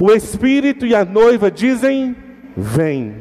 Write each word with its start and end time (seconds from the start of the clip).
O 0.00 0.10
Espírito 0.12 0.86
e 0.86 0.94
a 0.94 1.04
noiva 1.04 1.50
dizem: 1.50 2.16
Vem. 2.56 3.14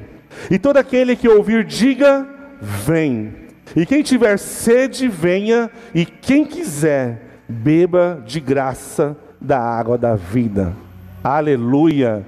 E 0.49 0.57
todo 0.57 0.77
aquele 0.77 1.15
que 1.15 1.27
ouvir, 1.27 1.65
diga: 1.65 2.25
Vem. 2.61 3.33
E 3.75 3.85
quem 3.85 4.01
tiver 4.01 4.39
sede, 4.39 5.07
venha, 5.07 5.69
e 5.93 6.05
quem 6.05 6.45
quiser, 6.45 7.41
beba 7.47 8.23
de 8.25 8.39
graça 8.39 9.15
da 9.39 9.59
água 9.59 9.97
da 9.97 10.15
vida. 10.15 10.73
Aleluia. 11.23 12.25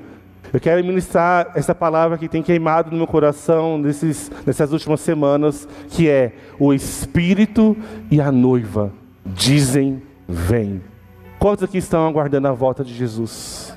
Eu 0.53 0.59
quero 0.59 0.83
ministrar 0.83 1.51
essa 1.55 1.73
palavra 1.73 2.17
que 2.17 2.27
tem 2.27 2.43
queimado 2.43 2.91
no 2.91 2.97
meu 2.97 3.07
coração 3.07 3.77
nesses, 3.77 4.29
nessas 4.45 4.73
últimas 4.73 4.99
semanas, 4.99 5.65
que 5.87 6.09
é 6.09 6.33
o 6.59 6.73
Espírito 6.73 7.75
e 8.11 8.19
a 8.19 8.31
noiva 8.31 8.91
dizem: 9.25 10.01
Vem. 10.27 10.81
Quantos 11.39 11.63
aqui 11.63 11.77
estão 11.77 12.05
aguardando 12.05 12.49
a 12.49 12.51
volta 12.51 12.83
de 12.83 12.93
Jesus? 12.93 13.70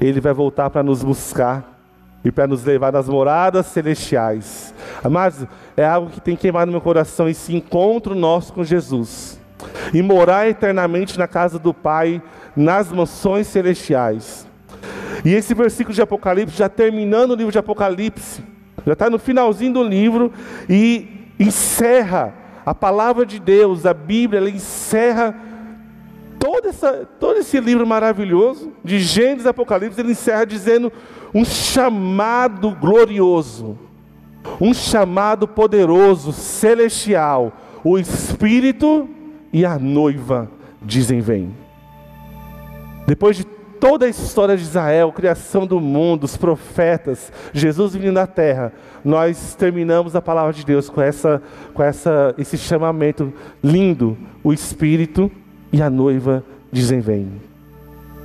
Ele 0.00 0.20
vai 0.20 0.32
voltar 0.32 0.70
para 0.70 0.82
nos 0.82 1.02
buscar 1.02 1.76
e 2.24 2.30
para 2.30 2.46
nos 2.46 2.64
levar 2.64 2.92
nas 2.92 3.08
moradas 3.08 3.66
celestiais. 3.66 4.74
Mas 5.08 5.46
é 5.76 5.84
algo 5.84 6.10
que 6.10 6.20
tem 6.20 6.36
queimado 6.36 6.66
no 6.66 6.72
meu 6.72 6.80
coração 6.80 7.28
esse 7.28 7.54
encontro 7.54 8.14
nosso 8.14 8.52
com 8.52 8.64
Jesus. 8.64 9.40
E 9.94 10.02
morar 10.02 10.48
eternamente 10.48 11.18
na 11.18 11.26
casa 11.28 11.58
do 11.58 11.72
Pai, 11.72 12.20
nas 12.54 12.90
mansões 12.90 13.46
celestiais. 13.46 14.46
E 15.24 15.32
esse 15.32 15.54
versículo 15.54 15.94
de 15.94 16.02
Apocalipse, 16.02 16.56
já 16.56 16.68
terminando 16.68 17.30
o 17.30 17.34
livro 17.34 17.52
de 17.52 17.58
Apocalipse, 17.58 18.42
já 18.84 18.92
está 18.92 19.08
no 19.08 19.18
finalzinho 19.18 19.72
do 19.72 19.82
livro 19.82 20.32
e 20.68 21.30
encerra 21.38 22.34
a 22.64 22.74
palavra 22.74 23.24
de 23.24 23.38
Deus, 23.38 23.86
a 23.86 23.94
Bíblia, 23.94 24.40
ela 24.40 24.50
encerra 24.50 25.34
todo, 26.38 26.68
essa, 26.68 27.08
todo 27.18 27.38
esse 27.38 27.60
livro 27.60 27.86
maravilhoso, 27.86 28.72
de 28.84 28.98
Gênesis 28.98 29.44
e 29.44 29.48
Apocalipse, 29.48 30.00
ele 30.00 30.12
encerra 30.12 30.44
dizendo 30.44 30.92
um 31.34 31.44
chamado 31.44 32.70
glorioso, 32.70 33.78
um 34.60 34.72
chamado 34.72 35.46
poderoso, 35.46 36.32
celestial. 36.32 37.52
O 37.84 37.98
Espírito 37.98 39.08
e 39.52 39.64
a 39.64 39.78
noiva 39.78 40.50
dizem: 40.82 41.20
Vem. 41.20 41.54
Depois 43.06 43.36
de 43.36 43.44
toda 43.44 44.06
a 44.06 44.08
história 44.08 44.56
de 44.56 44.62
Israel, 44.62 45.12
criação 45.12 45.66
do 45.66 45.80
mundo, 45.80 46.24
os 46.24 46.36
profetas, 46.36 47.32
Jesus 47.52 47.94
vindo 47.94 48.12
na 48.12 48.26
terra, 48.26 48.72
nós 49.04 49.54
terminamos 49.54 50.16
a 50.16 50.22
palavra 50.22 50.52
de 50.52 50.64
Deus 50.64 50.88
com 50.88 51.00
essa, 51.00 51.42
com 51.72 51.82
essa, 51.82 52.34
esse 52.38 52.56
chamamento 52.58 53.32
lindo. 53.62 54.16
O 54.42 54.52
Espírito 54.52 55.30
e 55.76 55.82
a 55.82 55.90
noiva 55.90 56.42
dizem: 56.72 57.00
Vem. 57.00 57.30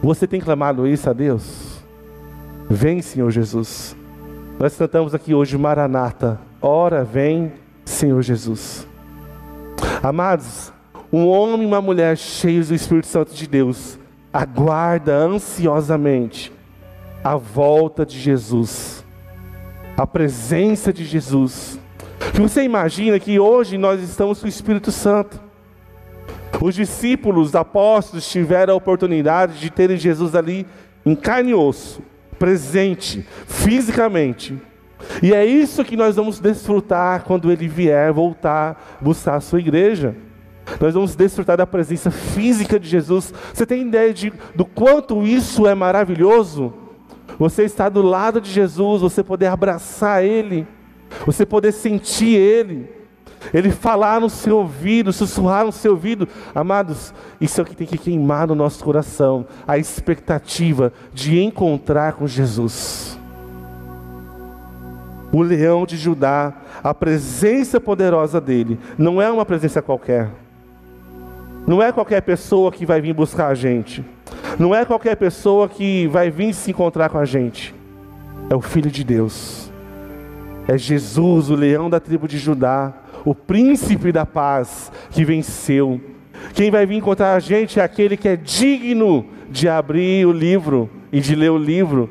Você 0.02 0.26
tem 0.26 0.40
clamado 0.40 0.88
isso 0.88 1.10
a 1.10 1.14
Deus? 1.14 1.84
Vem, 2.70 3.02
Senhor 3.02 3.30
Jesus. 3.30 3.96
Nós 4.58 4.76
cantamos 4.78 5.14
aqui 5.14 5.34
hoje 5.34 5.58
Maranata. 5.58 6.40
Ora, 6.62 7.04
vem, 7.04 7.52
Senhor 7.84 8.22
Jesus. 8.22 8.88
Amados, 10.02 10.72
um 11.12 11.28
homem 11.28 11.64
e 11.64 11.66
uma 11.66 11.82
mulher 11.82 12.18
cheios 12.18 12.70
do 12.70 12.76
Espírito 12.76 13.08
Santo 13.08 13.34
de 13.34 13.46
Deus 13.48 14.00
aguarda 14.32 15.14
ansiosamente 15.14 16.54
a 17.22 17.36
volta 17.36 18.06
de 18.06 18.18
Jesus, 18.18 19.04
a 19.98 20.08
presença 20.08 20.94
de 20.94 21.04
Jesus. 21.04 21.78
Você 22.34 22.64
imagina 22.64 23.20
que 23.20 23.40
hoje 23.40 23.78
nós 23.78 24.02
estamos 24.02 24.40
com 24.40 24.46
o 24.46 24.50
Espírito 24.50 24.92
Santo. 24.92 25.51
Os 26.60 26.76
discípulos, 26.76 27.50
os 27.50 27.56
apóstolos 27.56 28.30
tiveram 28.30 28.74
a 28.74 28.78
oportunidade 28.78 29.60
de 29.60 29.70
terem 29.70 29.98
Jesus 29.98 30.36
ali 30.36 30.66
em 31.06 31.16
carne 31.16 31.52
e 31.52 31.56
osso, 31.56 32.02
presente, 32.38 33.26
fisicamente. 33.46 34.60
E 35.22 35.34
é 35.34 35.46
isso 35.46 35.84
que 35.84 35.98
nós 35.98 36.16
vamos 36.16 36.40
desfrutar 36.40 37.24
quando 37.24 37.52
ele 37.52 37.68
vier 37.68 38.12
voltar 38.14 39.00
buscar 39.02 39.36
a 39.36 39.42
sua 39.42 39.60
igreja. 39.60 40.16
Nós 40.80 40.94
vamos 40.94 41.16
desfrutar 41.16 41.58
da 41.58 41.66
presença 41.66 42.12
física 42.12 42.80
de 42.80 42.88
Jesus. 42.88 43.34
Você 43.54 43.66
tem 43.66 43.88
ideia 43.88 44.14
de, 44.14 44.32
do 44.56 44.64
quanto 44.64 45.24
isso 45.24 45.68
é 45.68 45.74
maravilhoso? 45.74 46.74
Você 47.40 47.64
está 47.64 47.90
do 47.90 48.02
lado 48.02 48.40
de 48.40 48.52
Jesus, 48.52 49.02
você 49.02 49.24
poder 49.24 49.48
abraçar 49.48 50.24
Ele, 50.24 50.68
você 51.26 51.46
poder 51.46 51.72
sentir 51.72 52.36
Ele, 52.36 52.90
Ele 53.54 53.72
falar 53.72 54.22
no 54.22 54.30
seu 54.30 54.58
ouvido, 54.58 55.12
sussurrar 55.12 55.66
no 55.66 55.72
seu 55.72 55.92
ouvido. 55.92 56.28
Amados, 56.54 57.14
isso 57.40 57.60
é 57.60 57.64
o 57.64 57.66
que 57.66 57.76
tem 57.76 57.88
que 57.88 57.98
queimar 57.98 58.48
no 58.48 58.56
nosso 58.56 58.84
coração 58.84 59.46
a 59.68 59.78
expectativa 59.78 60.94
de 61.14 61.40
encontrar 61.40 62.14
com 62.14 62.28
Jesus. 62.28 63.20
O 65.32 65.42
leão 65.42 65.86
de 65.86 65.98
Judá, 65.98 66.54
a 66.84 66.94
presença 66.94 67.80
poderosa 67.80 68.42
dele, 68.42 68.78
não 68.98 69.22
é 69.22 69.32
uma 69.32 69.46
presença 69.46 69.82
qualquer. 69.82 70.30
Não 71.66 71.82
é 71.82 71.92
qualquer 71.92 72.22
pessoa 72.22 72.72
que 72.72 72.86
vai 72.86 73.00
vir 73.00 73.14
buscar 73.14 73.48
a 73.48 73.56
gente. 73.56 74.04
Não 74.60 74.76
é 74.76 74.84
qualquer 74.84 75.16
pessoa 75.16 75.70
que 75.70 76.08
vai 76.08 76.30
vir 76.30 76.54
se 76.54 76.72
encontrar 76.72 77.10
com 77.10 77.18
a 77.18 77.26
gente. 77.26 77.74
É 78.50 78.56
o 78.56 78.62
Filho 78.62 78.92
de 78.92 79.04
Deus. 79.04 79.72
É 80.68 80.78
Jesus, 80.78 81.50
o 81.50 81.56
leão 81.56 81.90
da 81.90 82.00
tribo 82.00 82.28
de 82.28 82.38
Judá, 82.38 82.94
o 83.26 83.36
príncipe 83.36 84.12
da 84.12 84.26
paz 84.26 84.92
que 85.10 85.24
venceu. 85.24 86.00
Quem 86.54 86.72
vai 86.72 86.86
vir 86.86 86.98
encontrar 86.98 87.34
a 87.34 87.40
gente 87.40 87.80
é 87.80 87.84
aquele 87.84 88.18
que 88.18 88.28
é 88.28 88.36
digno 88.36 89.26
de 89.50 89.68
abrir 89.68 90.26
o 90.26 90.32
livro 90.32 90.90
e 91.12 91.20
de 91.20 91.36
ler 91.36 91.52
o 91.52 91.58
livro. 91.58 92.10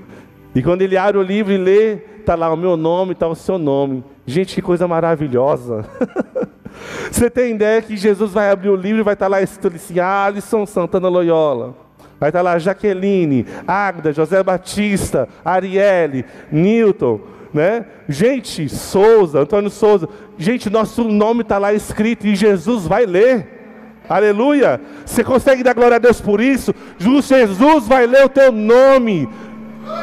E 0.55 0.63
quando 0.63 0.83
ele 0.83 0.97
abre 0.97 1.19
o 1.19 1.23
livro 1.23 1.53
e 1.53 1.57
lê, 1.57 1.99
está 2.19 2.35
lá 2.35 2.53
o 2.53 2.57
meu 2.57 2.77
nome, 2.77 3.13
está 3.13 3.27
o 3.27 3.35
seu 3.35 3.59
nome. 3.59 4.05
Gente, 4.27 4.55
que 4.55 4.63
coisa 4.63 4.87
maravilhosa. 4.87 5.85
Você 7.11 7.29
tem 7.29 7.55
ideia 7.55 7.83
que 7.83 7.97
Jesus 7.97 8.33
vai 8.33 8.51
abrir 8.51 8.69
o 8.69 8.77
livro 8.77 9.01
e 9.01 9.05
vai 9.05 9.15
estar 9.15 9.29
lá 9.29 9.43
escrito 9.43 9.77
assim, 9.77 9.99
Alisson 9.99 10.65
Santana 10.67 11.09
Loyola. 11.09 11.75
Vai 12.19 12.29
estar 12.29 12.43
lá 12.43 12.59
Jaqueline, 12.59 13.47
Agda, 13.67 14.13
José 14.13 14.43
Batista, 14.43 15.29
Arielle, 15.45 16.25
Newton, 16.53 17.21
né? 17.53 17.85
Gente, 18.09 18.69
Souza, 18.69 19.41
Antônio 19.41 19.71
Souza. 19.71 20.09
Gente, 20.39 20.71
nosso 20.71 21.05
nome 21.05 21.43
está 21.43 21.59
lá 21.59 21.73
escrito 21.73 22.27
e 22.27 22.37
Jesus 22.37 22.87
vai 22.87 23.07
ler. 23.07 23.61
Aleluia. 24.09 24.81
Você 25.05 25.23
consegue 25.23 25.63
dar 25.63 25.75
glória 25.75 25.97
a 25.97 26.01
Deus 26.01 26.21
por 26.21 26.41
isso? 26.41 26.75
Jesus 26.99 27.87
vai 27.87 28.07
ler 28.07 28.25
o 28.25 28.29
teu 28.29 28.51
nome. 28.51 29.29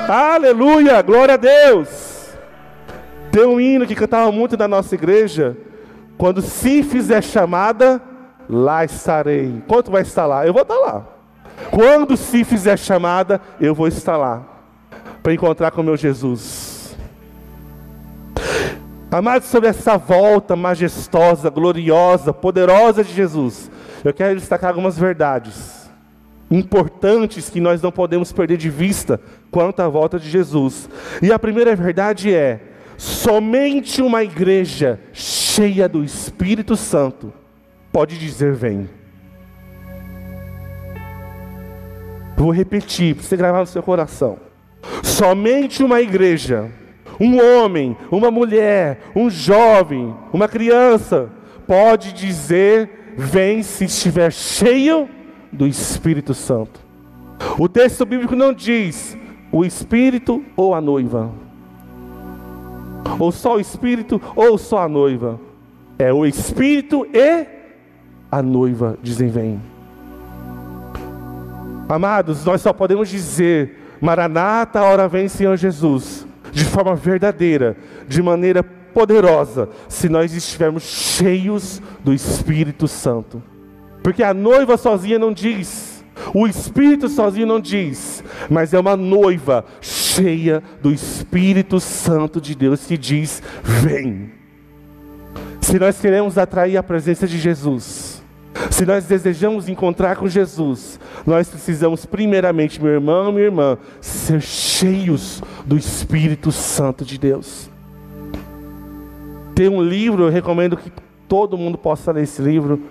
Aleluia. 0.08 1.02
Glória 1.02 1.34
a 1.34 1.38
Deus. 1.38 2.30
Tem 3.32 3.46
um 3.46 3.60
hino 3.60 3.86
que 3.86 3.96
cantava 3.96 4.32
muito 4.32 4.58
na 4.58 4.68
nossa 4.68 4.96
igreja 4.96 5.58
quando 6.18 6.42
se 6.42 6.82
fizer 6.82 7.22
chamada, 7.22 8.02
lá 8.50 8.84
estarei. 8.84 9.62
Quanto 9.68 9.92
vai 9.92 10.02
estar 10.02 10.26
lá? 10.26 10.46
Eu 10.48 10.54
vou 10.54 10.64
estar 10.64 10.78
lá. 10.78 11.06
Quando 11.70 12.18
se 12.18 12.44
fizer 12.44 12.78
chamada, 12.78 13.40
eu 13.62 13.76
vou 13.76 13.88
estar 13.88 14.18
lá. 14.18 14.44
Para 15.22 15.34
encontrar 15.34 15.72
com 15.72 15.84
meu 15.84 15.96
Jesus. 15.96 16.67
Amados, 19.10 19.48
sobre 19.48 19.70
essa 19.70 19.98
volta 19.98 20.54
majestosa, 20.56 21.50
gloriosa, 21.50 22.34
poderosa 22.34 23.06
de 23.06 23.14
Jesus, 23.14 23.72
eu 24.04 24.14
quero 24.14 24.38
destacar 24.38 24.70
algumas 24.72 24.98
verdades 24.98 25.90
importantes 26.52 27.50
que 27.50 27.62
nós 27.62 27.82
não 27.82 27.92
podemos 27.92 28.32
perder 28.32 28.58
de 28.58 28.70
vista 28.70 29.20
quanto 29.50 29.82
à 29.82 29.88
volta 29.88 30.20
de 30.20 30.30
Jesus. 30.30 30.90
E 31.22 31.32
a 31.32 31.40
primeira 31.40 31.74
verdade 31.74 32.34
é: 32.34 32.62
somente 32.98 34.02
uma 34.02 34.24
igreja 34.24 35.00
cheia 35.14 35.88
do 35.88 36.04
Espírito 36.04 36.76
Santo, 36.76 37.34
pode 37.94 38.18
dizer: 38.18 38.54
Vem. 38.54 38.90
Vou 42.36 42.52
repetir, 42.52 43.16
para 43.16 43.24
você 43.24 43.38
gravar 43.38 43.60
no 43.62 43.66
seu 43.66 43.82
coração. 43.82 44.38
Somente 45.02 45.82
uma 45.82 46.02
igreja, 46.02 46.70
um 47.20 47.40
homem, 47.40 47.98
uma 48.12 48.30
mulher, 48.30 49.00
um 49.16 49.30
jovem, 49.30 50.14
uma 50.32 50.48
criança, 50.48 51.30
pode 51.66 52.14
dizer: 52.14 53.14
Vem 53.18 53.64
se 53.64 53.86
estiver 53.86 54.32
cheio 54.32 55.10
do 55.52 55.66
Espírito 55.66 56.34
Santo. 56.34 56.80
O 57.58 57.68
texto 57.68 58.06
bíblico 58.06 58.36
não 58.36 58.54
diz 58.54 59.18
o 59.52 59.66
Espírito 59.66 60.44
ou 60.56 60.74
a 60.74 60.82
noiva, 60.82 61.32
ou 63.20 63.32
só 63.32 63.56
o 63.56 63.60
Espírito 63.60 64.22
ou 64.36 64.58
só 64.58 64.80
a 64.80 64.88
noiva. 64.88 65.40
É 66.00 66.14
o 66.14 66.26
Espírito 66.26 67.08
e 67.12 67.46
a 68.32 68.42
noiva 68.42 68.98
dizem: 69.02 69.30
Vem. 69.30 69.62
Amados, 71.90 72.46
nós 72.46 72.62
só 72.62 72.74
podemos 72.74 73.10
dizer: 73.10 73.98
Maranata, 74.00 74.82
hora 74.82 75.08
vem, 75.08 75.28
Senhor 75.28 75.56
Jesus, 75.58 76.27
de 76.52 76.66
forma 76.66 76.96
verdadeira, 76.96 77.76
de 78.08 78.22
maneira 78.22 78.64
poderosa, 78.64 79.70
se 79.88 80.10
nós 80.10 80.34
estivermos 80.34 80.84
cheios 80.84 81.82
do 82.04 82.14
Espírito 82.14 82.88
Santo. 82.88 83.42
Porque 84.04 84.24
a 84.24 84.34
noiva 84.34 84.78
sozinha 84.78 85.20
não 85.20 85.34
diz, 85.34 86.04
O 86.34 86.48
Espírito 86.48 87.08
sozinho 87.08 87.46
não 87.46 87.60
diz, 87.60 88.24
mas 88.50 88.74
é 88.74 88.80
uma 88.80 88.98
noiva 88.98 89.66
cheia 89.82 90.64
do 90.82 90.92
Espírito 90.92 91.80
Santo 91.80 92.42
de 92.42 92.56
Deus 92.56 92.86
que 92.86 92.98
diz: 92.98 93.42
Vem. 93.64 94.32
Se 95.62 95.78
nós 95.78 96.00
queremos 96.00 96.38
atrair 96.38 96.78
a 96.78 96.84
presença 96.84 97.28
de 97.28 97.38
Jesus, 97.38 98.07
se 98.70 98.86
nós 98.86 99.06
desejamos 99.06 99.70
encontrar 99.70 100.16
com 100.18 100.28
Jesus, 100.28 101.00
nós 101.26 101.50
precisamos, 101.50 102.06
primeiramente, 102.06 102.82
meu 102.82 102.94
irmão, 102.94 103.32
minha 103.32 103.46
irmã, 103.46 103.78
ser 104.02 104.42
cheios 104.42 105.42
do 105.66 105.78
Espírito 105.78 106.52
Santo 106.52 107.04
de 107.06 107.18
Deus. 107.18 107.70
Tem 109.56 109.68
um 109.68 109.82
livro, 109.82 110.24
eu 110.24 110.30
recomendo 110.30 110.78
que 110.78 110.92
todo 111.28 111.58
mundo 111.58 111.78
possa 111.78 112.12
ler 112.12 112.24
esse 112.24 112.42
livro, 112.42 112.82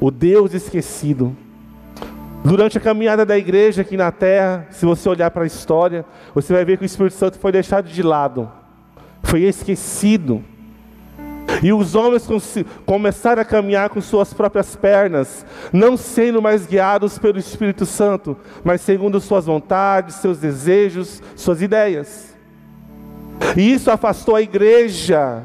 O 0.00 0.10
Deus 0.10 0.52
Esquecido. 0.52 1.36
Durante 2.44 2.76
a 2.76 2.80
caminhada 2.80 3.24
da 3.24 3.38
igreja 3.38 3.80
aqui 3.80 3.96
na 3.96 4.12
terra, 4.12 4.66
se 4.70 4.84
você 4.84 5.08
olhar 5.08 5.30
para 5.30 5.44
a 5.44 5.46
história, 5.46 6.04
você 6.34 6.52
vai 6.52 6.62
ver 6.62 6.76
que 6.76 6.84
o 6.84 6.86
Espírito 6.86 7.14
Santo 7.14 7.38
foi 7.38 7.50
deixado 7.50 7.88
de 7.88 8.02
lado, 8.02 8.50
foi 9.22 9.44
esquecido. 9.44 10.44
E 11.62 11.72
os 11.72 11.94
homens 11.94 12.26
começaram 12.84 13.42
a 13.42 13.44
caminhar 13.44 13.88
com 13.88 14.00
suas 14.00 14.32
próprias 14.34 14.76
pernas, 14.76 15.46
não 15.72 15.96
sendo 15.96 16.42
mais 16.42 16.66
guiados 16.66 17.18
pelo 17.18 17.38
Espírito 17.38 17.86
Santo, 17.86 18.36
mas 18.62 18.80
segundo 18.80 19.20
suas 19.20 19.46
vontades, 19.46 20.16
seus 20.16 20.38
desejos, 20.38 21.22
suas 21.36 21.62
ideias. 21.62 22.34
E 23.56 23.72
isso 23.72 23.90
afastou 23.90 24.36
a 24.36 24.42
igreja 24.42 25.42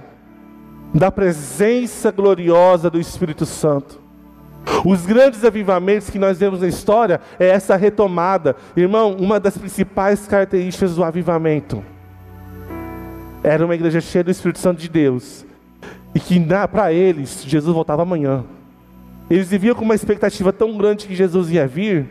da 0.94 1.12
presença 1.12 2.12
gloriosa 2.12 2.90
do 2.90 3.00
Espírito 3.00 3.46
Santo. 3.46 4.00
Os 4.86 5.06
grandes 5.06 5.44
avivamentos 5.44 6.10
que 6.10 6.20
nós 6.20 6.38
vemos 6.38 6.62
na 6.62 6.68
história 6.68 7.22
é 7.40 7.48
essa 7.48 7.76
retomada. 7.76 8.56
Irmão, 8.76 9.16
uma 9.20 9.40
das 9.40 9.58
principais 9.58 10.28
características 10.28 10.96
do 10.96 11.04
avivamento 11.04 11.84
era 13.42 13.64
uma 13.64 13.76
igreja 13.76 14.02
cheia 14.02 14.24
do 14.24 14.32
Espírito 14.32 14.60
Santo 14.60 14.80
de 14.80 14.90
Deus. 14.90 15.46
E 16.14 16.20
que 16.20 16.40
para 16.72 16.92
eles, 16.92 17.44
Jesus 17.46 17.74
voltava 17.74 18.02
amanhã. 18.02 18.44
Eles 19.30 19.48
viviam 19.48 19.76
com 19.76 19.86
uma 19.86 19.96
expectativa 19.96 20.52
tão 20.52 20.76
grande 20.78 21.08
que 21.08 21.16
Jesus 21.16 21.52
ia 21.52 21.68
vir. 21.68 22.08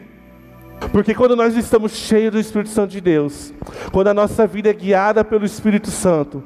Porque 0.92 1.14
quando 1.14 1.34
nós 1.34 1.56
estamos 1.56 1.92
cheios 1.92 2.32
do 2.32 2.38
Espírito 2.38 2.70
Santo 2.70 2.92
de 2.92 3.00
Deus, 3.00 3.52
quando 3.92 4.08
a 4.08 4.14
nossa 4.14 4.46
vida 4.46 4.70
é 4.70 4.72
guiada 4.72 5.24
pelo 5.24 5.44
Espírito 5.44 5.90
Santo, 5.90 6.42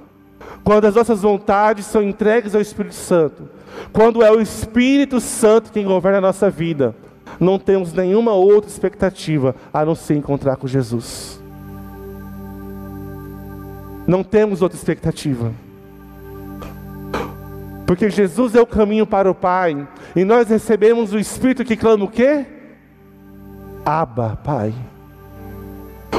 quando 0.65 0.87
as 0.87 0.95
nossas 0.95 1.21
vontades 1.21 1.85
são 1.85 2.03
entregues 2.03 2.55
ao 2.55 2.61
Espírito 2.61 2.95
Santo, 2.95 3.49
quando 3.93 4.23
é 4.23 4.31
o 4.31 4.41
Espírito 4.41 5.21
Santo 5.21 5.71
quem 5.71 5.85
governa 5.85 6.19
a 6.19 6.23
nossa 6.23 6.49
vida, 6.49 6.95
não 7.39 7.59
temos 7.59 7.93
nenhuma 7.93 8.33
outra 8.33 8.71
expectativa 8.71 9.55
a 9.73 9.85
não 9.85 9.95
ser 9.95 10.15
encontrar 10.15 10.57
com 10.57 10.67
Jesus. 10.67 11.43
Não 14.07 14.25
temos 14.25 14.63
outra 14.63 14.77
expectativa. 14.77 15.53
Porque 17.93 18.09
Jesus 18.09 18.55
é 18.55 18.61
o 18.63 18.65
caminho 18.67 19.07
para 19.07 19.31
o 19.31 19.35
Pai, 19.35 19.87
e 20.17 20.25
nós 20.25 20.49
recebemos 20.49 21.13
o 21.13 21.19
Espírito 21.19 21.63
que 21.63 21.77
clama 21.77 22.07
o 22.07 22.09
quê? 22.09 22.47
Abba, 23.85 24.39
Pai. 24.43 24.73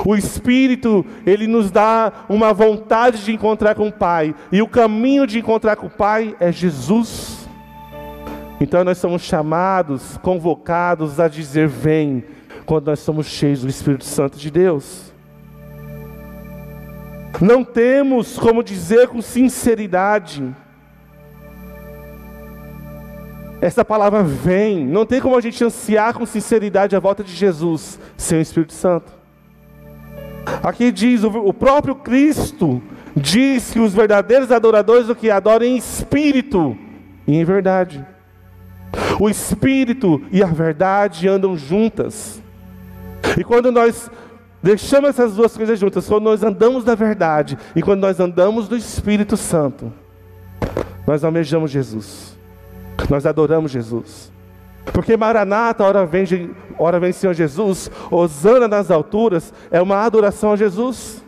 O 0.06 0.16
Espírito, 0.16 1.04
ele 1.26 1.48
nos 1.48 1.72
dá 1.72 2.14
uma 2.30 2.54
vontade 2.54 3.26
de 3.26 3.34
encontrar 3.34 3.74
com 3.74 3.88
o 3.88 3.92
Pai, 3.92 4.36
e 4.52 4.62
o 4.62 4.68
caminho 4.68 5.26
de 5.26 5.40
encontrar 5.40 5.76
com 5.76 5.88
o 5.88 5.90
Pai 5.90 6.36
é 6.40 6.52
Jesus. 6.52 7.50
Então 8.62 8.84
nós 8.84 9.00
somos 9.00 9.24
chamados, 9.24 10.20
convocados 10.20 11.20
a 11.20 11.28
dizer: 11.28 11.68
Vem, 11.68 12.24
quando 12.68 12.86
nós 12.86 13.00
somos 13.00 13.26
cheios 13.26 13.62
do 13.62 13.68
Espírito 13.68 14.06
Santo 14.06 14.38
de 14.38 14.52
Deus. 14.52 15.12
Não 17.42 17.64
temos 17.64 18.38
como 18.38 18.64
dizer 18.64 19.08
com 19.08 19.24
sinceridade, 19.24 20.56
essa 23.64 23.86
palavra 23.86 24.22
vem, 24.22 24.86
não 24.86 25.06
tem 25.06 25.22
como 25.22 25.38
a 25.38 25.42
gente 25.42 25.64
ansiar 25.64 26.14
com 26.14 26.26
sinceridade 26.26 26.98
a 26.98 27.00
volta 27.00 27.24
de 27.24 27.34
Jesus 27.34 27.98
sem 28.18 28.38
o 28.38 28.42
Espírito 28.42 28.74
Santo. 28.74 29.10
Aqui 30.62 30.92
diz, 30.92 31.24
o 31.24 31.54
próprio 31.54 31.96
Cristo 31.96 32.84
diz 33.16 33.72
que 33.72 33.80
os 33.80 33.94
verdadeiros 33.94 34.52
adoradores 34.52 35.08
o 35.08 35.16
que 35.16 35.32
adoram 35.32 35.66
em 35.66 35.78
espírito 35.78 36.78
e 37.26 37.38
em 37.38 37.46
verdade. 37.46 38.06
O 39.18 39.30
espírito 39.30 40.22
e 40.30 40.44
a 40.44 40.48
verdade 40.48 41.30
andam 41.30 41.56
juntas. 41.56 42.44
E 43.38 43.46
quando 43.46 43.72
nós 43.72 44.12
deixamos 44.62 45.12
essas 45.12 45.36
duas 45.38 45.56
coisas 45.56 45.80
juntas, 45.80 46.06
quando 46.06 46.26
nós 46.26 46.44
andamos 46.44 46.84
da 46.84 46.96
verdade 46.96 47.58
e 47.74 47.82
quando 47.82 48.02
nós 48.02 48.20
andamos 48.20 48.68
do 48.68 48.76
Espírito 48.76 49.38
Santo, 49.38 49.94
nós 51.08 51.24
almejamos 51.24 51.72
Jesus. 51.72 52.33
Nós 53.10 53.26
adoramos 53.26 53.72
Jesus. 53.72 54.32
Porque 54.92 55.16
Maranata, 55.16 55.84
ora 55.84 56.06
vem, 56.06 56.52
ora 56.78 57.00
vem 57.00 57.12
Senhor 57.12 57.34
Jesus, 57.34 57.90
Osana 58.12 58.68
nas 58.68 58.92
alturas, 58.92 59.54
é 59.72 59.82
uma 59.82 59.98
adoração 59.98 60.52
a 60.52 60.56
Jesus. 60.56 61.24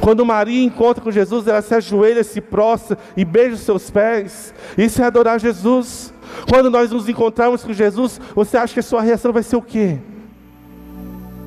Quando 0.00 0.24
Maria 0.24 0.64
encontra 0.64 1.02
com 1.02 1.10
Jesus, 1.10 1.46
ela 1.46 1.60
se 1.60 1.74
ajoelha, 1.74 2.24
se 2.24 2.40
prostra 2.40 2.96
e 3.16 3.24
beija 3.24 3.54
os 3.54 3.60
seus 3.60 3.90
pés. 3.90 4.54
Isso 4.78 5.02
é 5.02 5.04
adorar 5.04 5.38
Jesus. 5.38 6.12
Quando 6.48 6.70
nós 6.70 6.90
nos 6.90 7.08
encontrarmos 7.08 7.62
com 7.62 7.72
Jesus, 7.72 8.20
você 8.34 8.56
acha 8.56 8.72
que 8.72 8.80
a 8.80 8.84
sua 8.84 9.02
reação 9.02 9.32
vai 9.32 9.42
ser 9.42 9.56
o 9.56 9.62
quê? 9.62 9.98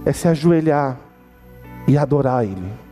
É 0.05 0.13
se 0.13 0.27
ajoelhar 0.27 0.99
e 1.87 1.97
adorar 1.97 2.43
Ele. 2.43 2.82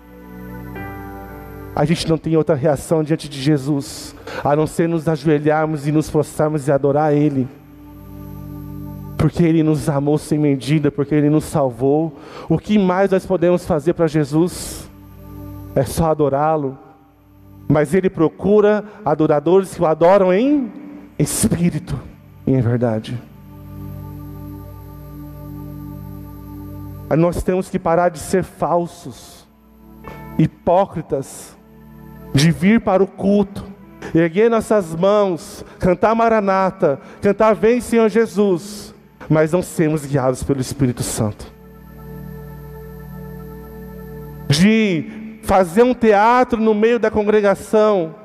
A 1.76 1.86
gente 1.86 2.08
não 2.10 2.18
tem 2.18 2.36
outra 2.36 2.54
reação 2.54 3.02
diante 3.02 3.30
de 3.30 3.42
Jesus, 3.42 4.14
a 4.44 4.56
não 4.56 4.68
ser 4.68 4.90
nos 4.90 5.08
ajoelharmos 5.08 5.88
e 5.88 5.92
nos 5.92 6.10
prostrarmos 6.10 6.68
e 6.68 6.72
adorar 6.72 7.14
Ele. 7.14 7.48
Porque 9.18 9.44
Ele 9.44 9.64
nos 9.64 9.88
amou 9.88 10.18
sem 10.18 10.38
medida, 10.38 10.92
porque 10.92 11.16
Ele 11.16 11.30
nos 11.30 11.46
salvou. 11.46 12.18
O 12.50 12.58
que 12.58 12.78
mais 12.78 13.10
nós 13.12 13.26
podemos 13.26 13.66
fazer 13.66 13.94
para 13.94 14.08
Jesus? 14.08 14.90
É 15.74 15.84
só 15.84 16.12
adorá-lo. 16.12 16.78
Mas 17.70 17.94
Ele 17.94 18.10
procura 18.10 18.84
adoradores 19.06 19.74
que 19.74 19.82
o 19.82 19.86
adoram 19.86 20.34
em 20.34 20.70
espírito 21.18 21.98
e 22.46 22.52
em 22.52 22.60
verdade. 22.60 23.18
Nós 27.18 27.42
temos 27.44 27.70
que 27.70 27.80
parar 27.80 28.10
de 28.10 28.20
ser 28.20 28.44
falsos, 28.44 29.48
hipócritas, 30.38 31.58
de 32.34 32.52
vir 32.52 32.82
para 32.82 33.04
o 33.04 33.08
culto, 33.08 33.66
erguer 34.14 34.50
nossas 34.50 34.96
mãos, 34.96 35.64
cantar 35.80 36.16
Maranata, 36.16 37.00
cantar 37.22 37.54
Vem 37.54 37.82
Senhor 37.82 38.10
Jesus, 38.10 38.94
mas 39.30 39.52
não 39.52 39.62
sermos 39.62 40.06
guiados 40.06 40.44
pelo 40.44 40.62
Espírito 40.62 41.04
Santo. 41.04 41.46
De 44.50 45.40
fazer 45.44 45.84
um 45.84 45.94
teatro 45.94 46.60
no 46.60 46.74
meio 46.74 47.00
da 47.00 47.10
congregação, 47.10 48.16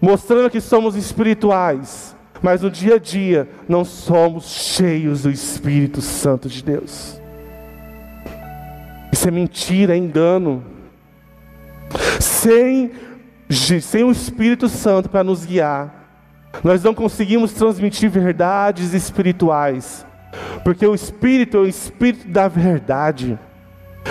mostrando 0.00 0.50
que 0.50 0.60
somos 0.60 0.96
espirituais, 0.96 2.16
mas 2.42 2.62
no 2.62 2.70
dia 2.70 2.94
a 2.94 2.98
dia 2.98 3.48
não 3.68 3.84
somos 3.84 4.44
cheios 4.44 5.22
do 5.22 5.30
Espírito 5.30 6.00
Santo 6.00 6.48
de 6.48 6.62
Deus. 6.62 7.20
Isso 9.12 9.28
é 9.28 9.30
mentira, 9.30 9.94
é 9.94 9.98
engano. 9.98 10.64
Sem 12.18 12.90
sem 13.56 14.04
o 14.04 14.10
Espírito 14.10 14.68
Santo 14.68 15.08
para 15.08 15.24
nos 15.24 15.44
guiar, 15.44 16.00
nós 16.62 16.82
não 16.82 16.94
conseguimos 16.94 17.52
transmitir 17.52 18.10
verdades 18.10 18.92
espirituais, 18.92 20.06
porque 20.62 20.86
o 20.86 20.94
Espírito 20.94 21.56
é 21.56 21.60
o 21.60 21.66
Espírito 21.66 22.28
da 22.28 22.48
verdade. 22.48 23.38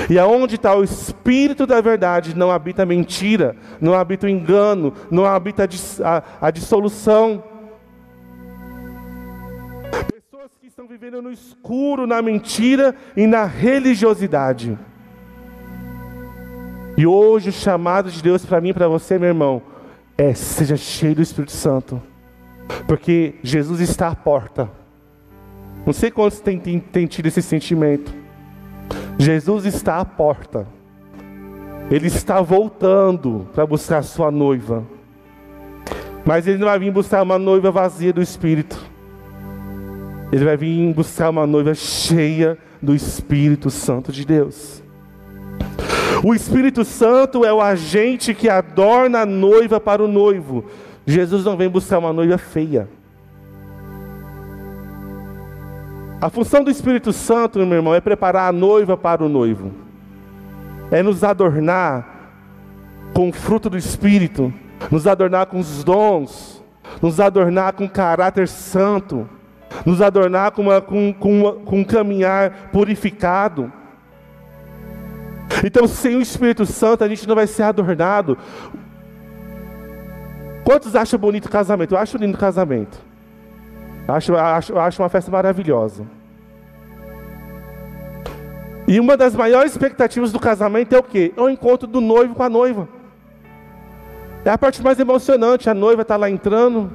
E 0.09 0.19
aonde 0.19 0.55
está 0.55 0.75
o 0.75 0.83
Espírito 0.83 1.65
da 1.65 1.81
verdade, 1.81 2.35
não 2.35 2.51
habita 2.51 2.85
mentira, 2.85 3.55
não 3.81 3.93
habita 3.93 4.27
o 4.27 4.29
engano, 4.29 4.93
não 5.09 5.25
habita 5.25 5.67
a, 6.03 6.23
a, 6.47 6.51
dissolução. 6.51 7.43
Pessoas 10.13 10.51
que 10.59 10.67
estão 10.67 10.87
vivendo 10.87 11.21
no 11.21 11.31
escuro, 11.31 12.05
na 12.05 12.21
mentira 12.21 12.95
e 13.15 13.25
na 13.25 13.45
religiosidade. 13.45 14.77
E 16.99 17.07
hoje 17.07 17.47
o 17.47 17.53
chamado 17.53 18.11
de 18.11 18.21
Deus 18.21 18.45
para 18.45 18.59
mim 18.59 18.71
e 18.71 18.73
para 18.73 18.89
você, 18.89 19.17
meu 19.17 19.29
irmão, 19.29 19.61
é 20.17 20.33
seja 20.33 20.75
cheio 20.75 21.15
do 21.15 21.21
Espírito 21.21 21.53
Santo. 21.53 22.01
Porque 22.89 23.35
Jesus 23.41 23.79
está 23.79 24.09
à 24.09 24.15
porta. 24.15 24.69
Não 25.85 25.93
sei 25.93 26.11
quantos 26.11 26.41
têm, 26.41 26.59
têm 26.59 27.07
tido 27.07 27.27
esse 27.27 27.41
sentimento. 27.41 28.13
Jesus 29.17 29.63
está 29.63 30.01
à 30.01 30.03
porta. 30.03 30.67
Ele 31.89 32.07
está 32.07 32.41
voltando 32.41 33.47
para 33.55 33.65
buscar 33.65 34.03
sua 34.03 34.29
noiva. 34.29 34.85
Mas 36.25 36.47
ele 36.47 36.57
não 36.57 36.67
vai 36.67 36.79
vir 36.79 36.91
buscar 36.91 37.23
uma 37.23 37.39
noiva 37.39 37.71
vazia 37.71 38.11
do 38.11 38.21
Espírito. 38.21 38.77
Ele 40.33 40.43
vai 40.43 40.57
vir 40.57 40.93
buscar 40.93 41.29
uma 41.29 41.47
noiva 41.47 41.73
cheia 41.73 42.57
do 42.81 42.93
Espírito 42.93 43.69
Santo 43.69 44.11
de 44.11 44.25
Deus. 44.25 44.83
O 46.23 46.33
Espírito 46.33 46.83
Santo 46.83 47.45
é 47.45 47.53
o 47.53 47.61
agente 47.61 48.33
que 48.33 48.49
adorna 48.49 49.21
a 49.21 49.25
noiva 49.25 49.79
para 49.79 50.03
o 50.03 50.07
noivo. 50.07 50.65
Jesus 51.05 51.45
não 51.45 51.55
vem 51.55 51.69
buscar 51.69 51.99
uma 51.99 52.11
noiva 52.11 52.37
feia. 52.37 52.89
A 56.21 56.29
função 56.29 56.63
do 56.63 56.69
Espírito 56.69 57.13
Santo, 57.13 57.59
meu 57.65 57.77
irmão, 57.77 57.95
é 57.95 58.01
preparar 58.01 58.49
a 58.49 58.51
noiva 58.51 58.97
para 58.97 59.23
o 59.23 59.29
noivo, 59.29 59.71
é 60.91 61.01
nos 61.01 61.23
adornar 61.23 62.05
com 63.13 63.29
o 63.29 63.33
fruto 63.33 63.69
do 63.69 63.77
Espírito, 63.77 64.53
nos 64.91 65.07
adornar 65.07 65.45
com 65.45 65.59
os 65.59 65.81
dons, 65.81 66.61
nos 67.01 67.21
adornar 67.21 67.71
com 67.71 67.87
caráter 67.87 68.49
santo, 68.49 69.29
nos 69.85 70.01
adornar 70.01 70.51
com, 70.51 70.63
uma, 70.63 70.81
com, 70.81 71.13
com, 71.13 71.41
uma, 71.41 71.53
com 71.53 71.79
um 71.79 71.83
caminhar 71.85 72.69
purificado. 72.73 73.71
Então, 75.63 75.87
sem 75.87 76.15
o 76.15 76.21
Espírito 76.21 76.65
Santo, 76.65 77.03
a 77.03 77.07
gente 77.07 77.27
não 77.27 77.35
vai 77.35 77.47
ser 77.47 77.63
adornado. 77.63 78.37
Quantos 80.63 80.95
acham 80.95 81.19
bonito 81.19 81.45
o 81.45 81.49
casamento? 81.49 81.93
Eu 81.93 81.97
acho 81.97 82.17
lindo 82.17 82.35
o 82.35 82.39
casamento. 82.39 82.99
Acho, 84.07 84.35
acho, 84.35 84.77
acho 84.77 85.01
uma 85.01 85.09
festa 85.09 85.31
maravilhosa. 85.31 86.05
E 88.87 88.99
uma 88.99 89.15
das 89.15 89.35
maiores 89.35 89.71
expectativas 89.71 90.31
do 90.31 90.39
casamento 90.39 90.95
é 90.95 90.99
o 90.99 91.03
quê? 91.03 91.33
É 91.35 91.41
o 91.41 91.49
encontro 91.49 91.87
do 91.87 92.01
noivo 92.01 92.33
com 92.33 92.43
a 92.43 92.49
noiva. 92.49 92.87
É 94.43 94.49
a 94.49 94.57
parte 94.57 94.81
mais 94.81 94.99
emocionante. 94.99 95.69
A 95.69 95.73
noiva 95.73 96.01
está 96.01 96.15
lá 96.15 96.29
entrando. 96.29 96.91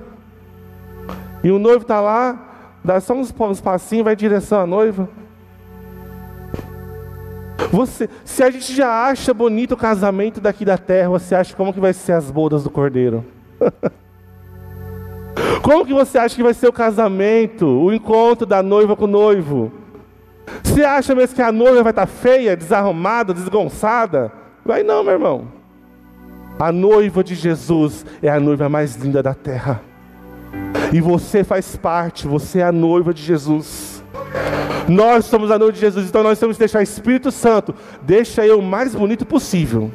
E 1.44 1.50
o 1.50 1.58
noivo 1.58 1.82
está 1.82 2.00
lá, 2.00 2.38
dá 2.82 2.98
só 3.00 3.12
uns, 3.12 3.32
uns 3.38 3.60
passinhos, 3.60 4.04
vai 4.04 4.14
em 4.14 4.16
direção 4.16 4.60
à 4.60 4.66
noiva. 4.66 5.08
Você, 7.70 8.08
se 8.24 8.42
a 8.42 8.50
gente 8.50 8.72
já 8.72 9.06
acha 9.06 9.32
bonito 9.32 9.72
o 9.72 9.76
casamento 9.76 10.40
daqui 10.40 10.64
da 10.64 10.78
terra, 10.78 11.08
você 11.08 11.34
acha 11.34 11.54
como 11.54 11.72
que 11.72 11.80
vai 11.80 11.92
ser 11.92 12.12
as 12.12 12.30
bodas 12.30 12.62
do 12.64 12.70
cordeiro? 12.70 13.24
Como 15.62 15.86
que 15.86 15.94
você 15.94 16.18
acha 16.18 16.36
que 16.36 16.42
vai 16.42 16.52
ser 16.52 16.68
o 16.68 16.72
casamento, 16.72 17.66
o 17.66 17.90
encontro 17.90 18.44
da 18.44 18.62
noiva 18.62 18.94
com 18.94 19.06
o 19.06 19.08
noivo? 19.08 19.72
Você 20.62 20.84
acha 20.84 21.14
mesmo 21.14 21.34
que 21.34 21.40
a 21.40 21.50
noiva 21.50 21.82
vai 21.82 21.90
estar 21.90 22.06
feia, 22.06 22.54
desarrumada, 22.54 23.32
desgonçada? 23.32 24.30
Vai 24.62 24.82
não, 24.82 25.02
meu 25.02 25.14
irmão. 25.14 25.48
A 26.58 26.70
noiva 26.70 27.24
de 27.24 27.34
Jesus 27.34 28.04
é 28.22 28.28
a 28.28 28.38
noiva 28.38 28.68
mais 28.68 28.94
linda 28.96 29.22
da 29.22 29.32
terra. 29.32 29.80
E 30.92 31.00
você 31.00 31.42
faz 31.42 31.76
parte, 31.76 32.28
você 32.28 32.60
é 32.60 32.64
a 32.64 32.72
noiva 32.72 33.14
de 33.14 33.22
Jesus. 33.22 34.04
Nós 34.88 35.24
somos 35.24 35.50
a 35.50 35.58
noiva 35.58 35.72
de 35.72 35.80
Jesus, 35.80 36.06
então 36.06 36.22
nós 36.22 36.38
temos 36.38 36.56
que 36.56 36.60
deixar 36.60 36.80
o 36.80 36.82
Espírito 36.82 37.30
Santo, 37.30 37.74
deixa 38.02 38.46
eu 38.46 38.58
o 38.58 38.62
mais 38.62 38.94
bonito 38.94 39.24
possível 39.24 39.90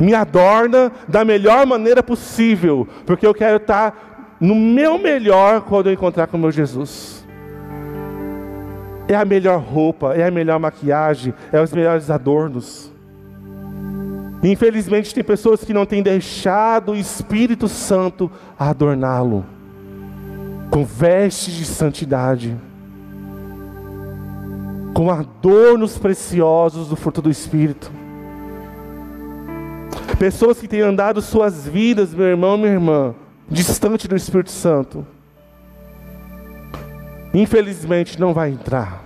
me 0.00 0.14
adorna 0.14 0.92
da 1.08 1.24
melhor 1.24 1.66
maneira 1.66 2.02
possível, 2.02 2.86
porque 3.04 3.26
eu 3.26 3.34
quero 3.34 3.56
estar 3.56 4.36
no 4.40 4.54
meu 4.54 4.98
melhor 4.98 5.62
quando 5.62 5.86
eu 5.86 5.92
encontrar 5.92 6.26
com 6.26 6.36
o 6.36 6.40
meu 6.40 6.50
Jesus. 6.50 7.24
É 9.08 9.14
a 9.14 9.24
melhor 9.24 9.60
roupa, 9.60 10.14
é 10.14 10.26
a 10.26 10.30
melhor 10.30 10.58
maquiagem, 10.58 11.32
é 11.52 11.60
os 11.60 11.72
melhores 11.72 12.10
adornos. 12.10 12.92
Infelizmente, 14.42 15.14
tem 15.14 15.24
pessoas 15.24 15.64
que 15.64 15.72
não 15.72 15.86
têm 15.86 16.02
deixado 16.02 16.92
o 16.92 16.96
Espírito 16.96 17.68
Santo 17.68 18.30
adorná-lo 18.58 19.44
com 20.70 20.84
vestes 20.84 21.54
de 21.54 21.64
santidade, 21.64 22.56
com 24.96 25.10
adornos 25.10 25.98
preciosos 25.98 26.88
do 26.88 26.96
fruto 26.96 27.20
do 27.20 27.30
Espírito. 27.30 27.92
Pessoas 30.18 30.58
que 30.58 30.66
têm 30.66 30.80
andado 30.80 31.20
suas 31.20 31.68
vidas, 31.68 32.14
meu 32.14 32.24
irmão, 32.24 32.56
minha 32.56 32.72
irmã, 32.72 33.14
distante 33.46 34.08
do 34.08 34.16
Espírito 34.16 34.50
Santo. 34.50 35.06
Infelizmente 37.34 38.18
não 38.18 38.32
vai 38.32 38.52
entrar. 38.52 39.04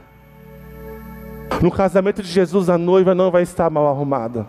No 1.60 1.72
casamento 1.72 2.22
de 2.22 2.28
Jesus, 2.28 2.68
a 2.68 2.78
noiva 2.78 3.12
não 3.12 3.28
vai 3.28 3.42
estar 3.42 3.68
mal 3.68 3.88
arrumada. 3.88 4.46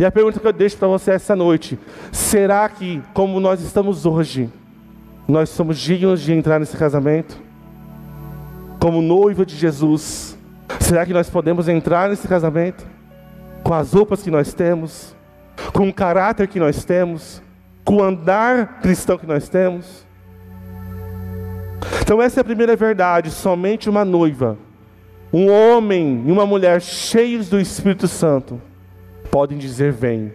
E 0.00 0.04
a 0.04 0.10
pergunta 0.10 0.40
que 0.40 0.46
eu 0.48 0.52
deixo 0.52 0.76
para 0.76 0.88
você 0.88 1.12
essa 1.12 1.36
noite: 1.36 1.78
será 2.10 2.68
que, 2.68 3.00
como 3.14 3.38
nós 3.38 3.60
estamos 3.60 4.04
hoje, 4.04 4.50
nós 5.28 5.48
somos 5.48 5.78
dignos 5.78 6.20
de 6.20 6.32
entrar 6.32 6.58
nesse 6.58 6.76
casamento? 6.76 7.51
Como 8.82 9.00
noiva 9.00 9.46
de 9.46 9.56
Jesus, 9.56 10.36
será 10.80 11.06
que 11.06 11.12
nós 11.12 11.30
podemos 11.30 11.68
entrar 11.68 12.10
nesse 12.10 12.26
casamento? 12.26 12.84
com 13.62 13.74
as 13.74 13.92
roupas 13.92 14.22
que 14.22 14.30
nós 14.30 14.52
temos, 14.52 15.14
com 15.72 15.88
o 15.88 15.94
caráter 15.94 16.48
que 16.48 16.58
nós 16.58 16.84
temos, 16.84 17.42
com 17.84 17.96
o 17.96 18.02
andar 18.02 18.80
cristão 18.80 19.16
que 19.16 19.26
nós 19.26 19.48
temos. 19.48 20.06
Então, 22.00 22.20
essa 22.20 22.40
é 22.40 22.42
a 22.42 22.44
primeira 22.44 22.76
verdade: 22.76 23.30
somente 23.30 23.88
uma 23.88 24.04
noiva, 24.04 24.58
um 25.32 25.50
homem 25.50 26.24
e 26.26 26.32
uma 26.32 26.44
mulher 26.44 26.80
cheios 26.80 27.48
do 27.48 27.58
Espírito 27.58 28.08
Santo 28.08 28.60
podem 29.30 29.58
dizer: 29.58 29.92
Vem. 29.92 30.32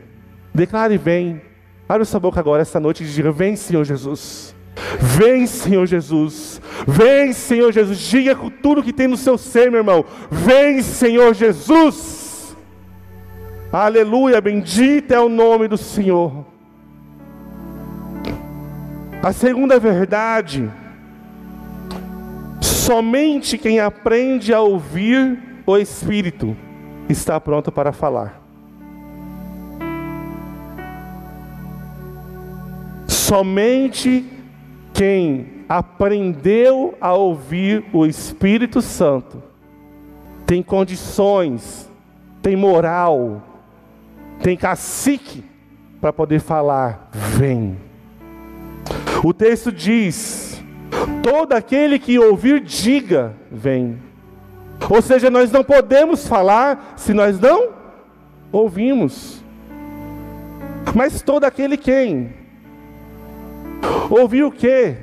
Declare: 0.54 0.98
Vem. 0.98 1.42
Abre 1.88 2.04
sua 2.06 2.20
boca 2.20 2.39
agora, 2.39 2.62
essa 2.62 2.80
noite, 2.80 3.04
e 3.04 3.08
diga: 3.08 3.32
Vem, 3.32 3.56
Senhor 3.56 3.84
Jesus. 3.84 4.56
Vem, 5.00 5.46
Senhor 5.46 5.86
Jesus. 5.86 6.62
Vem, 6.88 7.34
Senhor 7.34 7.72
Jesus. 7.72 8.00
Diga 8.00 8.36
com 8.36 8.50
tudo 8.50 8.84
que 8.84 8.94
tem 8.94 9.08
no 9.08 9.17
seu 9.17 9.38
ser, 9.38 9.70
meu 9.70 9.79
irmão. 9.79 10.06
Vem, 10.32 10.82
Senhor 10.82 11.34
Jesus. 11.34 12.56
Aleluia, 13.72 14.39
bendito 14.39 15.12
é 15.13 15.20
o 15.20 15.27
nome 15.27 15.67
do 15.67 15.77
Senhor. 15.77 16.46
A 19.22 19.34
segunda 19.34 19.77
verdade, 19.77 20.72
somente 22.62 23.58
quem 23.58 23.79
aprende 23.79 24.53
a 24.53 24.62
ouvir 24.62 25.38
o 25.65 25.77
Espírito 25.77 26.56
está 27.10 27.39
pronto 27.39 27.72
para 27.72 27.91
falar. 27.91 28.41
Somente 33.08 34.37
quem 34.98 35.63
aprendeu 35.70 36.98
a 37.00 37.13
ouvir 37.13 37.86
o 37.94 38.04
Espírito 38.04 38.82
Santo 38.82 39.44
tem 40.44 40.63
condições, 40.63 41.88
tem 42.42 42.56
moral, 42.56 43.44
tem 44.42 44.58
cacique 44.58 45.44
para 46.01 46.12
poder 46.12 46.39
falar: 46.39 47.12
vem. 47.13 47.77
O 49.24 49.36
texto 49.36 49.72
diz: 49.72 50.63
todo 51.22 51.54
aquele 51.54 52.00
que 52.00 52.18
ouvir, 52.18 52.60
diga: 52.60 53.36
vem. 53.51 54.01
Ou 54.89 55.01
seja, 55.01 55.30
nós 55.30 55.51
não 55.51 55.63
podemos 55.63 56.27
falar 56.27 56.96
se 56.98 57.13
nós 57.13 57.39
não 57.39 57.70
ouvimos. 58.51 59.44
Mas 60.96 61.22
todo 61.22 61.44
aquele 61.44 61.77
quem? 61.77 62.37
Ouvir 64.10 64.43
o 64.43 64.51
quê? 64.51 64.98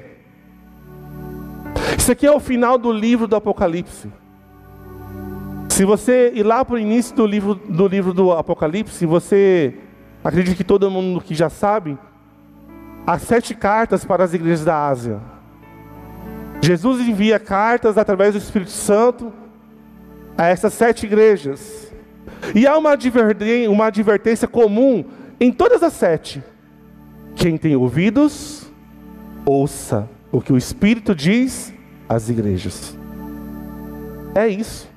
Isso 1.98 2.12
aqui 2.12 2.26
é 2.26 2.30
o 2.30 2.40
final 2.40 2.76
do 2.76 2.92
livro 2.92 3.26
do 3.26 3.36
Apocalipse. 3.36 4.10
Se 5.70 5.84
você 5.84 6.30
ir 6.34 6.42
lá 6.42 6.64
para 6.64 6.76
o 6.76 6.78
início 6.78 7.16
do 7.16 7.26
livro, 7.26 7.54
do 7.54 7.88
livro 7.88 8.12
do 8.12 8.30
Apocalipse, 8.32 9.04
você 9.06 9.74
acredita 10.22 10.56
que 10.56 10.64
todo 10.64 10.90
mundo 10.90 11.20
que 11.20 11.34
já 11.34 11.50
sabe, 11.50 11.98
há 13.06 13.18
sete 13.18 13.54
cartas 13.54 14.04
para 14.04 14.22
as 14.24 14.32
igrejas 14.32 14.64
da 14.64 14.86
Ásia. 14.86 15.20
Jesus 16.62 17.06
envia 17.06 17.38
cartas 17.38 17.98
através 17.98 18.34
do 18.34 18.38
Espírito 18.38 18.70
Santo 18.70 19.32
a 20.36 20.46
essas 20.46 20.72
sete 20.74 21.06
igrejas. 21.06 21.92
E 22.54 22.66
há 22.66 22.76
uma 22.78 22.96
uma 23.68 23.86
advertência 23.86 24.48
comum 24.48 25.04
em 25.40 25.52
todas 25.52 25.82
as 25.82 25.92
sete. 25.92 26.42
Quem 27.34 27.56
tem 27.58 27.76
ouvidos, 27.76 28.63
ouça 29.44 30.08
o 30.32 30.40
que 30.40 30.52
o 30.52 30.56
Espírito 30.56 31.14
diz 31.14 31.72
às 32.08 32.28
igrejas. 32.28 32.96
É 34.34 34.48
isso. 34.48 34.88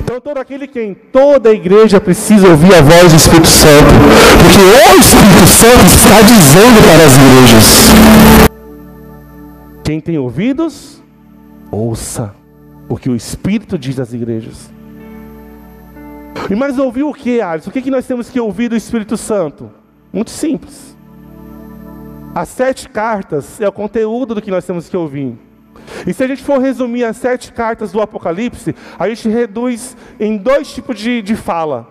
Então 0.00 0.20
todo 0.20 0.38
aquele 0.38 0.66
que 0.66 0.80
em 0.80 0.94
toda 0.94 1.50
a 1.50 1.52
igreja 1.52 2.00
precisa 2.00 2.48
ouvir 2.48 2.74
a 2.74 2.82
voz 2.82 3.12
do 3.12 3.16
Espírito 3.16 3.46
Santo, 3.46 3.92
porque 4.42 4.60
o 4.60 5.00
Espírito 5.00 5.46
Santo 5.46 5.86
está 5.86 6.20
dizendo 6.22 6.82
para 6.82 7.04
as 7.06 7.16
igrejas. 7.16 8.52
Quem 9.84 10.00
tem 10.00 10.18
ouvidos, 10.18 11.02
ouça 11.70 12.34
o 12.88 12.96
que 12.96 13.08
o 13.08 13.16
Espírito 13.16 13.78
diz 13.78 13.98
às 14.00 14.12
igrejas. 14.12 14.70
E 16.50 16.54
mais 16.54 16.78
ouvir 16.78 17.04
o 17.04 17.12
que, 17.12 17.40
Alisson? 17.40 17.70
O 17.70 17.72
que, 17.72 17.82
que 17.82 17.90
nós 17.90 18.06
temos 18.06 18.28
que 18.28 18.40
ouvir 18.40 18.68
do 18.68 18.76
Espírito 18.76 19.16
Santo? 19.16 19.70
Muito 20.12 20.30
simples. 20.30 20.91
As 22.34 22.48
sete 22.48 22.88
cartas 22.88 23.60
é 23.60 23.68
o 23.68 23.72
conteúdo 23.72 24.34
do 24.34 24.42
que 24.42 24.50
nós 24.50 24.64
temos 24.64 24.88
que 24.88 24.96
ouvir. 24.96 25.36
E 26.06 26.14
se 26.14 26.24
a 26.24 26.26
gente 26.26 26.42
for 26.42 26.58
resumir 26.58 27.04
as 27.04 27.16
sete 27.16 27.52
cartas 27.52 27.92
do 27.92 28.00
Apocalipse, 28.00 28.74
a 28.98 29.08
gente 29.08 29.28
reduz 29.28 29.96
em 30.18 30.38
dois 30.38 30.72
tipos 30.72 30.98
de, 30.98 31.20
de 31.20 31.36
fala. 31.36 31.86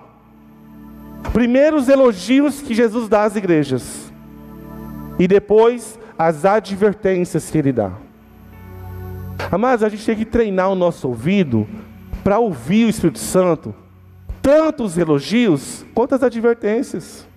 Primeiro, 1.32 1.78
os 1.78 1.88
elogios 1.88 2.62
que 2.62 2.74
Jesus 2.74 3.08
dá 3.08 3.24
às 3.24 3.36
igrejas, 3.36 4.12
e 5.20 5.28
depois, 5.28 6.00
as 6.18 6.46
advertências 6.46 7.52
que 7.52 7.58
ele 7.58 7.72
dá. 7.72 7.92
Amados, 9.52 9.84
a 9.84 9.90
gente 9.90 10.06
tem 10.06 10.16
que 10.16 10.26
treinar 10.26 10.72
o 10.72 10.76
nosso 10.76 11.08
ouvido 11.08 11.68
para 12.24 12.40
ouvir 12.40 12.86
o 12.86 12.90
Espírito 12.90 13.20
Santo, 13.20 13.76
tanto 14.42 14.84
os 14.84 14.98
elogios 14.98 15.86
quanto 15.94 16.16
as 16.16 16.24
advertências. 16.24 17.28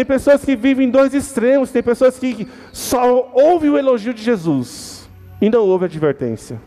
Tem 0.00 0.04
pessoas 0.06 0.42
que 0.42 0.56
vivem 0.56 0.88
em 0.88 0.90
dois 0.90 1.12
extremos, 1.12 1.70
tem 1.70 1.82
pessoas 1.82 2.18
que 2.18 2.48
só 2.72 3.30
ouvem 3.34 3.68
o 3.68 3.76
elogio 3.76 4.14
de 4.14 4.22
Jesus 4.22 5.06
e 5.38 5.50
não 5.50 5.60
ouvem 5.60 5.84
a 5.84 5.90
advertência. 5.90 6.58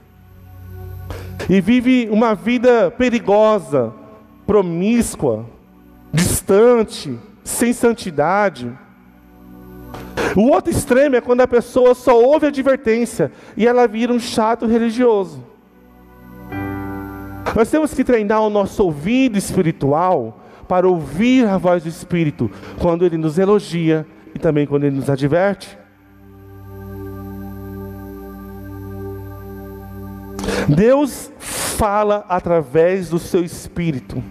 E 1.49 1.59
vive 1.59 2.07
uma 2.11 2.35
vida 2.35 2.91
perigosa, 2.91 3.91
promíscua, 4.45 5.47
distante, 6.13 7.17
sem 7.43 7.73
santidade. 7.73 8.71
O 10.35 10.51
outro 10.51 10.69
extremo 10.69 11.15
é 11.15 11.21
quando 11.21 11.41
a 11.41 11.47
pessoa 11.47 11.95
só 11.95 12.15
ouve 12.15 12.45
a 12.45 12.49
advertência 12.49 13.31
e 13.57 13.65
ela 13.65 13.87
vira 13.87 14.13
um 14.13 14.19
chato 14.19 14.67
religioso. 14.67 15.43
Nós 17.55 17.67
temos 17.71 17.95
que 17.95 18.03
treinar 18.03 18.41
o 18.41 18.51
nosso 18.51 18.83
ouvido 18.83 19.39
espiritual 19.39 20.42
para 20.73 20.87
ouvir 20.87 21.45
a 21.45 21.55
voz 21.55 21.83
do 21.83 21.89
Espírito 21.89 22.49
quando 22.81 23.05
ele 23.05 23.15
nos 23.15 23.37
elogia 23.37 24.07
e 24.33 24.39
também 24.39 24.65
quando 24.65 24.85
ele 24.85 24.95
nos 24.95 25.07
adverte. 25.07 25.77
Deus 30.67 31.31
fala 31.37 32.25
através 32.27 33.07
do 33.07 33.19
seu 33.19 33.43
Espírito. 33.43 34.23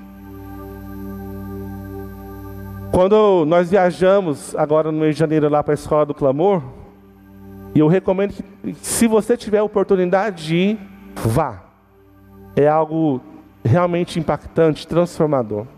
Quando 2.91 3.45
nós 3.47 3.71
viajamos 3.71 4.53
agora 4.57 4.91
no 4.91 4.99
mês 4.99 5.15
de 5.15 5.21
janeiro 5.21 5.49
lá 5.49 5.63
para 5.63 5.75
a 5.75 5.77
escola 5.77 6.05
do 6.05 6.13
clamor, 6.13 6.61
e 7.73 7.79
eu 7.79 7.87
recomendo 7.87 8.35
que 8.35 8.75
se 8.83 9.07
você 9.07 9.37
tiver 9.37 9.59
a 9.59 9.65
oportunidade 9.65 10.45
de 10.45 10.57
ir, 10.57 10.81
vá. 11.15 11.63
É 12.57 12.67
algo 12.67 13.21
realmente 13.65 14.19
impactante, 14.19 14.89
transformador. 14.89 15.69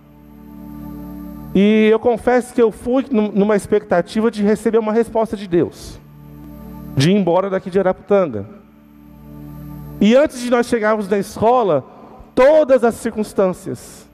E 1.54 1.88
eu 1.90 2.00
confesso 2.00 2.52
que 2.52 2.61
eu 2.61 2.73
fui 2.73 3.06
numa 3.11 3.54
expectativa 3.54 4.30
de 4.30 4.42
receber 4.42 4.78
uma 4.78 4.92
resposta 4.92 5.37
de 5.37 5.46
Deus, 5.46 6.00
de 6.96 7.11
ir 7.11 7.14
embora 7.14 7.49
daqui 7.49 7.70
de 7.70 7.78
Araputanga. 7.78 8.44
E 10.00 10.16
antes 10.16 10.40
de 10.40 10.50
nós 10.50 10.66
chegarmos 10.66 11.08
na 11.08 11.16
escola, 11.16 11.84
todas 12.34 12.82
as 12.82 12.96
circunstâncias 12.96 14.11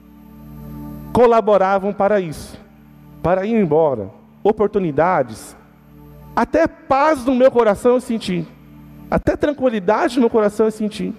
colaboravam 1.13 1.93
para 1.93 2.21
isso, 2.21 2.61
para 3.23 3.47
ir 3.47 3.55
embora, 3.55 4.11
oportunidades, 4.45 5.57
até 6.37 6.67
paz 6.67 7.25
no 7.25 7.35
meu 7.35 7.51
coração 7.51 7.93
eu 7.93 8.01
senti, 8.01 8.47
até 9.11 9.35
tranquilidade 9.35 10.17
no 10.17 10.23
meu 10.23 10.31
coração 10.31 10.67
eu 10.67 10.71
senti. 10.71 11.15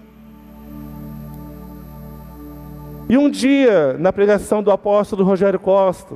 E 3.11 3.17
um 3.17 3.29
dia, 3.29 3.97
na 3.99 4.13
pregação 4.13 4.63
do 4.63 4.71
apóstolo 4.71 5.25
Rogério 5.25 5.59
Costa, 5.59 6.15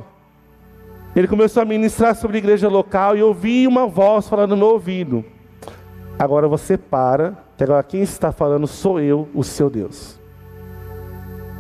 ele 1.13 1.27
começou 1.27 1.61
a 1.61 1.65
ministrar 1.65 2.15
sobre 2.15 2.37
a 2.37 2.39
igreja 2.39 2.69
local 2.69 3.17
e 3.17 3.19
eu 3.19 3.27
ouvi 3.27 3.67
uma 3.67 3.85
voz 3.85 4.29
falando 4.29 4.51
no 4.51 4.55
meu 4.55 4.67
ouvido: 4.67 5.21
Agora 6.17 6.47
você 6.47 6.77
para, 6.77 7.37
que 7.57 7.65
agora 7.65 7.83
quem 7.83 8.01
está 8.01 8.31
falando 8.31 8.65
sou 8.65 8.97
eu, 9.01 9.27
o 9.33 9.43
seu 9.43 9.69
Deus. 9.69 10.17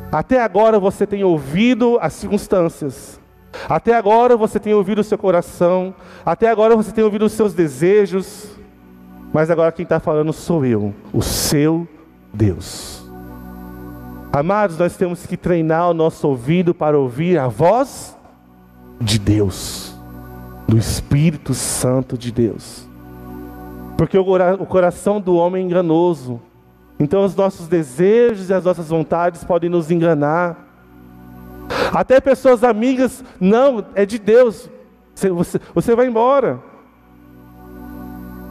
Até 0.09 0.41
agora 0.41 0.79
você 0.79 1.05
tem 1.05 1.21
ouvido 1.25 1.97
as 1.99 2.13
circunstâncias, 2.13 3.19
até 3.67 3.93
agora 3.93 4.37
você 4.37 4.57
tem 4.57 4.73
ouvido 4.73 4.99
o 4.99 5.03
seu 5.03 5.17
coração, 5.17 5.93
até 6.25 6.49
agora 6.49 6.77
você 6.77 6.93
tem 6.93 7.03
ouvido 7.03 7.25
os 7.25 7.33
seus 7.33 7.53
desejos, 7.53 8.51
mas 9.33 9.51
agora 9.51 9.73
quem 9.73 9.83
está 9.83 9.99
falando 9.99 10.31
sou 10.31 10.65
eu, 10.65 10.93
o 11.11 11.21
seu 11.21 11.85
Deus. 12.33 13.04
Amados, 14.35 14.77
nós 14.77 14.97
temos 14.97 15.25
que 15.25 15.37
treinar 15.37 15.89
o 15.89 15.93
nosso 15.93 16.27
ouvido 16.27 16.75
para 16.75 16.99
ouvir 16.99 17.39
a 17.39 17.47
voz 17.47 18.17
de 18.99 19.17
Deus, 19.17 19.97
do 20.67 20.77
Espírito 20.77 21.53
Santo 21.53 22.17
de 22.17 22.33
Deus. 22.33 22.85
Porque 23.97 24.17
o 24.17 24.65
coração 24.65 25.21
do 25.21 25.37
homem 25.37 25.63
é 25.63 25.65
enganoso. 25.65 26.41
Então 26.99 27.23
os 27.23 27.33
nossos 27.33 27.69
desejos 27.69 28.49
e 28.49 28.53
as 28.53 28.65
nossas 28.65 28.89
vontades 28.89 29.41
podem 29.45 29.69
nos 29.69 29.89
enganar. 29.89 30.67
Até 31.93 32.19
pessoas 32.19 32.61
amigas, 32.61 33.23
não, 33.39 33.85
é 33.95 34.05
de 34.05 34.19
Deus. 34.19 34.69
Você, 35.13 35.29
você, 35.29 35.61
você 35.73 35.95
vai 35.95 36.07
embora. 36.07 36.59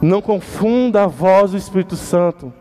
Não 0.01 0.19
confunda 0.19 1.03
a 1.03 1.07
voz 1.07 1.51
do 1.51 1.57
Espírito 1.57 1.95
Santo. 1.95 2.51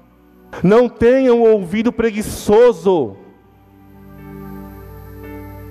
Não 0.62 0.88
tenha 0.88 1.34
um 1.34 1.42
ouvido 1.42 1.92
preguiçoso. 1.92 3.16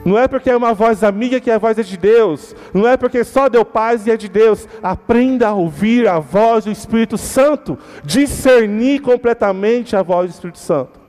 Não 0.06 0.18
é 0.18 0.28
porque 0.28 0.50
é 0.50 0.58
uma 0.58 0.74
voz 0.74 1.04
amiga 1.04 1.40
que 1.40 1.50
a 1.50 1.58
voz 1.58 1.78
é 1.80 1.84
de 1.84 1.96
Deus. 1.96 2.54
Não 2.74 2.88
é 2.88 2.98
porque 2.98 3.24
só 3.24 3.48
deu 3.48 3.64
paz 3.64 4.06
e 4.06 4.12
é 4.12 4.18
de 4.18 4.28
Deus. 4.28 4.68
Aprenda 4.82 5.48
a 5.48 5.54
ouvir 5.54 6.08
a 6.08 6.20
voz 6.20 6.66
do 6.66 6.72
Espírito 6.72 7.18
Santo. 7.18 7.78
Discernir 8.04 9.02
completamente 9.02 9.96
a 9.96 10.02
voz 10.02 10.30
do 10.30 10.34
Espírito 10.34 10.60
Santo. 10.60 11.04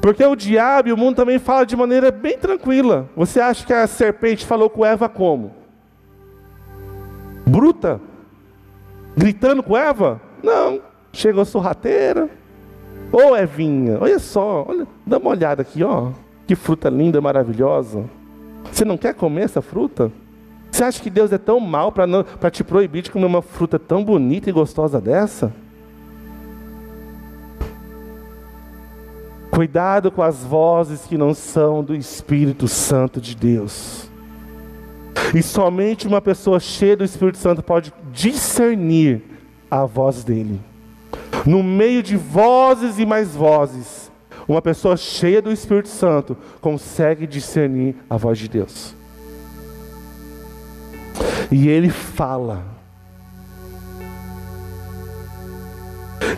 Porque 0.00 0.24
o 0.24 0.36
diabo 0.36 0.88
e 0.88 0.92
o 0.92 0.96
mundo 0.96 1.16
também 1.16 1.38
fala 1.38 1.66
de 1.66 1.76
maneira 1.76 2.10
bem 2.10 2.38
tranquila. 2.38 3.10
Você 3.14 3.40
acha 3.40 3.66
que 3.66 3.72
a 3.72 3.86
serpente 3.86 4.46
falou 4.46 4.70
com 4.70 4.86
Eva 4.86 5.08
como? 5.08 5.52
Bruta? 7.46 8.00
Gritando 9.18 9.62
com 9.62 9.76
Eva? 9.76 10.20
Não, 10.42 10.80
chegou 11.12 11.44
sorrateira. 11.44 12.30
Ô 13.12 13.36
Evinha, 13.36 13.98
olha 14.00 14.18
só, 14.18 14.64
olha, 14.68 14.86
dá 15.06 15.18
uma 15.18 15.30
olhada 15.30 15.62
aqui, 15.62 15.82
ó. 15.82 16.10
Que 16.46 16.54
fruta 16.54 16.88
linda, 16.88 17.20
maravilhosa. 17.20 18.04
Você 18.70 18.84
não 18.84 18.96
quer 18.96 19.14
comer 19.14 19.42
essa 19.42 19.60
fruta? 19.60 20.12
Você 20.70 20.84
acha 20.84 21.02
que 21.02 21.10
Deus 21.10 21.32
é 21.32 21.38
tão 21.38 21.58
mal 21.58 21.90
para 21.90 22.50
te 22.50 22.62
proibir 22.62 23.02
de 23.02 23.10
comer 23.10 23.26
uma 23.26 23.42
fruta 23.42 23.78
tão 23.78 24.04
bonita 24.04 24.48
e 24.48 24.52
gostosa 24.52 25.00
dessa? 25.00 25.52
Cuidado 29.50 30.12
com 30.12 30.22
as 30.22 30.44
vozes 30.44 31.04
que 31.06 31.18
não 31.18 31.34
são 31.34 31.82
do 31.82 31.94
Espírito 31.94 32.68
Santo 32.68 33.20
de 33.20 33.34
Deus. 33.34 34.08
E 35.34 35.42
somente 35.42 36.06
uma 36.06 36.20
pessoa 36.20 36.60
cheia 36.60 36.96
do 36.96 37.04
Espírito 37.04 37.38
Santo 37.38 37.62
pode 37.62 37.92
discernir 38.12 39.22
a 39.70 39.84
voz 39.84 40.24
dele. 40.24 40.60
No 41.44 41.62
meio 41.62 42.02
de 42.02 42.16
vozes 42.16 42.98
e 42.98 43.06
mais 43.06 43.34
vozes, 43.34 44.10
uma 44.46 44.62
pessoa 44.62 44.96
cheia 44.96 45.42
do 45.42 45.52
Espírito 45.52 45.88
Santo 45.88 46.36
consegue 46.60 47.26
discernir 47.26 47.94
a 48.08 48.16
voz 48.16 48.38
de 48.38 48.48
Deus. 48.48 48.94
E 51.50 51.68
ele 51.68 51.90
fala. 51.90 52.64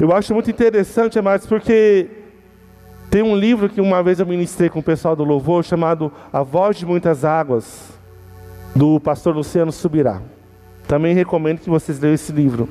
Eu 0.00 0.12
acho 0.12 0.32
muito 0.32 0.50
interessante, 0.50 1.18
amados, 1.18 1.46
porque 1.46 2.08
tem 3.10 3.22
um 3.22 3.36
livro 3.36 3.68
que 3.68 3.80
uma 3.80 4.02
vez 4.02 4.20
eu 4.20 4.26
ministrei 4.26 4.70
com 4.70 4.78
o 4.78 4.82
pessoal 4.82 5.16
do 5.16 5.24
louvor 5.24 5.64
chamado 5.64 6.12
A 6.32 6.42
Voz 6.42 6.76
de 6.76 6.86
Muitas 6.86 7.24
Águas 7.24 7.90
do 8.74 9.00
pastor 9.00 9.34
Luciano 9.34 9.72
Subirá. 9.72 10.22
Também 10.90 11.14
recomendo 11.14 11.60
que 11.60 11.70
vocês 11.70 12.00
leiam 12.00 12.16
esse 12.16 12.32
livro. 12.32 12.68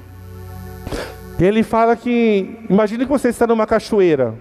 Ele 1.40 1.64
fala 1.64 1.96
que, 1.96 2.60
imagine 2.70 3.06
que 3.06 3.10
você 3.10 3.30
está 3.30 3.48
numa 3.48 3.66
cachoeira. 3.66 4.36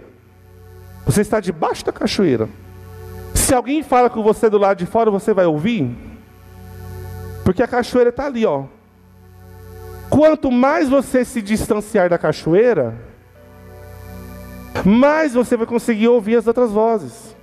Você 1.07 1.21
está 1.21 1.39
debaixo 1.39 1.85
da 1.85 1.93
cachoeira. 1.93 2.49
Se 3.33 3.55
alguém 3.55 3.85
fala 3.85 4.11
com 4.11 4.21
você 4.21 4.51
do 4.51 4.59
lado 4.59 4.79
de 4.79 4.85
fora, 4.85 5.13
você 5.13 5.33
vai 5.33 5.47
ouvir? 5.47 5.97
Porque 7.45 7.63
a 7.63 7.69
cachoeira 7.69 8.11
está 8.11 8.27
ali, 8.27 8.45
ó. 8.45 8.65
Quanto 10.11 10.51
mais 10.51 10.89
você 10.89 11.25
se 11.25 11.41
distanciar 11.41 12.11
da 12.11 12.19
cachoeira, 12.19 12.97
mais 14.85 15.35
você 15.35 15.57
vai 15.57 15.69
conseguir 15.69 16.09
ouvir 16.09 16.35
as 16.35 16.49
outras 16.49 16.73
vozes. 16.73 17.37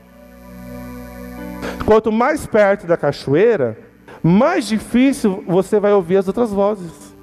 Quanto 1.85 2.11
mais 2.11 2.45
perto 2.45 2.85
da 2.85 2.97
cachoeira, 2.97 3.84
mais 4.27 4.65
difícil 4.65 5.43
você 5.45 5.79
vai 5.79 5.93
ouvir 5.93 6.17
as 6.17 6.27
outras 6.27 6.49
vozes. 6.49 7.13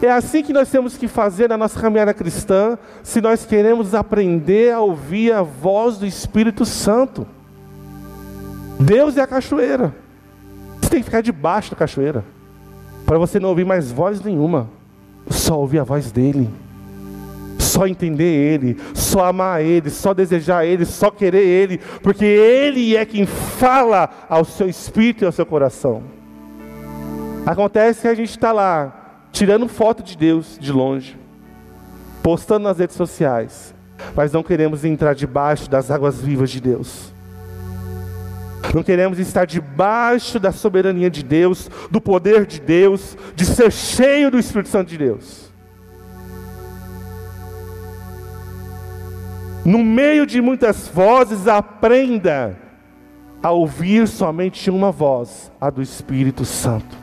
É 0.00 0.10
assim 0.10 0.42
que 0.42 0.54
nós 0.54 0.70
temos 0.70 0.96
que 0.96 1.06
fazer 1.06 1.50
na 1.50 1.58
nossa 1.58 1.78
caminhada 1.78 2.14
cristã, 2.14 2.78
se 3.02 3.20
nós 3.20 3.44
queremos 3.44 3.94
aprender 3.94 4.72
a 4.72 4.80
ouvir 4.80 5.34
a 5.34 5.42
voz 5.42 5.98
do 5.98 6.06
Espírito 6.06 6.64
Santo. 6.64 7.26
Deus 8.78 9.18
é 9.18 9.20
a 9.20 9.26
cachoeira. 9.26 9.94
Você 10.80 10.88
tem 10.88 11.00
que 11.00 11.04
ficar 11.04 11.20
debaixo 11.20 11.72
da 11.72 11.76
cachoeira. 11.76 12.24
Para 13.04 13.18
você 13.18 13.38
não 13.38 13.50
ouvir 13.50 13.66
mais 13.66 13.92
voz 13.92 14.22
nenhuma. 14.22 14.66
Só 15.28 15.60
ouvir 15.60 15.80
a 15.80 15.84
voz 15.84 16.10
dele. 16.10 16.48
Só 17.70 17.86
entender 17.86 18.24
ele. 18.24 18.76
Só 18.94 19.26
amar 19.26 19.62
ele. 19.62 19.90
Só 19.90 20.12
desejar 20.12 20.64
ele. 20.64 20.84
Só 20.84 21.10
querer 21.10 21.44
ele. 21.44 21.78
Porque 22.02 22.24
ele 22.24 22.96
é 22.96 23.04
quem 23.04 23.26
fala 23.26 24.10
ao 24.28 24.44
seu 24.44 24.68
espírito 24.68 25.22
e 25.22 25.26
ao 25.26 25.32
seu 25.32 25.46
coração. 25.46 26.02
Acontece 27.46 28.02
que 28.02 28.08
a 28.08 28.14
gente 28.14 28.30
está 28.30 28.52
lá, 28.52 29.26
tirando 29.32 29.66
foto 29.66 30.02
de 30.02 30.16
Deus 30.16 30.58
de 30.60 30.72
longe. 30.72 31.16
Postando 32.22 32.64
nas 32.64 32.78
redes 32.78 32.96
sociais. 32.96 33.74
Mas 34.14 34.32
não 34.32 34.42
queremos 34.42 34.84
entrar 34.84 35.14
debaixo 35.14 35.70
das 35.70 35.90
águas 35.90 36.20
vivas 36.20 36.50
de 36.50 36.60
Deus. 36.60 37.14
Não 38.74 38.82
queremos 38.82 39.18
estar 39.18 39.46
debaixo 39.46 40.38
da 40.38 40.52
soberania 40.52 41.10
de 41.10 41.22
Deus, 41.22 41.70
do 41.90 42.00
poder 42.00 42.46
de 42.46 42.60
Deus, 42.60 43.16
de 43.34 43.44
ser 43.44 43.72
cheio 43.72 44.30
do 44.30 44.38
Espírito 44.38 44.68
Santo 44.68 44.88
de 44.88 44.98
Deus. 44.98 45.49
No 49.64 49.84
meio 49.84 50.24
de 50.24 50.40
muitas 50.40 50.88
vozes, 50.88 51.46
aprenda 51.46 52.56
a 53.42 53.50
ouvir 53.50 54.08
somente 54.08 54.70
uma 54.70 54.90
voz, 54.90 55.52
a 55.60 55.68
do 55.70 55.82
Espírito 55.82 56.44
Santo. 56.44 56.96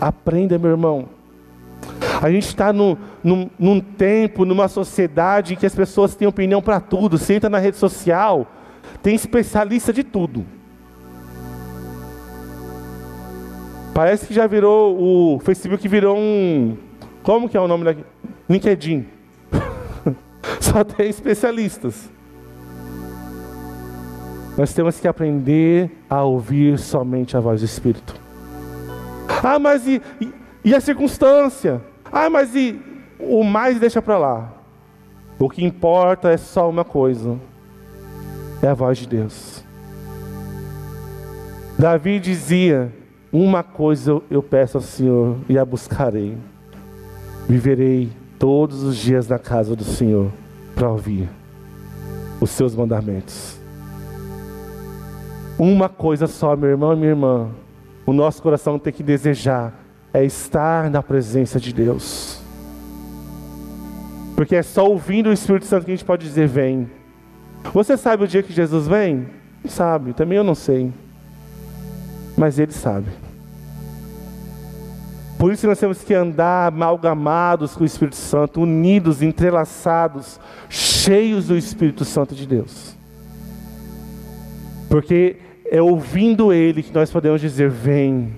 Aprenda, 0.00 0.58
meu 0.58 0.70
irmão. 0.70 1.08
A 2.20 2.30
gente 2.30 2.46
está 2.46 2.72
num, 2.72 2.96
num, 3.22 3.80
tempo, 3.80 4.44
numa 4.44 4.66
sociedade 4.66 5.54
em 5.54 5.56
que 5.56 5.66
as 5.66 5.74
pessoas 5.74 6.14
têm 6.16 6.26
opinião 6.26 6.60
para 6.60 6.80
tudo. 6.80 7.16
Você 7.16 7.34
entra 7.34 7.48
na 7.48 7.58
rede 7.58 7.76
social, 7.76 8.46
tem 9.02 9.14
especialista 9.14 9.92
de 9.92 10.02
tudo. 10.02 10.44
Parece 13.94 14.26
que 14.26 14.34
já 14.34 14.46
virou 14.46 14.96
o 14.96 15.40
Facebook 15.40 15.86
virou 15.88 16.16
um 16.16 16.76
como 17.22 17.48
que 17.48 17.56
é 17.56 17.60
o 17.60 17.68
nome 17.68 17.84
daqui? 17.84 18.04
LinkedIn. 18.48 19.17
Só 20.60 20.84
tem 20.84 21.08
especialistas. 21.08 22.08
Nós 24.56 24.72
temos 24.72 24.98
que 24.98 25.06
aprender 25.06 25.90
a 26.10 26.24
ouvir 26.24 26.78
somente 26.78 27.36
a 27.36 27.40
voz 27.40 27.60
do 27.60 27.64
Espírito. 27.64 28.14
Ah, 29.42 29.58
mas 29.58 29.86
e, 29.86 30.02
e, 30.20 30.32
e 30.64 30.74
a 30.74 30.80
circunstância? 30.80 31.80
Ah, 32.10 32.28
mas 32.28 32.54
e 32.56 32.80
o 33.20 33.44
mais 33.44 33.78
deixa 33.78 34.02
para 34.02 34.18
lá. 34.18 34.52
O 35.38 35.48
que 35.48 35.64
importa 35.64 36.30
é 36.30 36.36
só 36.36 36.68
uma 36.68 36.84
coisa: 36.84 37.38
é 38.60 38.66
a 38.66 38.74
voz 38.74 38.98
de 38.98 39.06
Deus. 39.06 39.64
Davi 41.78 42.18
dizia: 42.18 42.92
uma 43.32 43.62
coisa 43.62 44.20
eu 44.28 44.42
peço 44.42 44.78
ao 44.78 44.82
Senhor 44.82 45.36
e 45.48 45.56
a 45.56 45.64
buscarei. 45.64 46.36
Viverei 47.48 48.10
todos 48.38 48.82
os 48.82 48.96
dias 48.96 49.28
na 49.28 49.38
casa 49.38 49.74
do 49.74 49.84
Senhor 49.84 50.30
para 50.74 50.88
ouvir 50.88 51.28
os 52.40 52.50
seus 52.50 52.74
mandamentos. 52.74 53.58
Uma 55.58 55.88
coisa 55.88 56.26
só, 56.26 56.56
meu 56.56 56.70
irmão 56.70 56.92
e 56.92 56.96
minha 56.96 57.10
irmã, 57.10 57.48
o 58.06 58.12
nosso 58.12 58.40
coração 58.40 58.78
tem 58.78 58.92
que 58.92 59.02
desejar 59.02 59.74
é 60.12 60.24
estar 60.24 60.88
na 60.88 61.02
presença 61.02 61.60
de 61.60 61.72
Deus. 61.72 62.40
Porque 64.34 64.56
é 64.56 64.62
só 64.62 64.88
ouvindo 64.88 65.28
o 65.28 65.32
Espírito 65.32 65.66
Santo 65.66 65.84
que 65.84 65.90
a 65.90 65.94
gente 65.94 66.04
pode 66.04 66.24
dizer: 66.24 66.46
Vem. 66.46 66.88
Você 67.74 67.96
sabe 67.96 68.24
o 68.24 68.28
dia 68.28 68.42
que 68.42 68.52
Jesus 68.52 68.86
vem? 68.86 69.26
Sabe, 69.66 70.12
também 70.12 70.38
eu 70.38 70.44
não 70.44 70.54
sei 70.54 70.92
mas 72.38 72.58
Ele 72.58 72.72
sabe. 72.72 73.08
Por 75.38 75.52
isso 75.52 75.66
nós 75.68 75.78
temos 75.78 76.02
que 76.02 76.12
andar 76.12 76.68
amalgamados 76.68 77.76
com 77.76 77.84
o 77.84 77.86
Espírito 77.86 78.16
Santo, 78.16 78.60
unidos, 78.62 79.22
entrelaçados, 79.22 80.40
cheios 80.68 81.46
do 81.46 81.56
Espírito 81.56 82.04
Santo 82.04 82.34
de 82.34 82.44
Deus. 82.46 82.96
Porque 84.88 85.36
é 85.70 85.80
ouvindo 85.80 86.52
Ele 86.52 86.82
que 86.82 86.92
nós 86.92 87.10
podemos 87.10 87.40
dizer: 87.40 87.70
Vem. 87.70 88.34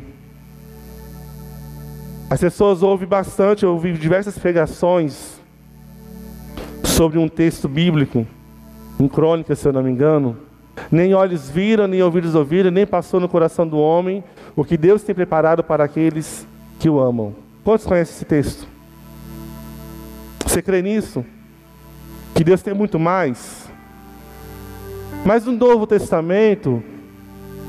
As 2.28 2.38
pessoas 2.38 2.82
ouvem 2.82 3.08
bastante, 3.08 3.64
eu 3.64 3.72
ouvi 3.72 3.92
diversas 3.94 4.38
pregações 4.38 5.40
sobre 6.84 7.18
um 7.18 7.28
texto 7.28 7.66
bíblico, 7.66 8.24
em 9.00 9.08
crônica, 9.08 9.56
se 9.56 9.66
eu 9.66 9.72
não 9.72 9.82
me 9.82 9.90
engano 9.90 10.36
nem 10.90 11.14
olhos 11.14 11.50
viram, 11.50 11.86
nem 11.86 12.02
ouvidos 12.02 12.34
ouviram, 12.34 12.70
nem 12.70 12.86
passou 12.86 13.18
no 13.20 13.28
coração 13.28 13.66
do 13.66 13.78
homem 13.78 14.22
o 14.54 14.64
que 14.64 14.76
Deus 14.76 15.02
tem 15.02 15.14
preparado 15.14 15.62
para 15.62 15.84
aqueles 15.84 16.46
que 16.81 16.88
o 16.88 16.99
amam. 16.99 17.35
Quantos 17.62 17.87
conhecem 17.87 18.16
esse 18.16 18.25
texto? 18.25 18.66
Você 20.45 20.62
crê 20.62 20.81
nisso? 20.83 21.25
Que 22.35 22.43
Deus 22.43 22.62
tem 22.62 22.73
muito 22.75 22.99
mais? 22.99 23.71
Mas 25.25 25.45
no 25.45 25.53
Novo 25.53 25.87
Testamento, 25.87 26.83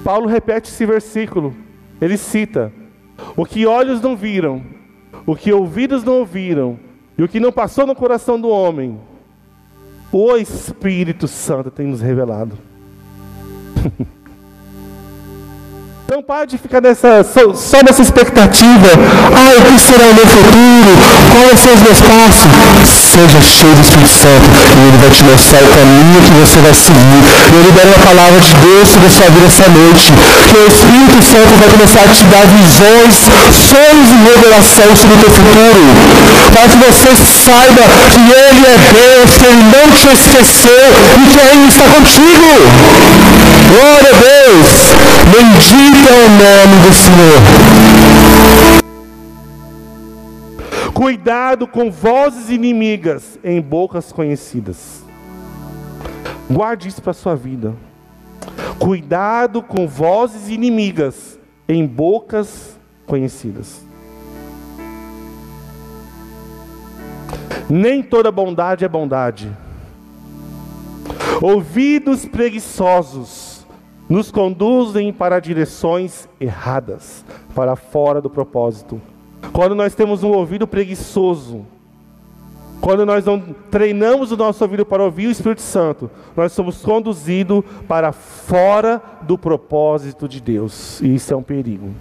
Paulo 0.03 0.27
repete 0.27 0.69
esse 0.69 0.85
versículo. 0.85 1.53
Ele 1.99 2.17
cita: 2.17 2.71
O 3.35 3.45
que 3.45 3.65
olhos 3.65 4.01
não 4.01 4.15
viram, 4.15 4.63
o 5.25 5.35
que 5.35 5.51
ouvidos 5.51 6.03
não 6.05 6.19
ouviram, 6.19 6.79
e 7.17 7.23
o 7.23 7.27
que 7.27 7.39
não 7.39 7.51
passou 7.51 7.85
no 7.85 7.93
coração 7.93 8.39
do 8.39 8.47
homem, 8.47 8.97
o 10.09 10.37
Espírito 10.37 11.27
Santo 11.27 11.69
tem 11.69 11.85
nos 11.85 11.99
revelado. 11.99 12.57
Então 16.11 16.19
pare 16.19 16.43
de 16.43 16.57
ficar 16.59 16.83
nessa, 16.83 17.23
só, 17.23 17.55
só, 17.55 17.79
nessa 17.87 18.03
expectativa. 18.03 18.91
Ah, 19.31 19.55
o 19.55 19.63
que 19.63 19.79
será 19.79 20.11
o 20.11 20.13
meu 20.13 20.27
futuro? 20.27 20.91
Quais 21.31 21.55
são 21.55 21.71
os 21.71 21.79
meus 21.87 22.01
passos? 22.03 22.51
Seja 22.83 23.39
cheio 23.39 23.71
do 23.71 23.79
Espírito 23.79 24.11
Santo 24.11 24.43
e 24.75 24.91
Ele 24.91 24.99
vai 24.99 25.07
te 25.07 25.23
mostrar 25.23 25.63
o 25.63 25.71
caminho 25.71 26.19
que 26.19 26.35
você 26.35 26.59
vai 26.59 26.75
seguir. 26.75 27.23
Eu 27.55 27.63
libero 27.63 27.95
a 27.95 28.03
palavra 28.03 28.43
de 28.43 28.51
Deus 28.59 28.91
sobre 28.91 29.07
a 29.07 29.13
sua 29.15 29.29
vida 29.31 29.47
essa 29.47 29.67
noite. 29.71 30.11
Que 30.51 30.57
o 30.59 30.67
Espírito 30.67 31.19
Santo 31.23 31.51
vai 31.63 31.69
começar 31.79 32.03
a 32.03 32.11
te 32.11 32.23
dar 32.27 32.43
visões, 32.59 33.15
sonhos 33.55 34.07
e 34.11 34.17
revelação 34.19 34.91
sobre 34.91 35.15
o 35.15 35.19
teu 35.23 35.31
futuro. 35.31 35.83
Para 36.51 36.67
que 36.67 36.77
você 36.91 37.07
saiba 37.39 37.87
que 38.11 38.19
Ele 38.19 38.63
é 38.67 38.77
Deus, 38.99 39.31
que 39.39 39.45
Ele 39.47 39.63
não 39.63 39.87
te 39.95 40.11
esqueceu 40.11 40.87
e 40.91 41.25
que 41.31 41.39
Ele 41.39 41.71
está 41.71 41.87
contigo. 41.87 42.51
Glória 43.71 44.11
a 44.11 44.19
Deus. 44.19 44.91
Bendito 45.31 46.00
é 46.07 46.25
o 46.25 46.29
nome 46.29 46.75
do 46.87 46.93
Senhor. 46.93 47.41
Cuidado 50.93 51.67
com 51.67 51.91
vozes 51.91 52.49
inimigas 52.49 53.39
em 53.43 53.61
bocas 53.61 54.11
conhecidas. 54.11 55.03
Guarde 56.49 56.87
isso 56.87 57.01
para 57.01 57.13
sua 57.13 57.35
vida. 57.35 57.73
Cuidado 58.77 59.61
com 59.61 59.87
vozes 59.87 60.49
inimigas 60.49 61.39
em 61.67 61.85
bocas 61.85 62.79
conhecidas. 63.05 63.85
Nem 67.69 68.01
toda 68.03 68.31
bondade 68.31 68.83
é 68.83 68.87
bondade. 68.89 69.51
Ouvidos 71.41 72.25
preguiçosos 72.25 73.50
nos 74.11 74.29
conduzem 74.29 75.13
para 75.13 75.39
direções 75.39 76.27
erradas, 76.37 77.23
para 77.55 77.77
fora 77.77 78.19
do 78.19 78.29
propósito. 78.29 79.01
Quando 79.53 79.73
nós 79.73 79.95
temos 79.95 80.21
um 80.21 80.31
ouvido 80.31 80.67
preguiçoso, 80.67 81.65
quando 82.81 83.05
nós 83.05 83.23
não 83.23 83.39
treinamos 83.39 84.29
o 84.29 84.35
nosso 84.35 84.61
ouvido 84.65 84.85
para 84.85 85.01
ouvir 85.01 85.27
o 85.27 85.31
Espírito 85.31 85.61
Santo, 85.61 86.11
nós 86.35 86.51
somos 86.51 86.81
conduzidos 86.81 87.63
para 87.87 88.11
fora 88.11 89.01
do 89.21 89.37
propósito 89.37 90.27
de 90.27 90.41
Deus, 90.41 90.99
e 90.99 91.15
isso 91.15 91.33
é 91.33 91.37
um 91.37 91.43
perigo. 91.43 91.91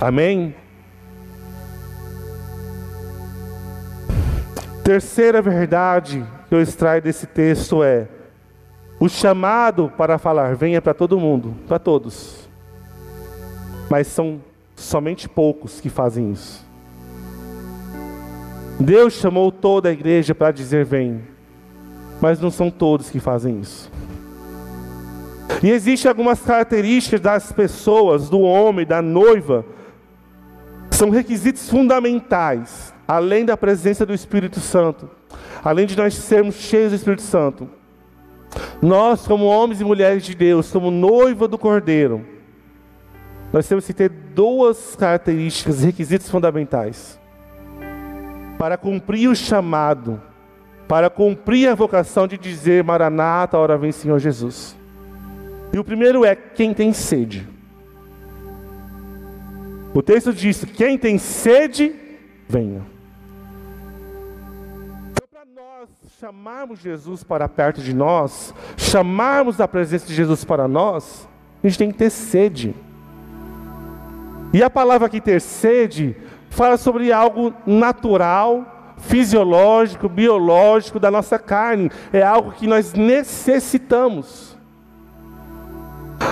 Amém? 0.00 0.54
Terceira 4.84 5.42
verdade 5.42 6.24
que 6.48 6.54
eu 6.54 6.62
extraio 6.62 7.02
desse 7.02 7.26
texto 7.26 7.82
é: 7.82 8.06
o 9.00 9.08
chamado 9.08 9.92
para 9.96 10.18
falar 10.18 10.56
venha 10.56 10.82
para 10.82 10.92
todo 10.92 11.20
mundo, 11.20 11.54
para 11.66 11.78
todos. 11.78 12.48
Mas 13.88 14.08
são 14.08 14.40
somente 14.74 15.28
poucos 15.28 15.80
que 15.80 15.88
fazem 15.88 16.32
isso. 16.32 16.66
Deus 18.80 19.14
chamou 19.14 19.50
toda 19.50 19.88
a 19.88 19.92
igreja 19.92 20.34
para 20.34 20.52
dizer 20.52 20.84
vem, 20.84 21.22
mas 22.20 22.40
não 22.40 22.50
são 22.50 22.70
todos 22.70 23.10
que 23.10 23.20
fazem 23.20 23.60
isso. 23.60 23.90
E 25.62 25.70
existem 25.70 26.08
algumas 26.08 26.40
características 26.40 27.20
das 27.20 27.50
pessoas, 27.50 28.28
do 28.28 28.40
homem, 28.40 28.86
da 28.86 29.02
noiva, 29.02 29.64
são 30.90 31.10
requisitos 31.10 31.68
fundamentais, 31.68 32.92
além 33.06 33.44
da 33.44 33.56
presença 33.56 34.04
do 34.04 34.14
Espírito 34.14 34.60
Santo, 34.60 35.08
além 35.64 35.86
de 35.86 35.96
nós 35.96 36.14
sermos 36.14 36.56
cheios 36.56 36.90
do 36.90 36.96
Espírito 36.96 37.22
Santo 37.22 37.77
Nós, 38.80 39.26
como 39.26 39.44
homens 39.44 39.80
e 39.80 39.84
mulheres 39.84 40.24
de 40.24 40.34
Deus, 40.34 40.70
como 40.70 40.90
noiva 40.90 41.48
do 41.48 41.58
Cordeiro, 41.58 42.24
nós 43.52 43.66
temos 43.66 43.86
que 43.86 43.92
ter 43.92 44.08
duas 44.08 44.94
características, 44.96 45.82
requisitos 45.82 46.28
fundamentais. 46.28 47.18
Para 48.58 48.76
cumprir 48.76 49.28
o 49.28 49.36
chamado, 49.36 50.20
para 50.86 51.08
cumprir 51.08 51.68
a 51.68 51.74
vocação 51.74 52.26
de 52.26 52.36
dizer 52.36 52.84
Maranata, 52.84 53.56
hora 53.58 53.78
vem 53.78 53.92
Senhor 53.92 54.18
Jesus. 54.18 54.76
E 55.72 55.78
o 55.78 55.84
primeiro 55.84 56.24
é 56.24 56.34
quem 56.34 56.74
tem 56.74 56.92
sede. 56.92 57.46
O 59.94 60.02
texto 60.02 60.32
diz: 60.32 60.64
quem 60.64 60.98
tem 60.98 61.18
sede, 61.18 61.94
venha. 62.48 62.97
Chamarmos 66.20 66.80
Jesus 66.80 67.22
para 67.22 67.48
perto 67.48 67.80
de 67.80 67.94
nós, 67.94 68.52
chamarmos 68.76 69.60
a 69.60 69.68
presença 69.68 70.04
de 70.04 70.12
Jesus 70.12 70.44
para 70.44 70.66
nós, 70.66 71.28
a 71.62 71.68
gente 71.68 71.78
tem 71.78 71.92
que 71.92 71.98
ter 71.98 72.10
sede. 72.10 72.74
E 74.52 74.60
a 74.60 74.68
palavra 74.68 75.06
aqui 75.06 75.20
ter 75.20 75.40
sede 75.40 76.16
fala 76.50 76.76
sobre 76.76 77.12
algo 77.12 77.54
natural, 77.64 78.96
fisiológico, 78.98 80.08
biológico 80.08 80.98
da 80.98 81.08
nossa 81.08 81.38
carne. 81.38 81.88
É 82.12 82.20
algo 82.20 82.50
que 82.50 82.66
nós 82.66 82.94
necessitamos. 82.94 84.58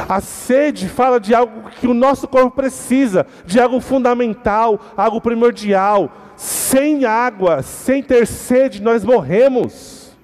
A 0.08 0.20
sede 0.20 0.88
fala 0.88 1.20
de 1.20 1.32
algo 1.32 1.70
que 1.70 1.86
o 1.86 1.94
nosso 1.94 2.26
corpo 2.26 2.50
precisa, 2.50 3.24
de 3.44 3.60
algo 3.60 3.80
fundamental, 3.80 4.80
algo 4.96 5.20
primordial. 5.20 6.10
Sem 6.36 7.04
água, 7.04 7.62
sem 7.62 8.02
ter 8.02 8.26
sede, 8.26 8.82
nós 8.82 9.02
morremos. 9.02 10.14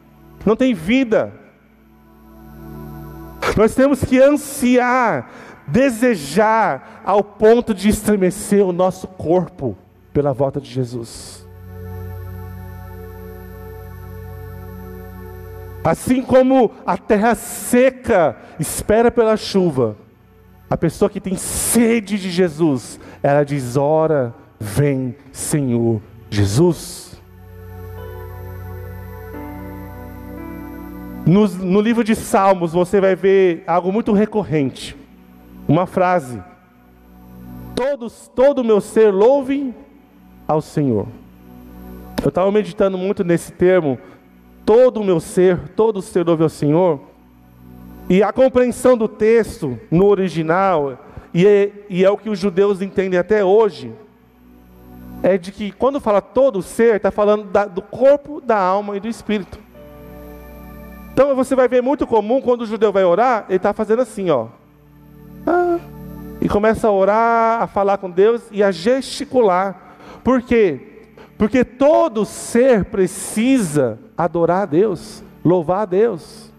Não 0.45 0.55
tem 0.55 0.75
vida. 0.75 1.33
Nós 3.57 3.75
temos 3.75 4.05
que 4.05 4.21
ansiar, 4.21 5.31
desejar 5.67 7.03
ao 7.05 7.23
ponto 7.23 7.75
de 7.75 7.89
estremecer 7.89 8.65
o 8.65 8.73
nosso 8.73 9.07
corpo 9.07 9.77
pela 10.13 10.33
volta 10.33 10.61
de 10.61 10.71
Jesus. 10.71 11.47
Assim 15.85 16.23
como 16.23 16.71
a 16.87 16.97
terra 16.97 17.35
seca 17.35 18.37
espera 18.59 19.11
pela 19.11 19.37
chuva, 19.37 19.97
a 20.71 20.77
pessoa 20.77 21.11
que 21.11 21.21
tem 21.21 21.37
sede 21.37 22.19
de 22.19 22.31
Jesus, 22.31 23.01
ela 23.23 23.45
diz: 23.45 23.77
Ora, 23.77 24.33
vem, 24.63 25.15
Senhor 25.33 26.01
Jesus. 26.31 27.21
No, 31.27 31.47
no 31.49 31.81
livro 31.81 32.03
de 32.03 32.15
Salmos, 32.15 32.73
você 32.73 33.01
vai 33.01 33.15
ver 33.17 33.65
algo 33.67 33.93
muito 33.93 34.13
recorrente. 34.13 34.97
Uma 35.67 35.87
frase: 35.87 36.43
Todos, 37.75 38.31
todo 38.35 38.61
o 38.61 38.65
meu 38.65 38.81
ser 38.81 39.13
louve 39.13 39.75
ao 40.47 40.61
Senhor. 40.61 41.07
Eu 42.23 42.29
estava 42.29 42.51
meditando 42.53 42.97
muito 42.97 43.25
nesse 43.25 43.53
termo 43.53 43.99
todo 44.65 45.01
o 45.01 45.05
meu 45.05 45.19
ser, 45.19 45.71
todo 45.71 45.97
o 45.97 46.03
ser 46.03 46.29
ouve 46.29 46.45
ao 46.45 46.49
Senhor. 46.49 47.01
E 48.09 48.23
a 48.23 48.33
compreensão 48.33 48.97
do 48.97 49.09
texto 49.09 49.79
no 49.91 50.07
original, 50.07 50.99
e 51.35 51.47
é, 51.47 51.73
e 51.89 52.05
é 52.05 52.11
o 52.11 52.17
que 52.17 52.31
os 52.31 52.39
judeus 52.39 52.81
entendem 52.81 53.19
até 53.19 53.45
hoje, 53.45 53.93
é 55.23 55.39
de 55.39 55.53
que 55.53 55.71
quando 55.71 56.01
fala 56.01 56.21
todo 56.21 56.63
ser, 56.63 56.97
está 56.97 57.11
falando 57.11 57.45
da, 57.45 57.65
do 57.65 57.81
corpo, 57.81 58.41
da 58.41 58.59
alma 58.59 58.97
e 58.97 59.01
do 59.01 59.09
espírito. 59.09 59.59
Então 61.13 61.35
você 61.37 61.55
vai 61.55 61.69
ver 61.69 61.83
muito 61.83 62.07
comum 62.07 62.41
quando 62.41 62.63
o 62.63 62.67
judeu 62.67 62.91
vai 62.91 63.05
orar, 63.05 63.45
ele 63.49 63.57
está 63.57 63.73
fazendo 63.73 64.03
assim, 64.03 64.31
ó. 64.31 64.49
Ah, 65.47 65.79
e 66.41 66.49
começa 66.49 66.89
a 66.89 66.91
orar, 66.91 67.63
a 67.63 67.67
falar 67.67 67.99
com 67.99 68.11
Deus 68.11 68.43
e 68.51 68.63
a 68.63 68.73
gesticular. 68.73 69.97
Por 70.25 70.43
quê? 70.43 70.81
Porque 71.39 71.65
todo 71.65 72.25
ser 72.25 72.87
precisa 72.87 73.99
adorar 74.17 74.63
a 74.63 74.67
Deus, 74.67 75.23
louvar 75.45 75.83
a 75.83 75.87
Deus. 75.87 76.51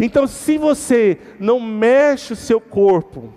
Então, 0.00 0.26
se 0.26 0.56
você 0.56 1.18
não 1.38 1.60
mexe 1.60 2.32
o 2.32 2.36
seu 2.36 2.60
corpo, 2.60 3.32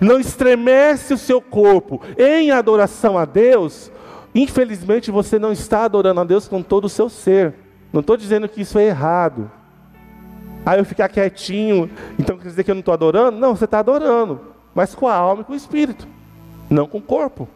não 0.00 0.18
estremece 0.18 1.14
o 1.14 1.18
seu 1.18 1.40
corpo 1.40 2.00
em 2.16 2.50
adoração 2.50 3.18
a 3.18 3.24
Deus, 3.24 3.90
infelizmente 4.34 5.10
você 5.10 5.38
não 5.38 5.52
está 5.52 5.84
adorando 5.84 6.20
a 6.20 6.24
Deus 6.24 6.48
com 6.48 6.62
todo 6.62 6.86
o 6.86 6.88
seu 6.88 7.08
ser. 7.08 7.54
Não 7.92 8.00
estou 8.00 8.16
dizendo 8.16 8.48
que 8.48 8.62
isso 8.62 8.78
é 8.78 8.86
errado. 8.86 9.50
Aí 10.66 10.78
eu 10.78 10.84
ficar 10.84 11.08
quietinho, 11.08 11.90
então 12.18 12.38
quer 12.38 12.48
dizer 12.48 12.64
que 12.64 12.70
eu 12.70 12.74
não 12.74 12.80
estou 12.80 12.94
adorando? 12.94 13.38
Não, 13.38 13.54
você 13.54 13.66
está 13.66 13.80
adorando, 13.80 14.40
mas 14.74 14.94
com 14.94 15.06
a 15.06 15.14
alma 15.14 15.42
e 15.42 15.44
com 15.44 15.52
o 15.52 15.56
espírito, 15.56 16.08
não 16.70 16.86
com 16.86 16.98
o 16.98 17.02
corpo. 17.02 17.48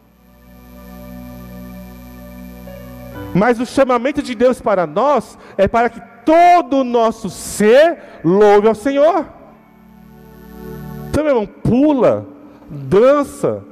Mas 3.35 3.61
o 3.61 3.67
chamamento 3.67 4.23
de 4.23 4.35
Deus 4.35 4.61
para 4.61 4.87
nós 4.87 5.39
é 5.57 5.67
para 5.67 5.89
que 5.89 6.01
todo 6.25 6.79
o 6.79 6.85
nosso 6.85 7.31
ser 7.31 7.99
louve 8.23 8.69
ao 8.69 8.75
Senhor. 8.75 9.38
Então, 11.19 11.25
meu 11.25 11.35
irmão, 11.35 11.47
pula, 11.65 12.29
dança, 12.71 13.65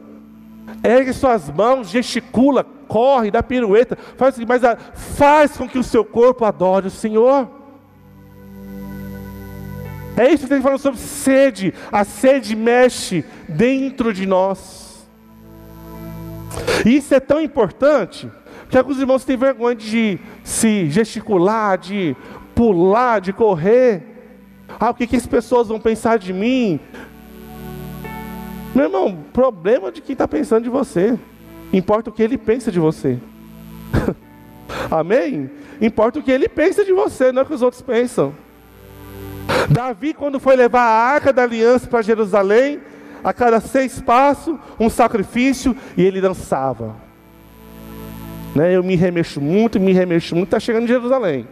ergue 0.82 1.12
suas 1.12 1.48
mãos, 1.48 1.88
gesticula, 1.88 2.66
corre, 2.88 3.30
dá 3.30 3.40
pirueta, 3.40 3.96
faz, 4.16 4.36
mas 4.36 4.62
faz 5.16 5.56
com 5.56 5.68
que 5.68 5.78
o 5.78 5.84
seu 5.84 6.04
corpo 6.04 6.44
adore 6.44 6.88
o 6.88 6.90
Senhor. 6.90 7.48
É 10.16 10.28
isso 10.28 10.42
que 10.42 10.48
tem 10.48 10.60
falando 10.60 10.80
sobre 10.80 10.98
sede. 10.98 11.72
A 11.92 12.02
sede 12.02 12.56
mexe 12.56 13.24
dentro 13.48 14.12
de 14.12 14.26
nós. 14.26 15.08
E 16.84 16.96
isso 16.96 17.14
é 17.14 17.20
tão 17.20 17.40
importante 17.40 18.28
que 18.68 18.76
alguns 18.76 18.98
irmãos 18.98 19.24
têm 19.24 19.36
vergonha 19.36 19.76
de 19.76 20.18
se 20.42 20.90
gesticular, 20.90 21.78
de 21.78 22.16
pular, 22.56 23.20
de 23.20 23.32
correr. 23.32 24.16
Ah, 24.80 24.90
o 24.90 24.94
que, 24.94 25.06
que 25.06 25.16
as 25.16 25.26
pessoas 25.26 25.68
vão 25.68 25.78
pensar 25.78 26.18
de 26.18 26.32
mim? 26.32 26.80
Meu 28.76 28.84
irmão, 28.84 29.24
problema 29.32 29.90
de 29.90 30.02
quem 30.02 30.12
está 30.12 30.28
pensando 30.28 30.64
de 30.64 30.68
você. 30.68 31.18
Importa 31.72 32.10
o 32.10 32.12
que 32.12 32.22
ele 32.22 32.36
pensa 32.36 32.70
de 32.70 32.78
você. 32.78 33.18
Amém? 34.92 35.50
Importa 35.80 36.18
o 36.18 36.22
que 36.22 36.30
ele 36.30 36.46
pensa 36.46 36.84
de 36.84 36.92
você, 36.92 37.32
não 37.32 37.40
é 37.40 37.42
o 37.42 37.46
que 37.46 37.54
os 37.54 37.62
outros 37.62 37.80
pensam. 37.80 38.34
Davi, 39.70 40.12
quando 40.12 40.38
foi 40.38 40.56
levar 40.56 40.82
a 40.82 41.06
arca 41.14 41.32
da 41.32 41.44
aliança 41.44 41.86
para 41.86 42.02
Jerusalém, 42.02 42.78
a 43.24 43.32
cada 43.32 43.60
seis 43.60 43.98
passos, 43.98 44.58
um 44.78 44.90
sacrifício, 44.90 45.74
e 45.96 46.02
ele 46.04 46.20
dançava. 46.20 46.96
Né? 48.54 48.76
Eu 48.76 48.84
me 48.84 48.94
remexo 48.94 49.40
muito, 49.40 49.80
me 49.80 49.94
remexo 49.94 50.36
muito, 50.36 50.48
está 50.48 50.60
chegando 50.60 50.84
em 50.84 50.88
Jerusalém. 50.88 51.48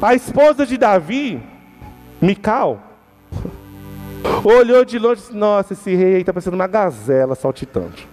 A 0.00 0.14
esposa 0.14 0.64
de 0.64 0.78
Davi, 0.78 1.42
Mical, 2.22 2.93
olhou 4.44 4.84
de 4.84 4.98
longe 4.98 5.20
e 5.20 5.24
disse, 5.24 5.36
nossa, 5.36 5.72
esse 5.72 5.94
rei 5.94 6.14
aí 6.14 6.20
está 6.20 6.32
parecendo 6.32 6.56
uma 6.56 6.66
gazela 6.66 7.34
saltitante. 7.34 8.08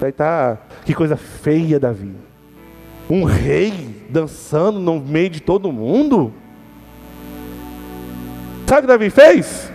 Aí 0.00 0.12
tá, 0.12 0.58
que 0.84 0.94
coisa 0.94 1.16
feia, 1.16 1.80
Davi. 1.80 2.14
Um 3.08 3.24
rei 3.24 4.06
dançando 4.10 4.78
no 4.78 5.00
meio 5.00 5.30
de 5.30 5.40
todo 5.40 5.72
mundo. 5.72 6.32
Sabe 8.66 8.78
o 8.78 8.82
que 8.82 8.86
Davi 8.88 9.10
fez? 9.10 9.72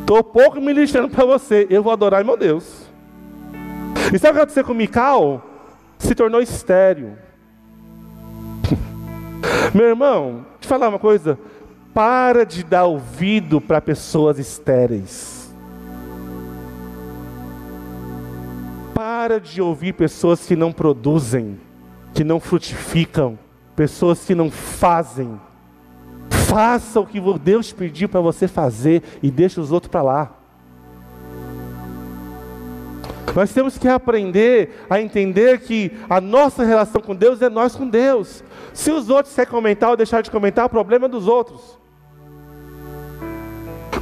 Estou 0.00 0.22
pouco 0.22 0.60
me 0.60 0.72
lixando 0.72 1.08
para 1.08 1.24
você. 1.24 1.66
Eu 1.68 1.82
vou 1.82 1.92
adorar 1.92 2.24
meu 2.24 2.36
Deus. 2.36 2.86
E 4.14 4.18
sabe 4.18 4.30
o 4.30 4.34
que 4.34 4.38
aconteceu 4.38 4.64
com 4.64 4.72
Mical? 4.72 5.44
Se 5.98 6.14
tornou 6.14 6.40
estéreo. 6.40 7.18
Meu 9.74 9.86
irmão, 9.86 10.46
te 10.60 10.68
falar 10.68 10.88
uma 10.88 10.98
coisa. 10.98 11.36
Para 11.96 12.44
de 12.44 12.62
dar 12.62 12.84
ouvido 12.84 13.58
para 13.58 13.80
pessoas 13.80 14.38
estéreis. 14.38 15.50
Para 18.92 19.40
de 19.40 19.62
ouvir 19.62 19.94
pessoas 19.94 20.44
que 20.44 20.54
não 20.54 20.72
produzem, 20.72 21.58
que 22.12 22.22
não 22.22 22.38
frutificam, 22.38 23.38
pessoas 23.74 24.22
que 24.26 24.34
não 24.34 24.50
fazem. 24.50 25.40
Faça 26.46 27.00
o 27.00 27.06
que 27.06 27.18
Deus 27.38 27.72
pediu 27.72 28.10
para 28.10 28.20
você 28.20 28.46
fazer 28.46 29.02
e 29.22 29.30
deixe 29.30 29.58
os 29.58 29.72
outros 29.72 29.90
para 29.90 30.02
lá. 30.02 30.32
Nós 33.34 33.54
temos 33.54 33.78
que 33.78 33.88
aprender 33.88 34.84
a 34.90 35.00
entender 35.00 35.60
que 35.60 35.92
a 36.10 36.20
nossa 36.20 36.62
relação 36.62 37.00
com 37.00 37.14
Deus 37.14 37.40
é 37.40 37.48
nós 37.48 37.74
com 37.74 37.88
Deus. 37.88 38.44
Se 38.74 38.90
os 38.90 39.08
outros 39.08 39.34
querem 39.34 39.50
comentar 39.50 39.88
ou 39.88 39.96
deixar 39.96 40.20
de 40.20 40.30
comentar, 40.30 40.66
o 40.66 40.68
problema 40.68 41.06
é 41.06 41.08
dos 41.08 41.26
outros. 41.26 41.85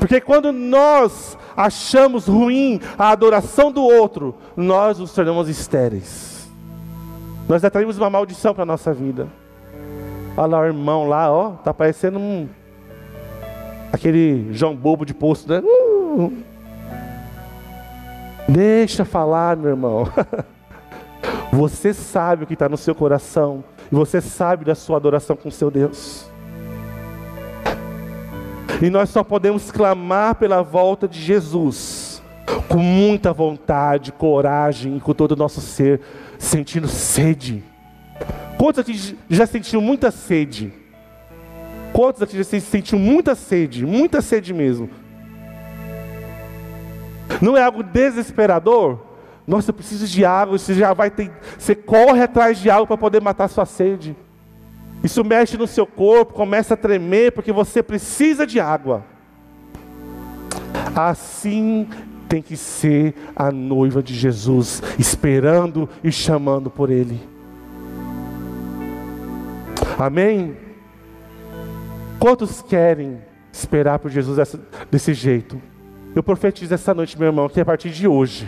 Porque 0.04 0.20
quando 0.20 0.52
nós 0.52 1.38
achamos 1.56 2.26
ruim 2.26 2.78
a 2.98 3.08
adoração 3.08 3.72
do 3.72 3.82
outro, 3.82 4.34
nós 4.54 4.98
nos 4.98 5.14
tornamos 5.14 5.48
estéreis. 5.48 6.46
Nós 7.48 7.64
atraímos 7.64 7.96
uma 7.96 8.10
maldição 8.10 8.52
para 8.52 8.64
a 8.64 8.66
nossa 8.66 8.92
vida. 8.92 9.28
Olha 10.36 10.46
lá 10.46 10.60
o 10.60 10.64
irmão 10.66 11.08
lá, 11.08 11.32
ó, 11.32 11.52
tá 11.52 11.72
parecendo 11.72 12.18
um 12.18 12.46
aquele 13.90 14.52
João 14.52 14.76
Bobo 14.76 15.06
de 15.06 15.14
posto, 15.14 15.48
né? 15.48 15.62
Uh! 15.64 16.30
Deixa 18.46 19.06
falar, 19.06 19.56
meu 19.56 19.70
irmão. 19.70 20.06
Você 21.50 21.94
sabe 21.94 22.44
o 22.44 22.46
que 22.46 22.52
está 22.52 22.68
no 22.68 22.76
seu 22.76 22.94
coração. 22.94 23.64
E 23.90 23.94
você 23.94 24.20
sabe 24.20 24.66
da 24.66 24.74
sua 24.74 24.98
adoração 24.98 25.34
com 25.34 25.50
seu 25.50 25.70
Deus. 25.70 26.30
E 28.82 28.90
nós 28.90 29.10
só 29.10 29.22
podemos 29.22 29.70
clamar 29.70 30.34
pela 30.34 30.62
volta 30.62 31.06
de 31.06 31.20
Jesus 31.20 32.22
com 32.68 32.78
muita 32.78 33.32
vontade, 33.32 34.12
coragem 34.12 34.96
e 34.96 35.00
com 35.00 35.14
todo 35.14 35.32
o 35.32 35.36
nosso 35.36 35.60
ser, 35.60 36.00
sentindo 36.38 36.88
sede. 36.88 37.62
Quantos 38.58 38.80
aqui 38.80 39.16
já 39.28 39.46
sentiram 39.46 39.80
muita 39.80 40.10
sede? 40.10 40.72
Quantos 41.92 42.22
aqui 42.22 42.36
já 42.36 42.44
sentiram 42.60 42.98
muita 42.98 43.34
sede? 43.34 43.86
Muita 43.86 44.20
sede 44.20 44.52
mesmo. 44.52 44.90
Não 47.40 47.56
é 47.56 47.62
algo 47.62 47.82
desesperador? 47.82 48.98
Nossa, 49.46 49.70
eu 49.70 49.74
preciso 49.74 50.06
de 50.06 50.24
água, 50.24 50.58
você 50.58 50.74
já 50.74 50.92
vai 50.92 51.10
ter. 51.10 51.30
Você 51.58 51.74
corre 51.74 52.22
atrás 52.22 52.58
de 52.58 52.70
água 52.70 52.86
para 52.86 52.96
poder 52.96 53.20
matar 53.20 53.48
sua 53.48 53.66
sede. 53.66 54.16
Isso 55.04 55.22
mexe 55.22 55.58
no 55.58 55.66
seu 55.66 55.86
corpo, 55.86 56.32
começa 56.32 56.72
a 56.72 56.76
tremer, 56.78 57.32
porque 57.32 57.52
você 57.52 57.82
precisa 57.82 58.46
de 58.46 58.58
água. 58.58 59.04
Assim 60.96 61.86
tem 62.26 62.40
que 62.40 62.56
ser 62.56 63.14
a 63.36 63.52
noiva 63.52 64.02
de 64.02 64.14
Jesus, 64.14 64.82
esperando 64.98 65.86
e 66.02 66.10
chamando 66.10 66.70
por 66.70 66.90
Ele. 66.90 67.20
Amém? 69.98 70.56
Quantos 72.18 72.62
querem 72.62 73.18
esperar 73.52 73.98
por 73.98 74.10
Jesus 74.10 74.38
dessa, 74.38 74.58
desse 74.90 75.12
jeito? 75.12 75.60
Eu 76.16 76.22
profetizo 76.22 76.72
essa 76.72 76.94
noite, 76.94 77.18
meu 77.18 77.28
irmão, 77.28 77.48
que 77.48 77.60
a 77.60 77.64
partir 77.64 77.90
de 77.90 78.08
hoje. 78.08 78.46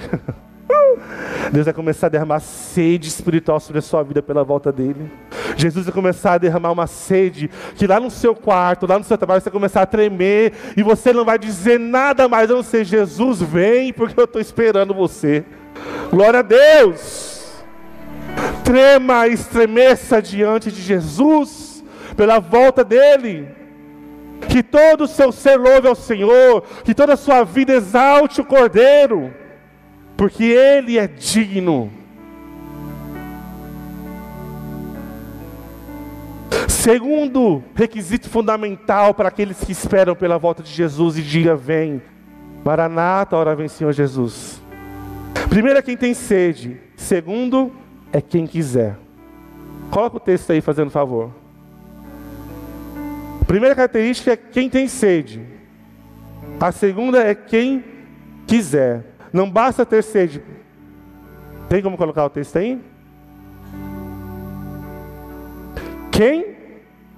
Deus 1.52 1.66
vai 1.66 1.74
começar 1.74 2.06
a 2.06 2.10
derramar 2.10 2.40
sede 2.40 3.08
espiritual 3.08 3.60
sobre 3.60 3.78
a 3.78 3.82
sua 3.82 4.02
vida 4.02 4.22
pela 4.22 4.42
volta 4.42 4.72
dele. 4.72 5.10
Jesus 5.56 5.84
vai 5.86 5.94
começar 5.94 6.34
a 6.34 6.38
derramar 6.38 6.72
uma 6.72 6.86
sede 6.86 7.50
que 7.74 7.86
lá 7.86 8.00
no 8.00 8.10
seu 8.10 8.34
quarto, 8.34 8.86
lá 8.86 8.98
no 8.98 9.04
seu 9.04 9.16
trabalho, 9.16 9.40
você 9.40 9.50
vai 9.50 9.52
começar 9.52 9.82
a 9.82 9.86
tremer 9.86 10.52
e 10.76 10.82
você 10.82 11.12
não 11.12 11.24
vai 11.24 11.38
dizer 11.38 11.78
nada 11.78 12.28
mais 12.28 12.50
a 12.50 12.54
não 12.54 12.62
ser 12.62 12.84
Jesus, 12.84 13.40
vem, 13.40 13.92
porque 13.92 14.18
eu 14.18 14.24
estou 14.24 14.40
esperando 14.40 14.94
você. 14.94 15.44
Glória 16.10 16.40
a 16.40 16.42
Deus! 16.42 17.64
Trema, 18.64 19.28
estremeça 19.28 20.20
diante 20.20 20.72
de 20.72 20.82
Jesus 20.82 21.84
pela 22.16 22.38
volta 22.38 22.84
dele. 22.84 23.48
Que 24.48 24.62
todo 24.62 25.04
o 25.04 25.08
seu 25.08 25.32
ser 25.32 25.56
louve 25.56 25.88
ao 25.88 25.94
Senhor, 25.94 26.62
que 26.84 26.94
toda 26.94 27.14
a 27.14 27.16
sua 27.16 27.42
vida 27.42 27.72
exalte 27.72 28.40
o 28.40 28.44
Cordeiro 28.44 29.32
porque 30.16 30.44
Ele 30.44 30.98
é 30.98 31.06
digno. 31.06 31.92
Segundo 36.68 37.64
requisito 37.74 38.28
fundamental 38.28 39.12
para 39.12 39.28
aqueles 39.28 39.62
que 39.64 39.72
esperam 39.72 40.14
pela 40.14 40.38
volta 40.38 40.62
de 40.62 40.70
Jesus 40.70 41.18
e 41.18 41.22
diga: 41.22 41.56
Vem, 41.56 42.00
Maranata, 42.64 43.36
hora 43.36 43.56
vem 43.56 43.68
Senhor 43.68 43.92
Jesus. 43.92 44.62
Primeiro 45.48 45.78
é 45.78 45.82
quem 45.82 45.96
tem 45.96 46.14
sede, 46.14 46.80
segundo 46.96 47.72
é 48.12 48.20
quem 48.20 48.46
quiser. 48.46 48.96
Coloca 49.90 50.16
o 50.16 50.20
texto 50.20 50.50
aí, 50.50 50.60
fazendo 50.60 50.90
favor. 50.90 51.30
primeira 53.46 53.74
característica 53.74 54.32
é 54.32 54.36
quem 54.36 54.68
tem 54.68 54.88
sede. 54.88 55.40
A 56.60 56.72
segunda 56.72 57.22
é 57.22 57.34
quem 57.34 57.84
quiser. 58.46 59.16
Não 59.32 59.50
basta 59.50 59.84
ter 59.84 60.02
sede. 60.02 60.42
Tem 61.68 61.82
como 61.82 61.96
colocar 61.96 62.24
o 62.24 62.30
texto 62.30 62.56
aí? 62.56 62.80
Quem 66.10 66.56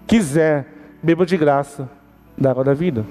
quiser, 0.06 0.66
beba 1.02 1.24
de 1.24 1.36
graça 1.36 1.88
da 2.36 2.50
água 2.50 2.64
da 2.64 2.74
vida. 2.74 3.04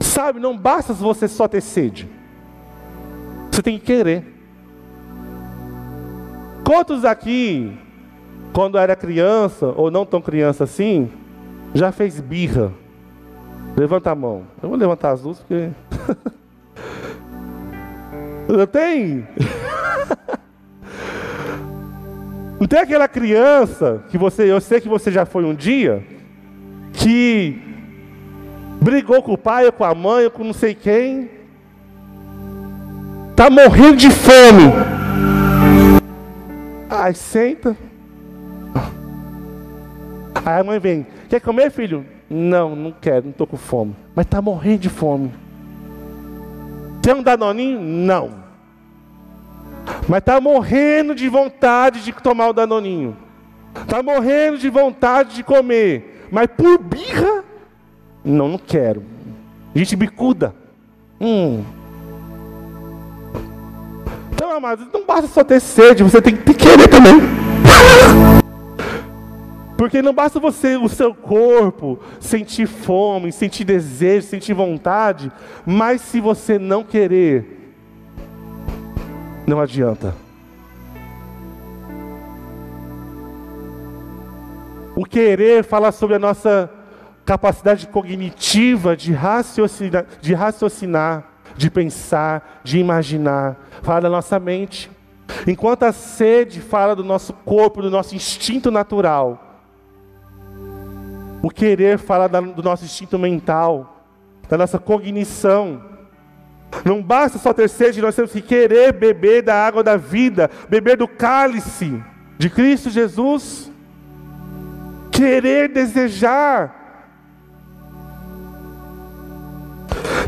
Sabe, 0.00 0.38
não 0.38 0.56
basta 0.56 0.92
você 0.92 1.26
só 1.26 1.48
ter 1.48 1.60
sede. 1.60 2.08
Você 3.50 3.62
tem 3.62 3.78
que 3.78 3.84
querer. 3.84 4.24
Quantos 6.64 7.04
aqui, 7.04 7.76
quando 8.52 8.78
era 8.78 8.96
criança, 8.96 9.66
ou 9.76 9.90
não 9.90 10.06
tão 10.06 10.20
criança 10.20 10.64
assim, 10.64 11.10
já 11.74 11.92
fez 11.92 12.20
birra? 12.20 12.72
Levanta 13.76 14.10
a 14.10 14.14
mão. 14.14 14.44
Eu 14.62 14.68
vou 14.68 14.78
levantar 14.78 15.10
as 15.10 15.22
duas 15.22 15.38
porque. 15.38 15.70
Não 18.46 18.66
tem? 18.66 19.26
Não 22.64 22.68
tem 22.68 22.78
aquela 22.78 23.06
criança 23.06 24.02
que 24.08 24.16
você, 24.16 24.50
eu 24.50 24.58
sei 24.58 24.80
que 24.80 24.88
você 24.88 25.12
já 25.12 25.26
foi 25.26 25.44
um 25.44 25.54
dia, 25.54 26.02
que 26.94 27.60
brigou 28.80 29.22
com 29.22 29.34
o 29.34 29.36
pai, 29.36 29.66
ou 29.66 29.72
com 29.72 29.84
a 29.84 29.94
mãe, 29.94 30.24
ou 30.24 30.30
com 30.30 30.44
não 30.44 30.54
sei 30.54 30.74
quem, 30.74 31.28
tá 33.36 33.50
morrendo 33.50 33.96
de 33.96 34.10
fome. 34.10 34.72
Ai, 36.88 37.12
senta. 37.12 37.76
Aí 40.34 40.60
a 40.60 40.64
mãe 40.64 40.78
vem, 40.78 41.06
quer 41.28 41.42
comer, 41.42 41.70
filho? 41.70 42.06
Não, 42.30 42.74
não 42.74 42.92
quero, 42.98 43.24
não 43.24 43.32
estou 43.32 43.46
com 43.46 43.58
fome. 43.58 43.94
Mas 44.16 44.24
está 44.24 44.40
morrendo 44.40 44.78
de 44.78 44.88
fome. 44.88 45.30
Tem 47.02 47.12
um 47.12 47.22
danoninho? 47.22 47.78
Não. 47.78 48.43
Mas 50.08 50.18
está 50.18 50.40
morrendo 50.40 51.14
de 51.14 51.28
vontade 51.28 52.02
de 52.02 52.12
tomar 52.12 52.48
o 52.48 52.52
danoninho. 52.52 53.16
Está 53.82 54.02
morrendo 54.02 54.58
de 54.58 54.68
vontade 54.68 55.34
de 55.36 55.42
comer. 55.42 56.26
Mas 56.30 56.46
por 56.46 56.78
birra? 56.78 57.44
Não, 58.24 58.48
não 58.48 58.58
quero. 58.58 59.02
Gente 59.74 59.96
bicuda. 59.96 60.54
Hum. 61.20 61.64
Então, 64.32 64.50
amados, 64.50 64.86
não 64.92 65.04
basta 65.04 65.26
só 65.28 65.44
ter 65.44 65.60
sede, 65.60 66.02
você 66.02 66.20
tem 66.20 66.36
que 66.36 66.54
querer 66.54 66.88
também. 66.88 67.20
Porque 69.76 70.00
não 70.00 70.12
basta 70.12 70.38
você, 70.38 70.76
o 70.76 70.88
seu 70.88 71.14
corpo, 71.14 71.98
sentir 72.20 72.66
fome, 72.66 73.32
sentir 73.32 73.64
desejo, 73.64 74.26
sentir 74.26 74.54
vontade, 74.54 75.30
mas 75.66 76.00
se 76.00 76.20
você 76.20 76.58
não 76.58 76.84
querer, 76.84 77.63
não 79.46 79.60
adianta. 79.60 80.14
O 84.96 85.04
querer 85.04 85.64
fala 85.64 85.90
sobre 85.90 86.16
a 86.16 86.18
nossa 86.18 86.70
capacidade 87.24 87.86
cognitiva 87.88 88.96
de 88.96 89.12
raciocinar, 89.12 90.06
de 90.20 90.34
raciocinar, 90.34 91.24
de 91.56 91.70
pensar, 91.70 92.60
de 92.62 92.78
imaginar. 92.78 93.56
Fala 93.82 94.02
da 94.02 94.10
nossa 94.10 94.38
mente. 94.38 94.90
Enquanto 95.46 95.84
a 95.84 95.92
sede 95.92 96.60
fala 96.60 96.94
do 96.94 97.02
nosso 97.02 97.32
corpo, 97.32 97.82
do 97.82 97.90
nosso 97.90 98.14
instinto 98.14 98.70
natural. 98.70 99.62
O 101.42 101.50
querer 101.50 101.98
fala 101.98 102.28
do 102.28 102.62
nosso 102.62 102.84
instinto 102.84 103.18
mental, 103.18 104.02
da 104.48 104.56
nossa 104.56 104.78
cognição. 104.78 105.93
Não 106.84 107.02
basta 107.02 107.38
só 107.38 107.52
ter 107.52 107.68
sede, 107.68 108.00
nós 108.00 108.16
temos 108.16 108.32
que 108.32 108.40
querer 108.40 108.92
beber 108.92 109.42
da 109.42 109.54
água 109.54 109.82
da 109.82 109.96
vida, 109.96 110.50
beber 110.68 110.96
do 110.96 111.06
cálice 111.06 112.02
de 112.38 112.48
Cristo 112.48 112.88
Jesus. 112.88 113.70
Querer, 115.10 115.68
desejar. 115.68 116.82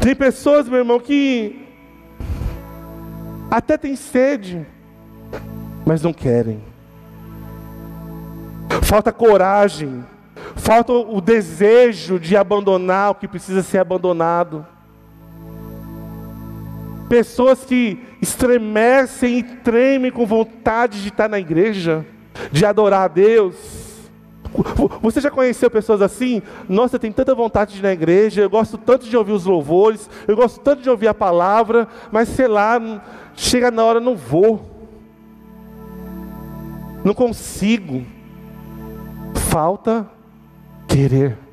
Tem 0.01 0.14
pessoas, 0.14 0.68
meu 0.68 0.78
irmão, 0.78 1.01
que 1.01 1.66
até 3.51 3.76
têm 3.76 3.97
sede, 3.97 4.64
mas 5.84 6.03
não 6.03 6.12
querem. 6.12 6.62
Falta 8.82 9.11
coragem 9.11 10.05
falta 10.57 10.92
o 10.92 11.20
desejo 11.20 12.18
de 12.18 12.36
abandonar 12.36 13.11
o 13.11 13.14
que 13.14 13.28
precisa 13.28 13.62
ser 13.62 13.78
abandonado. 13.78 14.66
Pessoas 17.09 17.64
que 17.64 17.98
estremecem 18.20 19.38
e 19.38 19.42
tremem 19.42 20.11
com 20.11 20.26
vontade 20.26 21.02
de 21.02 21.09
estar 21.09 21.28
na 21.28 21.38
igreja, 21.38 22.04
de 22.50 22.64
adorar 22.66 23.02
a 23.02 23.09
Deus. 23.09 23.54
Você 25.02 25.20
já 25.20 25.30
conheceu 25.30 25.70
pessoas 25.70 26.00
assim? 26.00 26.42
Nossa, 26.68 26.98
tenho 26.98 27.12
tanta 27.12 27.34
vontade 27.34 27.74
de 27.74 27.80
ir 27.80 27.82
na 27.82 27.92
igreja, 27.92 28.42
eu 28.42 28.50
gosto 28.50 28.78
tanto 28.78 29.07
de 29.07 29.16
ouvir 29.16 29.32
os 29.32 29.44
louvores, 29.44 30.09
eu 30.26 30.34
gosto 30.34 30.61
tanto 30.61 30.82
de 30.82 30.90
ouvir 30.90 31.09
a 31.09 31.14
palavra, 31.14 31.86
mas 32.11 32.28
sei 32.28 32.48
lá, 32.48 32.80
chega 33.34 33.70
na 33.70 33.84
hora 33.84 34.00
não 34.00 34.16
vou. 34.16 34.76
Não 37.04 37.14
consigo. 37.14 38.04
Falta 39.50 40.09
querer. 40.88 41.45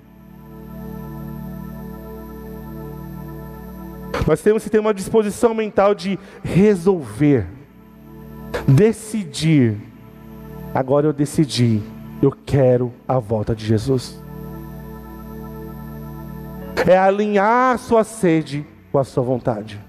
Nós 4.28 4.41
temos 4.41 4.64
que 4.64 4.70
ter 4.70 4.80
uma 4.80 4.93
disposição 4.93 5.53
mental 5.53 5.93
de 5.93 6.18
resolver, 6.43 7.45
decidir. 8.68 9.78
Agora 10.74 11.07
eu 11.07 11.14
decidi, 11.14 11.82
eu 12.22 12.32
quero 12.32 12.93
a 13.07 13.20
volta 13.20 13.53
de 13.55 13.66
Jesus. 13.66 14.22
É 16.88 16.97
alinhar 16.97 17.76
a 17.76 17.78
sua 17.78 18.03
sede 18.03 18.66
com 18.91 18.99
a 18.99 19.03
sua 19.03 19.24
vontade. 19.24 19.80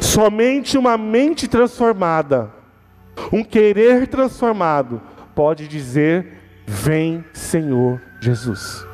Somente 0.00 0.78
uma 0.78 0.96
mente 0.96 1.48
transformada, 1.48 2.50
um 3.32 3.42
querer 3.42 4.06
transformado, 4.06 5.00
pode 5.34 5.66
dizer: 5.66 6.40
Vem, 6.66 7.24
Senhor 7.32 8.00
Jesus. 8.20 8.93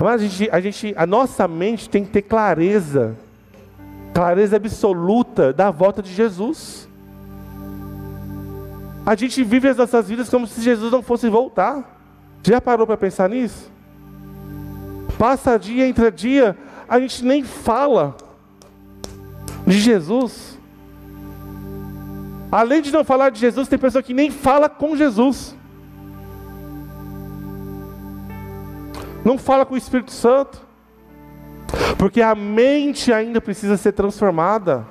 Mas 0.00 0.22
a 0.22 0.26
gente, 0.26 0.50
a 0.50 0.60
gente, 0.60 0.94
a 0.96 1.06
nossa 1.06 1.46
mente 1.46 1.88
tem 1.88 2.04
que 2.04 2.10
ter 2.10 2.22
clareza, 2.22 3.16
clareza 4.12 4.56
absoluta 4.56 5.52
da 5.52 5.70
volta 5.70 6.02
de 6.02 6.12
Jesus. 6.12 6.88
A 9.06 9.14
gente 9.14 9.42
vive 9.44 9.68
as 9.68 9.76
nossas 9.76 10.08
vidas 10.08 10.28
como 10.28 10.46
se 10.46 10.60
Jesus 10.62 10.90
não 10.90 11.02
fosse 11.02 11.28
voltar. 11.28 11.98
Já 12.42 12.60
parou 12.60 12.86
para 12.86 12.96
pensar 12.96 13.28
nisso? 13.28 13.70
Passa 15.18 15.58
dia, 15.58 15.86
entra 15.86 16.10
dia, 16.10 16.56
a 16.88 16.98
gente 16.98 17.24
nem 17.24 17.44
fala 17.44 18.16
de 19.66 19.78
Jesus. 19.78 20.58
Além 22.50 22.82
de 22.82 22.92
não 22.92 23.04
falar 23.04 23.30
de 23.30 23.40
Jesus, 23.40 23.68
tem 23.68 23.78
pessoa 23.78 24.02
que 24.02 24.14
nem 24.14 24.30
fala 24.30 24.68
com 24.68 24.96
Jesus. 24.96 25.54
Não 29.24 29.38
fala 29.38 29.64
com 29.64 29.74
o 29.74 29.78
Espírito 29.78 30.12
Santo. 30.12 30.64
Porque 31.98 32.20
a 32.20 32.34
mente 32.34 33.12
ainda 33.12 33.40
precisa 33.40 33.76
ser 33.76 33.92
transformada. 33.92 34.86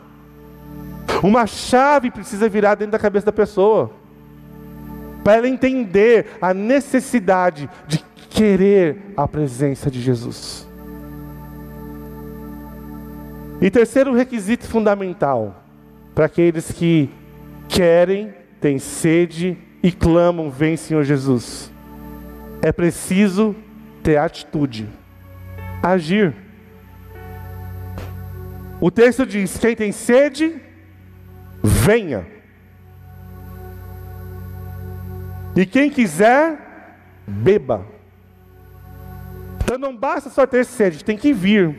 Uma 1.21 1.45
chave 1.45 2.09
precisa 2.09 2.49
virar 2.49 2.75
dentro 2.75 2.93
da 2.93 2.99
cabeça 2.99 3.27
da 3.27 3.31
pessoa. 3.31 3.91
Para 5.23 5.35
ela 5.37 5.47
entender 5.47 6.27
a 6.41 6.53
necessidade 6.53 7.69
de 7.87 8.03
querer 8.29 9.13
a 9.15 9.27
presença 9.27 9.89
de 9.89 10.01
Jesus. 10.01 10.67
E 13.61 13.69
terceiro 13.69 14.13
requisito 14.13 14.65
fundamental 14.65 15.63
para 16.13 16.25
aqueles 16.25 16.71
que 16.71 17.09
querem, 17.69 18.33
têm 18.59 18.79
sede 18.79 19.57
e 19.81 19.91
clamam: 19.91 20.49
Vem, 20.49 20.75
Senhor 20.75 21.03
Jesus. 21.03 21.71
É 22.61 22.71
preciso 22.71 23.55
ter 24.03 24.17
atitude, 24.17 24.87
agir. 25.81 26.35
O 28.79 28.91
texto 28.91 29.25
diz: 29.25 29.57
quem 29.57 29.75
tem 29.75 29.91
sede, 29.91 30.61
venha. 31.63 32.27
E 35.55 35.65
quem 35.65 35.89
quiser, 35.89 36.59
beba. 37.25 37.85
Então 39.63 39.77
não 39.77 39.95
basta 39.95 40.29
só 40.29 40.45
ter 40.45 40.65
sede, 40.65 41.03
tem 41.03 41.17
que 41.17 41.31
vir. 41.31 41.75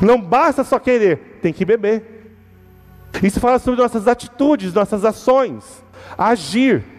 Não 0.00 0.20
basta 0.20 0.64
só 0.64 0.78
querer, 0.78 1.38
tem 1.42 1.52
que 1.52 1.64
beber. 1.64 2.02
Isso 3.22 3.38
fala 3.38 3.58
sobre 3.58 3.80
nossas 3.80 4.08
atitudes, 4.08 4.72
nossas 4.72 5.04
ações, 5.04 5.84
agir. 6.16 6.93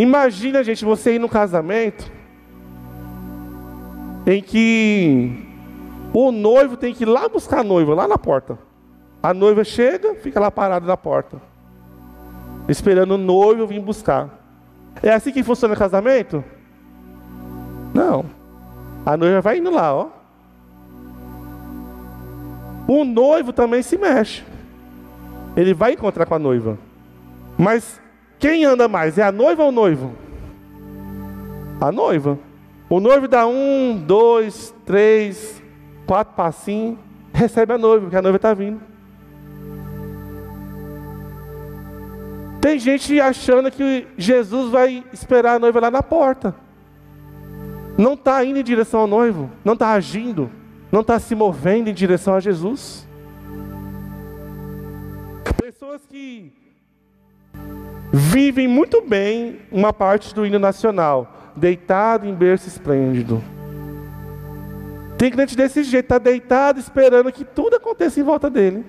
Imagina, 0.00 0.64
gente, 0.64 0.82
você 0.82 1.16
ir 1.16 1.18
no 1.18 1.28
casamento 1.28 2.10
em 4.26 4.42
que 4.42 5.46
o 6.10 6.32
noivo 6.32 6.74
tem 6.74 6.94
que 6.94 7.04
ir 7.04 7.06
lá 7.06 7.28
buscar 7.28 7.60
a 7.60 7.62
noiva, 7.62 7.94
lá 7.94 8.08
na 8.08 8.16
porta. 8.16 8.58
A 9.22 9.34
noiva 9.34 9.62
chega, 9.62 10.14
fica 10.14 10.40
lá 10.40 10.50
parada 10.50 10.86
na 10.86 10.96
porta, 10.96 11.36
esperando 12.66 13.10
o 13.10 13.18
noivo 13.18 13.66
vir 13.66 13.78
buscar. 13.78 14.30
É 15.02 15.12
assim 15.12 15.32
que 15.32 15.42
funciona 15.42 15.74
o 15.74 15.76
casamento? 15.76 16.42
Não. 17.92 18.24
A 19.04 19.18
noiva 19.18 19.42
vai 19.42 19.58
indo 19.58 19.70
lá, 19.70 19.94
ó. 19.94 20.08
O 22.88 23.04
noivo 23.04 23.52
também 23.52 23.82
se 23.82 23.98
mexe. 23.98 24.42
Ele 25.54 25.74
vai 25.74 25.92
encontrar 25.92 26.24
com 26.24 26.36
a 26.36 26.38
noiva. 26.38 26.78
Mas 27.58 28.00
quem 28.40 28.64
anda 28.64 28.88
mais? 28.88 29.18
É 29.18 29.22
a 29.22 29.30
noiva 29.30 29.62
ou 29.62 29.68
o 29.68 29.72
noivo? 29.72 30.12
A 31.78 31.92
noiva. 31.92 32.38
O 32.88 32.98
noivo 32.98 33.28
dá 33.28 33.46
um, 33.46 34.02
dois, 34.04 34.74
três, 34.84 35.62
quatro 36.06 36.34
passinhos, 36.34 36.98
recebe 37.32 37.74
a 37.74 37.78
noiva, 37.78 38.00
porque 38.06 38.16
a 38.16 38.22
noiva 38.22 38.36
está 38.36 38.54
vindo. 38.54 38.80
Tem 42.60 42.78
gente 42.78 43.20
achando 43.20 43.70
que 43.70 44.06
Jesus 44.16 44.70
vai 44.70 45.04
esperar 45.12 45.56
a 45.56 45.58
noiva 45.58 45.78
lá 45.78 45.90
na 45.90 46.02
porta. 46.02 46.54
Não 47.96 48.14
está 48.14 48.42
indo 48.44 48.58
em 48.58 48.64
direção 48.64 49.00
ao 49.00 49.06
noivo, 49.06 49.50
não 49.62 49.74
está 49.74 49.92
agindo, 49.92 50.50
não 50.90 51.02
está 51.02 51.18
se 51.18 51.34
movendo 51.34 51.88
em 51.88 51.94
direção 51.94 52.34
a 52.34 52.40
Jesus. 52.40 53.06
Pessoas 55.56 56.02
que 56.06 56.52
vivem 58.12 58.66
muito 58.66 59.00
bem 59.02 59.60
uma 59.70 59.92
parte 59.92 60.34
do 60.34 60.44
hino 60.44 60.58
nacional, 60.58 61.52
deitado 61.54 62.26
em 62.26 62.34
berço 62.34 62.68
esplêndido. 62.68 63.42
Tem 65.16 65.30
crente 65.30 65.56
desse 65.56 65.82
jeito, 65.82 66.06
está 66.06 66.18
deitado 66.18 66.80
esperando 66.80 67.30
que 67.30 67.44
tudo 67.44 67.76
aconteça 67.76 68.18
em 68.18 68.22
volta 68.22 68.48
dele. 68.48 68.84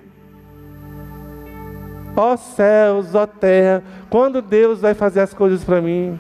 Ó 2.16 2.36
céus, 2.36 3.16
ó 3.16 3.26
terra, 3.26 3.84
quando 4.10 4.42
Deus 4.42 4.82
vai 4.82 4.94
fazer 4.94 5.22
as 5.22 5.34
coisas 5.34 5.64
para 5.64 5.82
mim? 5.82 6.20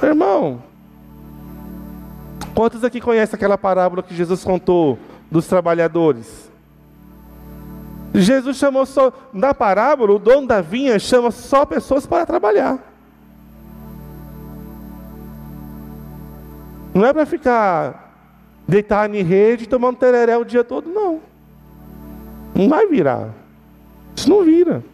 Meu 0.00 0.10
irmão, 0.10 0.62
quantos 2.54 2.84
aqui 2.84 3.00
conhecem 3.00 3.36
aquela 3.36 3.58
parábola 3.58 4.02
que 4.02 4.14
Jesus 4.14 4.42
contou 4.44 4.98
dos 5.30 5.46
trabalhadores? 5.46 6.43
Jesus 8.14 8.56
chamou 8.56 8.86
só, 8.86 9.12
na 9.32 9.52
parábola, 9.52 10.12
o 10.12 10.18
dono 10.20 10.46
da 10.46 10.60
vinha 10.60 10.98
chama 11.00 11.32
só 11.32 11.66
pessoas 11.66 12.06
para 12.06 12.24
trabalhar. 12.24 12.78
Não 16.94 17.04
é 17.04 17.12
para 17.12 17.26
ficar 17.26 18.14
deitado 18.68 19.16
em 19.16 19.22
rede 19.22 19.68
tomando 19.68 19.96
tereré 19.96 20.36
o 20.36 20.44
dia 20.44 20.62
todo, 20.62 20.88
não. 20.88 21.20
Não 22.54 22.68
vai 22.68 22.86
virar. 22.86 23.30
Isso 24.14 24.30
não 24.30 24.44
vira. 24.44 24.84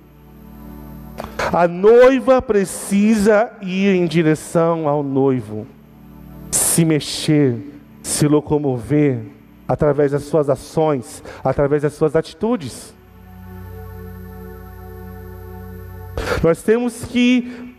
A 1.52 1.68
noiva 1.68 2.40
precisa 2.40 3.52
ir 3.60 3.94
em 3.94 4.06
direção 4.06 4.88
ao 4.88 5.02
noivo, 5.02 5.66
se 6.50 6.86
mexer, 6.86 7.58
se 8.02 8.26
locomover, 8.26 9.20
através 9.68 10.12
das 10.12 10.22
suas 10.22 10.48
ações, 10.48 11.22
através 11.44 11.82
das 11.82 11.92
suas 11.92 12.16
atitudes. 12.16 12.94
Nós 16.42 16.62
temos 16.62 17.04
que 17.04 17.74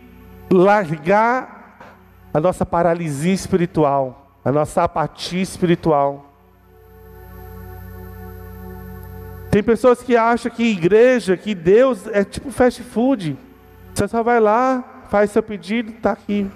largar 0.50 1.98
a 2.32 2.40
nossa 2.40 2.64
paralisia 2.64 3.32
espiritual, 3.32 4.36
a 4.44 4.52
nossa 4.52 4.84
apatia 4.84 5.42
espiritual. 5.42 6.32
Tem 9.50 9.62
pessoas 9.62 10.02
que 10.02 10.16
acham 10.16 10.50
que 10.50 10.62
igreja, 10.62 11.36
que 11.36 11.54
Deus 11.54 12.06
é 12.06 12.24
tipo 12.24 12.50
fast 12.50 12.82
food. 12.82 13.36
Você 13.94 14.08
só 14.08 14.22
vai 14.22 14.40
lá, 14.40 15.04
faz 15.10 15.30
seu 15.30 15.42
pedido, 15.42 15.90
está 15.90 16.12
aqui. 16.12 16.50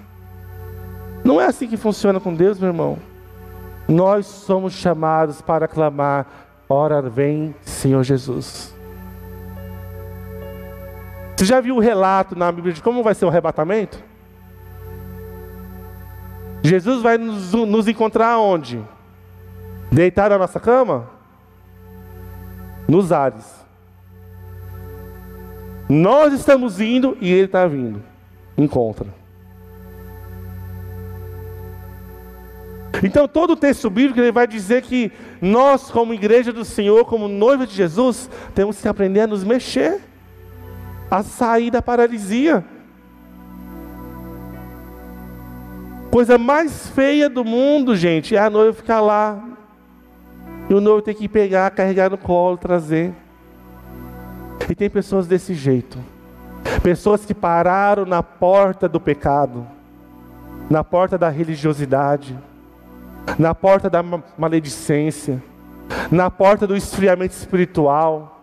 Não 1.23 1.39
é 1.39 1.45
assim 1.45 1.67
que 1.67 1.77
funciona 1.77 2.19
com 2.19 2.33
Deus, 2.33 2.59
meu 2.59 2.69
irmão. 2.69 2.97
Nós 3.87 4.25
somos 4.25 4.73
chamados 4.73 5.41
para 5.41 5.67
clamar: 5.67 6.25
Ora 6.67 7.01
vem, 7.01 7.53
Senhor 7.61 8.03
Jesus. 8.03 8.76
Você 11.37 11.45
já 11.45 11.61
viu 11.61 11.75
o 11.75 11.79
relato 11.79 12.35
na 12.35 12.51
Bíblia 12.51 12.73
de 12.73 12.81
como 12.81 13.03
vai 13.03 13.13
ser 13.13 13.25
o 13.25 13.27
arrebatamento? 13.27 14.03
Jesus 16.63 17.03
vai 17.03 17.15
nos, 17.19 17.53
nos 17.53 17.87
encontrar 17.87 18.39
onde? 18.39 18.83
Deitado 19.91 20.31
na 20.31 20.39
nossa 20.39 20.59
cama? 20.59 21.07
Nos 22.87 23.11
ares. 23.11 23.63
Nós 25.87 26.33
estamos 26.33 26.81
indo 26.81 27.15
e 27.21 27.31
Ele 27.31 27.45
está 27.45 27.67
vindo. 27.67 28.01
Encontra. 28.57 29.07
Então, 33.03 33.27
todo 33.27 33.51
o 33.51 33.55
texto 33.55 33.91
bíblico 33.91 34.19
ele 34.19 34.31
vai 34.31 34.47
dizer 34.47 34.81
que 34.81 35.11
nós, 35.39 35.91
como 35.91 36.15
igreja 36.15 36.51
do 36.51 36.65
Senhor, 36.65 37.05
como 37.05 37.27
noiva 37.27 37.67
de 37.67 37.75
Jesus, 37.75 38.27
temos 38.55 38.81
que 38.81 38.87
aprender 38.87 39.21
a 39.21 39.27
nos 39.27 39.43
mexer, 39.43 40.01
a 41.09 41.23
sair 41.23 41.71
da 41.71 41.81
paralisia. 41.81 42.63
Coisa 46.11 46.37
mais 46.37 46.87
feia 46.89 47.29
do 47.29 47.43
mundo, 47.43 47.95
gente, 47.95 48.35
é 48.35 48.39
a 48.39 48.49
noiva 48.49 48.73
ficar 48.73 49.01
lá 49.01 49.43
e 50.69 50.73
o 50.73 50.81
noivo 50.81 51.01
ter 51.01 51.13
que 51.13 51.27
pegar, 51.27 51.69
carregar 51.71 52.09
no 52.09 52.17
colo, 52.17 52.57
trazer. 52.57 53.13
E 54.69 54.75
tem 54.75 54.89
pessoas 54.89 55.27
desse 55.27 55.53
jeito. 55.53 55.97
Pessoas 56.83 57.25
que 57.25 57.33
pararam 57.33 58.05
na 58.05 58.21
porta 58.21 58.87
do 58.87 58.99
pecado, 58.99 59.65
na 60.69 60.83
porta 60.83 61.17
da 61.17 61.29
religiosidade, 61.29 62.37
na 63.39 63.55
porta 63.55 63.89
da 63.89 64.03
maledicência, 64.37 65.41
na 66.11 66.29
porta 66.29 66.67
do 66.67 66.75
esfriamento 66.75 67.33
espiritual, 67.33 68.36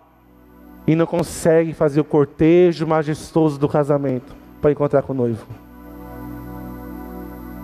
e 0.86 0.94
não 0.94 1.06
conseguem 1.06 1.72
fazer 1.72 2.00
o 2.00 2.04
cortejo 2.04 2.86
majestoso 2.86 3.58
do 3.58 3.68
casamento 3.68 4.34
para 4.60 4.72
encontrar 4.72 5.02
com 5.02 5.12
o 5.12 5.16
noivo. 5.16 5.46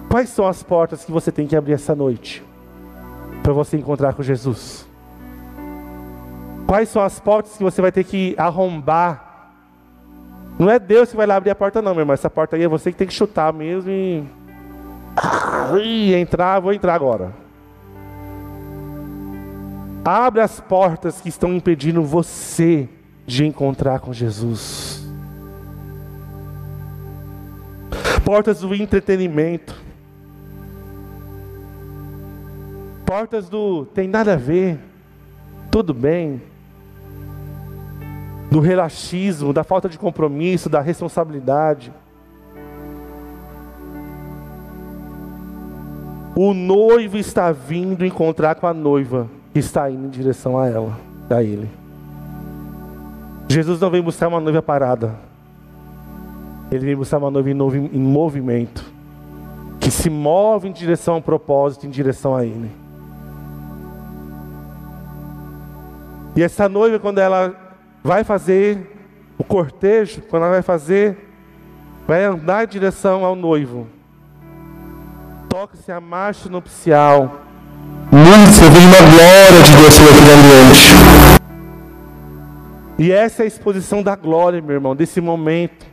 Quais 0.08 0.28
são 0.30 0.46
as 0.46 0.62
portas 0.62 1.04
que 1.04 1.12
você 1.12 1.30
tem 1.30 1.46
que 1.46 1.54
abrir 1.54 1.74
essa 1.74 1.94
noite 1.94 2.42
para 3.42 3.52
você 3.52 3.76
encontrar 3.76 4.14
com 4.14 4.22
Jesus? 4.22 4.86
Quais 6.66 6.88
são 6.88 7.02
as 7.02 7.20
portas 7.20 7.56
que 7.56 7.62
você 7.62 7.80
vai 7.80 7.92
ter 7.92 8.04
que 8.04 8.34
arrombar 8.38 9.30
não 10.60 10.68
é 10.68 10.78
Deus 10.78 11.08
que 11.08 11.16
vai 11.16 11.26
lá 11.26 11.36
abrir 11.36 11.48
a 11.48 11.54
porta, 11.54 11.80
não, 11.80 11.94
meu 11.94 12.02
irmão. 12.02 12.12
Essa 12.12 12.28
porta 12.28 12.54
aí 12.54 12.62
é 12.62 12.68
você 12.68 12.92
que 12.92 12.98
tem 12.98 13.06
que 13.06 13.14
chutar 13.14 13.50
mesmo 13.50 13.90
e. 13.90 14.22
e 15.82 16.14
entrar, 16.14 16.60
vou 16.60 16.74
entrar 16.74 16.94
agora. 16.94 17.32
Abre 20.04 20.42
as 20.42 20.60
portas 20.60 21.18
que 21.18 21.30
estão 21.30 21.54
impedindo 21.54 22.02
você 22.02 22.86
de 23.26 23.44
encontrar 23.44 24.00
com 24.00 24.12
Jesus. 24.12 25.06
Portas 28.24 28.60
do 28.60 28.74
entretenimento. 28.74 29.74
Portas 33.04 33.48
do 33.48 33.86
tem 33.86 34.06
nada 34.06 34.34
a 34.34 34.36
ver. 34.36 34.78
Tudo 35.70 35.94
bem 35.94 36.40
do 38.50 38.58
relaxismo, 38.58 39.52
da 39.52 39.62
falta 39.62 39.88
de 39.88 39.96
compromisso, 39.96 40.68
da 40.68 40.80
responsabilidade. 40.80 41.92
O 46.34 46.52
noivo 46.52 47.16
está 47.16 47.52
vindo 47.52 48.04
encontrar 48.04 48.56
com 48.56 48.66
a 48.66 48.74
noiva 48.74 49.28
que 49.52 49.60
está 49.60 49.90
indo 49.90 50.06
em 50.06 50.10
direção 50.10 50.58
a 50.58 50.68
ela, 50.68 50.98
a 51.28 51.42
ele. 51.42 51.79
Jesus 53.50 53.80
não 53.80 53.90
vem 53.90 54.00
buscar 54.00 54.28
uma 54.28 54.38
noiva 54.38 54.62
parada. 54.62 55.16
Ele 56.70 56.86
vem 56.86 56.94
buscar 56.94 57.18
uma 57.18 57.32
noiva 57.32 57.50
em 57.50 57.98
movimento, 57.98 58.84
que 59.80 59.90
se 59.90 60.08
move 60.08 60.68
em 60.68 60.72
direção 60.72 61.14
ao 61.14 61.20
propósito, 61.20 61.84
em 61.84 61.90
direção 61.90 62.36
a 62.36 62.46
ele. 62.46 62.70
E 66.36 66.42
essa 66.44 66.68
noiva, 66.68 67.00
quando 67.00 67.18
ela 67.18 67.52
vai 68.04 68.22
fazer 68.22 68.96
o 69.36 69.42
cortejo, 69.42 70.22
quando 70.30 70.44
ela 70.44 70.52
vai 70.52 70.62
fazer, 70.62 71.18
vai 72.06 72.24
andar 72.24 72.62
em 72.62 72.68
direção 72.68 73.24
ao 73.24 73.34
noivo. 73.34 73.88
Toca-se 75.48 75.90
a 75.90 76.00
marcha 76.00 76.48
nupcial. 76.48 77.40
Nisso 78.12 78.70
vem 78.70 78.86
uma 78.86 78.98
glória 78.98 79.62
de 79.64 79.76
Deus 79.76 79.94
sobre 79.94 80.12
aquele 80.12 80.34
ambiente. 80.34 81.09
E 83.00 83.10
essa 83.10 83.42
é 83.42 83.44
a 83.44 83.46
exposição 83.46 84.02
da 84.02 84.14
glória, 84.14 84.60
meu 84.60 84.74
irmão, 84.74 84.94
desse 84.94 85.22
momento. 85.22 85.86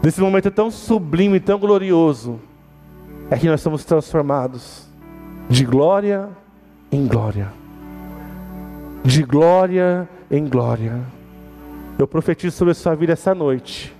Desse 0.00 0.18
momento 0.18 0.50
tão 0.50 0.70
sublime, 0.70 1.38
tão 1.38 1.58
glorioso. 1.58 2.40
É 3.30 3.36
que 3.36 3.46
nós 3.46 3.60
somos 3.60 3.84
transformados 3.84 4.88
de 5.46 5.62
glória 5.66 6.30
em 6.90 7.06
glória. 7.06 7.52
De 9.04 9.22
glória 9.22 10.08
em 10.30 10.46
glória. 10.46 11.02
Eu 11.98 12.06
profetizo 12.06 12.56
sobre 12.56 12.72
a 12.72 12.74
sua 12.74 12.94
vida 12.94 13.12
essa 13.12 13.34
noite. 13.34 13.94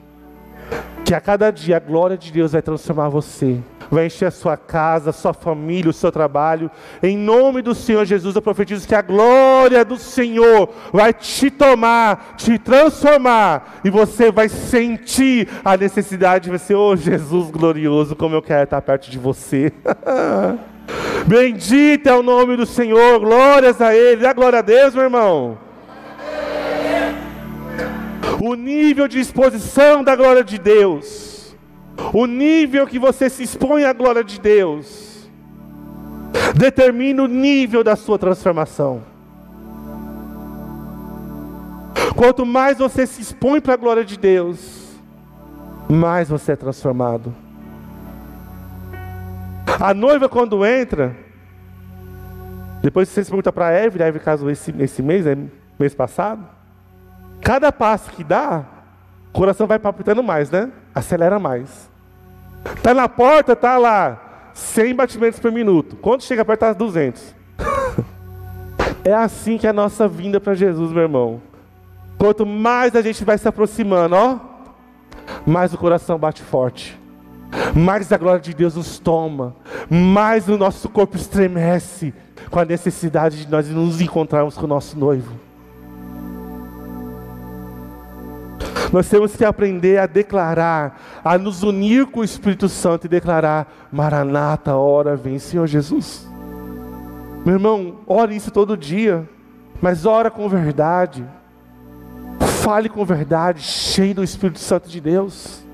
Que 1.06 1.14
a 1.14 1.20
cada 1.20 1.52
dia 1.52 1.76
a 1.76 1.78
glória 1.78 2.18
de 2.18 2.32
Deus 2.32 2.50
vai 2.50 2.60
transformar 2.60 3.08
você. 3.08 3.58
Vai 3.88 4.06
encher 4.06 4.26
a 4.26 4.30
sua 4.32 4.56
casa, 4.56 5.10
a 5.10 5.12
sua 5.12 5.32
família, 5.32 5.88
o 5.88 5.92
seu 5.92 6.10
trabalho. 6.10 6.68
Em 7.00 7.16
nome 7.16 7.62
do 7.62 7.76
Senhor 7.76 8.04
Jesus, 8.04 8.34
eu 8.34 8.42
profetizo 8.42 8.88
que 8.88 8.94
a 8.94 9.02
glória 9.02 9.84
do 9.84 9.96
Senhor 9.96 10.68
vai 10.92 11.12
te 11.12 11.48
tomar, 11.48 12.34
te 12.36 12.58
transformar. 12.58 13.78
E 13.84 13.88
você 13.88 14.32
vai 14.32 14.48
sentir 14.48 15.48
a 15.64 15.76
necessidade 15.76 16.50
de 16.50 16.58
você, 16.58 16.74
oh 16.74 16.96
Jesus 16.96 17.52
glorioso, 17.52 18.16
como 18.16 18.34
eu 18.34 18.42
quero 18.42 18.64
estar 18.64 18.82
perto 18.82 19.08
de 19.08 19.16
você. 19.16 19.72
Bendito 21.24 22.08
é 22.08 22.14
o 22.16 22.22
nome 22.22 22.56
do 22.56 22.66
Senhor, 22.66 23.20
glórias 23.20 23.80
a 23.80 23.94
Ele. 23.94 24.22
Dá 24.22 24.32
glória 24.32 24.58
a 24.58 24.62
Deus, 24.62 24.92
meu 24.92 25.04
irmão 25.04 25.65
o 28.40 28.54
nível 28.54 29.08
de 29.08 29.18
exposição 29.18 30.02
da 30.04 30.14
glória 30.14 30.44
de 30.44 30.58
Deus, 30.58 31.54
o 32.12 32.26
nível 32.26 32.86
que 32.86 32.98
você 32.98 33.28
se 33.28 33.42
expõe 33.42 33.84
à 33.84 33.92
glória 33.92 34.22
de 34.22 34.40
Deus, 34.40 35.28
determina 36.54 37.22
o 37.22 37.26
nível 37.26 37.82
da 37.82 37.96
sua 37.96 38.18
transformação. 38.18 39.02
Quanto 42.14 42.46
mais 42.46 42.78
você 42.78 43.06
se 43.06 43.20
expõe 43.20 43.60
para 43.60 43.74
a 43.74 43.76
glória 43.76 44.04
de 44.04 44.18
Deus, 44.18 44.86
mais 45.88 46.28
você 46.28 46.52
é 46.52 46.56
transformado. 46.56 47.34
A 49.78 49.92
noiva, 49.92 50.28
quando 50.28 50.64
entra, 50.64 51.14
depois 52.82 53.08
você 53.08 53.22
se 53.22 53.30
pergunta 53.30 53.52
para 53.52 53.66
a 53.66 53.72
Eve, 53.72 54.02
a 54.02 54.06
Eve 54.06 54.18
casou 54.18 54.50
esse, 54.50 54.74
esse 54.78 55.02
mês, 55.02 55.26
né, 55.26 55.36
mês 55.78 55.94
passado. 55.94 56.55
Cada 57.40 57.70
passo 57.70 58.10
que 58.10 58.24
dá, 58.24 58.64
o 59.28 59.32
coração 59.32 59.66
vai 59.66 59.78
palpitando 59.78 60.22
mais, 60.22 60.50
né? 60.50 60.70
Acelera 60.94 61.38
mais. 61.38 61.90
Tá 62.82 62.92
na 62.92 63.08
porta, 63.08 63.54
tá 63.54 63.78
lá 63.78 64.50
100 64.54 64.94
batimentos 64.94 65.38
por 65.38 65.52
minuto. 65.52 65.96
Quando 65.96 66.22
chega 66.22 66.44
perto, 66.44 66.60
tá 66.60 66.72
200. 66.72 67.34
é 69.04 69.12
assim 69.12 69.58
que 69.58 69.66
é 69.66 69.70
a 69.70 69.74
nossa 69.74 70.08
vinda 70.08 70.40
para 70.40 70.54
Jesus, 70.54 70.90
meu 70.92 71.02
irmão. 71.02 71.40
Quanto 72.18 72.46
mais 72.46 72.96
a 72.96 73.02
gente 73.02 73.24
vai 73.24 73.36
se 73.36 73.46
aproximando, 73.46 74.16
ó, 74.16 74.38
mais 75.46 75.74
o 75.74 75.78
coração 75.78 76.18
bate 76.18 76.42
forte. 76.42 76.98
Mais 77.74 78.10
a 78.10 78.16
glória 78.16 78.40
de 78.40 78.54
Deus 78.54 78.74
nos 78.74 78.98
toma, 78.98 79.54
mais 79.88 80.48
o 80.48 80.56
nosso 80.56 80.88
corpo 80.88 81.16
estremece 81.16 82.12
com 82.50 82.58
a 82.58 82.64
necessidade 82.64 83.44
de 83.44 83.50
nós 83.50 83.68
nos 83.68 84.00
encontrarmos 84.00 84.56
com 84.56 84.64
o 84.64 84.68
nosso 84.68 84.98
noivo. 84.98 85.45
Nós 88.92 89.08
temos 89.08 89.34
que 89.34 89.44
aprender 89.44 89.98
a 89.98 90.06
declarar, 90.06 91.00
a 91.24 91.36
nos 91.36 91.62
unir 91.62 92.06
com 92.06 92.20
o 92.20 92.24
Espírito 92.24 92.68
Santo 92.68 93.06
e 93.06 93.08
declarar: 93.08 93.66
Maranata, 93.90 94.74
hora 94.74 95.16
vem, 95.16 95.38
Senhor 95.38 95.66
Jesus. 95.66 96.26
Meu 97.44 97.54
irmão, 97.54 97.96
ore 98.06 98.34
isso 98.36 98.50
todo 98.50 98.76
dia, 98.76 99.28
mas 99.80 100.06
ora 100.06 100.30
com 100.30 100.48
verdade. 100.48 101.24
Fale 102.62 102.88
com 102.88 103.04
verdade, 103.04 103.60
cheio 103.60 104.14
do 104.14 104.24
Espírito 104.24 104.58
Santo 104.58 104.88
de 104.88 105.00
Deus. 105.00 105.64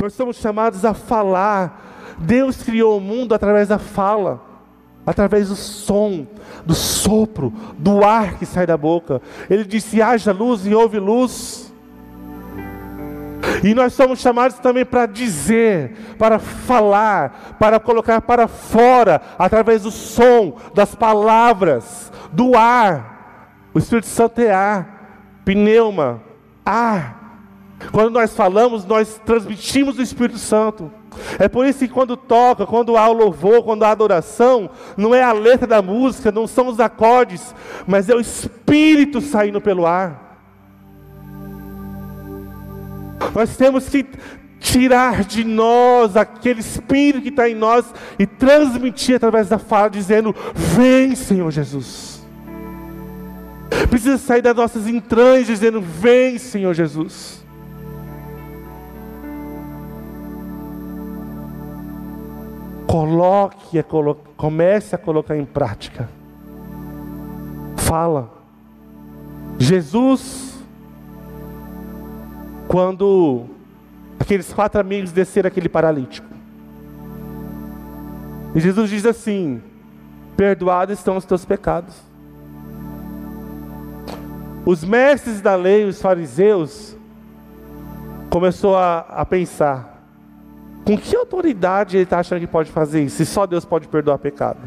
Nós 0.00 0.14
somos 0.14 0.36
chamados 0.36 0.84
a 0.84 0.94
falar. 0.94 1.82
Deus 2.18 2.62
criou 2.62 2.96
o 2.96 3.00
mundo 3.00 3.34
através 3.34 3.68
da 3.68 3.78
fala 3.78 4.45
através 5.06 5.48
do 5.48 5.56
som, 5.56 6.26
do 6.66 6.74
sopro, 6.74 7.52
do 7.78 8.04
ar 8.04 8.38
que 8.38 8.44
sai 8.44 8.66
da 8.66 8.76
boca. 8.76 9.22
Ele 9.48 9.64
disse: 9.64 10.02
haja 10.02 10.32
luz 10.32 10.66
e 10.66 10.74
houve 10.74 10.98
luz. 10.98 11.72
E 13.62 13.74
nós 13.74 13.92
somos 13.94 14.18
chamados 14.18 14.58
também 14.58 14.84
para 14.84 15.06
dizer, 15.06 15.96
para 16.18 16.38
falar, 16.38 17.56
para 17.58 17.78
colocar 17.78 18.20
para 18.20 18.48
fora, 18.48 19.20
através 19.38 19.82
do 19.82 19.90
som, 19.90 20.56
das 20.74 20.94
palavras, 20.94 22.12
do 22.32 22.56
ar. 22.56 23.68
O 23.72 23.78
Espírito 23.78 24.08
Santo 24.08 24.40
é 24.40 24.52
ar, 24.52 25.40
pneuma, 25.44 26.20
ar. 26.64 27.16
Quando 27.92 28.10
nós 28.10 28.34
falamos, 28.34 28.84
nós 28.84 29.20
transmitimos 29.24 29.98
o 29.98 30.02
Espírito 30.02 30.38
Santo. 30.38 30.90
É 31.38 31.48
por 31.48 31.66
isso 31.66 31.80
que 31.80 31.88
quando 31.88 32.16
toca, 32.16 32.66
quando 32.66 32.96
há 32.96 33.08
o 33.08 33.12
louvor, 33.12 33.62
quando 33.62 33.84
há 33.84 33.90
adoração, 33.90 34.70
não 34.96 35.14
é 35.14 35.22
a 35.22 35.32
letra 35.32 35.66
da 35.66 35.82
música, 35.82 36.32
não 36.32 36.46
são 36.46 36.68
os 36.68 36.80
acordes, 36.80 37.54
mas 37.86 38.08
é 38.08 38.14
o 38.14 38.20
Espírito 38.20 39.20
saindo 39.20 39.60
pelo 39.60 39.86
ar. 39.86 40.26
Nós 43.34 43.56
temos 43.56 43.88
que 43.88 44.06
tirar 44.58 45.24
de 45.24 45.44
nós 45.44 46.16
aquele 46.16 46.60
espírito 46.60 47.22
que 47.22 47.28
está 47.28 47.48
em 47.48 47.54
nós 47.54 47.86
e 48.18 48.26
transmitir 48.26 49.16
através 49.16 49.48
da 49.48 49.58
fala, 49.58 49.88
dizendo: 49.88 50.34
Vem, 50.54 51.14
Senhor 51.14 51.50
Jesus. 51.50 52.26
Precisa 53.88 54.18
sair 54.18 54.42
das 54.42 54.56
nossas 54.56 54.86
entranhas 54.86 55.46
dizendo: 55.46 55.80
Vem, 55.80 56.38
Senhor 56.38 56.74
Jesus. 56.74 57.45
Coloque, 62.86 63.84
comece 64.36 64.94
a 64.94 64.98
colocar 64.98 65.36
em 65.36 65.44
prática. 65.44 66.08
Fala. 67.76 68.30
Jesus, 69.58 70.58
quando 72.68 73.44
aqueles 74.18 74.52
quatro 74.52 74.80
amigos 74.80 75.12
desceram 75.12 75.48
aquele 75.48 75.68
paralítico, 75.68 76.36
e 78.54 78.60
Jesus 78.60 78.88
diz 78.88 79.04
assim: 79.04 79.62
Perdoados 80.36 80.98
estão 80.98 81.16
os 81.16 81.24
teus 81.24 81.44
pecados. 81.44 81.94
Os 84.64 84.82
mestres 84.82 85.40
da 85.40 85.54
lei, 85.54 85.84
os 85.84 86.00
fariseus, 86.00 86.96
começou 88.30 88.76
a, 88.76 89.00
a 89.00 89.24
pensar: 89.26 89.95
com 90.86 90.96
que 90.96 91.16
autoridade 91.16 91.96
ele 91.96 92.04
está 92.04 92.20
achando 92.20 92.38
que 92.38 92.46
pode 92.46 92.70
fazer 92.70 93.02
isso? 93.02 93.16
Se 93.16 93.26
só 93.26 93.44
Deus 93.44 93.64
pode 93.64 93.88
perdoar 93.88 94.18
pecado. 94.18 94.60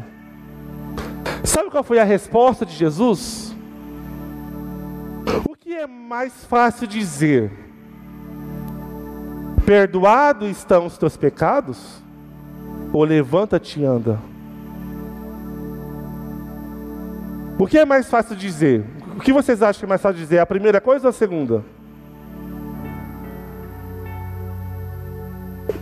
Sabe 1.42 1.70
qual 1.70 1.82
foi 1.82 1.98
a 1.98 2.04
resposta 2.04 2.66
de 2.66 2.74
Jesus? 2.74 3.56
O 5.48 5.56
que 5.56 5.72
é 5.72 5.86
mais 5.86 6.44
fácil 6.44 6.86
dizer? 6.86 7.50
Perdoado 9.64 10.46
estão 10.46 10.84
os 10.84 10.98
teus 10.98 11.16
pecados? 11.16 12.02
Ou 12.92 13.02
levanta-te 13.02 13.80
e 13.80 13.84
anda? 13.86 14.20
O 17.58 17.66
que 17.66 17.78
é 17.78 17.86
mais 17.86 18.10
fácil 18.10 18.36
dizer? 18.36 18.84
O 19.16 19.20
que 19.20 19.32
vocês 19.32 19.62
acham 19.62 19.78
que 19.78 19.86
é 19.86 19.88
mais 19.88 20.02
fácil 20.02 20.18
dizer? 20.18 20.38
A 20.38 20.46
primeira 20.46 20.82
coisa 20.82 21.06
ou 21.06 21.10
a 21.10 21.12
segunda? 21.14 21.64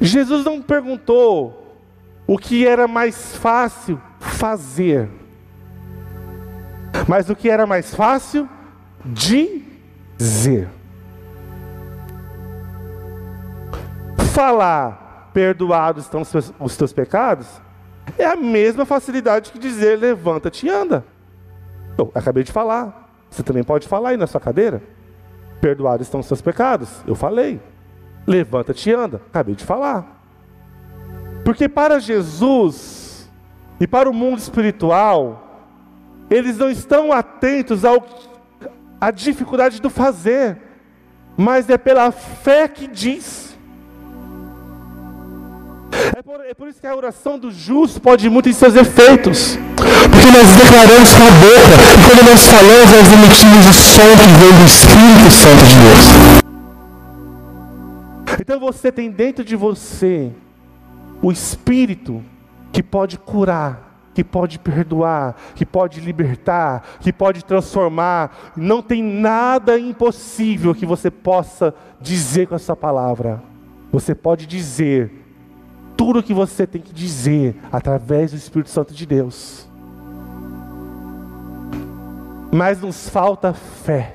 Jesus 0.00 0.44
não 0.44 0.62
perguntou 0.62 1.76
o 2.26 2.38
que 2.38 2.66
era 2.66 2.86
mais 2.86 3.34
fácil 3.36 4.00
fazer, 4.20 5.08
mas 7.08 7.28
o 7.28 7.36
que 7.36 7.48
era 7.48 7.66
mais 7.66 7.94
fácil 7.94 8.48
dizer. 9.04 10.68
Falar, 14.32 15.30
perdoados 15.32 16.04
estão 16.04 16.22
os 16.60 16.76
teus 16.76 16.92
pecados, 16.92 17.60
é 18.16 18.24
a 18.24 18.36
mesma 18.36 18.86
facilidade 18.86 19.50
que 19.50 19.58
dizer 19.58 19.98
levanta-te 19.98 20.66
e 20.66 20.70
anda. 20.70 21.04
Eu 21.96 22.12
acabei 22.14 22.44
de 22.44 22.52
falar. 22.52 23.08
Você 23.28 23.42
também 23.42 23.64
pode 23.64 23.88
falar 23.88 24.10
aí 24.10 24.16
na 24.16 24.26
sua 24.26 24.40
cadeira. 24.40 24.80
Perdoados 25.60 26.06
estão 26.06 26.20
os 26.20 26.26
seus 26.26 26.40
pecados. 26.40 27.02
Eu 27.06 27.14
falei. 27.14 27.60
Levanta-te 28.28 28.90
e 28.90 28.92
anda. 28.92 29.22
Acabei 29.30 29.54
de 29.54 29.64
falar. 29.64 30.20
Porque 31.42 31.66
para 31.66 31.98
Jesus 31.98 33.26
e 33.80 33.86
para 33.86 34.10
o 34.10 34.12
mundo 34.12 34.38
espiritual, 34.38 35.64
eles 36.28 36.58
não 36.58 36.68
estão 36.68 37.10
atentos 37.10 37.86
ao, 37.86 38.06
à 39.00 39.10
dificuldade 39.10 39.80
do 39.80 39.88
fazer, 39.88 40.58
mas 41.38 41.70
é 41.70 41.78
pela 41.78 42.12
fé 42.12 42.68
que 42.68 42.86
diz. 42.86 43.56
É 46.14 46.20
por, 46.20 46.40
é 46.44 46.52
por, 46.52 46.68
isso 46.68 46.82
que 46.82 46.86
a 46.86 46.94
oração 46.94 47.38
do 47.38 47.50
justo 47.50 47.98
pode 47.98 48.28
muito 48.28 48.50
em 48.50 48.52
seus 48.52 48.74
efeitos. 48.74 49.56
Porque 49.76 50.30
nós 50.36 50.48
declaramos 50.54 51.14
com 51.14 51.22
a 51.22 51.30
boca, 51.30 51.74
e 51.96 52.04
quando 52.04 52.28
nós 52.28 52.44
falamos, 52.44 52.90
nós 52.92 53.10
emitimos 53.10 53.66
o 53.66 53.72
som 53.72 54.16
que 54.18 54.30
vem 54.38 54.52
do 54.58 54.66
Espírito 54.66 55.30
Santo 55.30 55.64
de 55.64 55.76
Deus. 55.76 56.37
Então 58.48 58.58
você 58.58 58.90
tem 58.90 59.10
dentro 59.10 59.44
de 59.44 59.54
você 59.54 60.32
o 61.20 61.30
Espírito 61.30 62.24
que 62.72 62.82
pode 62.82 63.18
curar, 63.18 64.10
que 64.14 64.24
pode 64.24 64.58
perdoar, 64.58 65.36
que 65.54 65.66
pode 65.66 66.00
libertar, 66.00 66.96
que 66.98 67.12
pode 67.12 67.44
transformar. 67.44 68.54
Não 68.56 68.80
tem 68.80 69.02
nada 69.02 69.78
impossível 69.78 70.74
que 70.74 70.86
você 70.86 71.10
possa 71.10 71.74
dizer 72.00 72.46
com 72.46 72.54
essa 72.54 72.74
palavra. 72.74 73.42
Você 73.92 74.14
pode 74.14 74.46
dizer 74.46 75.12
tudo 75.94 76.20
o 76.20 76.22
que 76.22 76.32
você 76.32 76.66
tem 76.66 76.80
que 76.80 76.94
dizer 76.94 77.54
através 77.70 78.30
do 78.30 78.38
Espírito 78.38 78.70
Santo 78.70 78.94
de 78.94 79.04
Deus. 79.04 79.68
Mas 82.50 82.80
nos 82.80 83.10
falta 83.10 83.52
fé. 83.52 84.14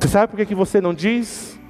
Você 0.00 0.08
sabe 0.08 0.34
por 0.34 0.46
que, 0.46 0.54
você 0.54 0.80
não 0.80 0.94
diz? 0.94 1.60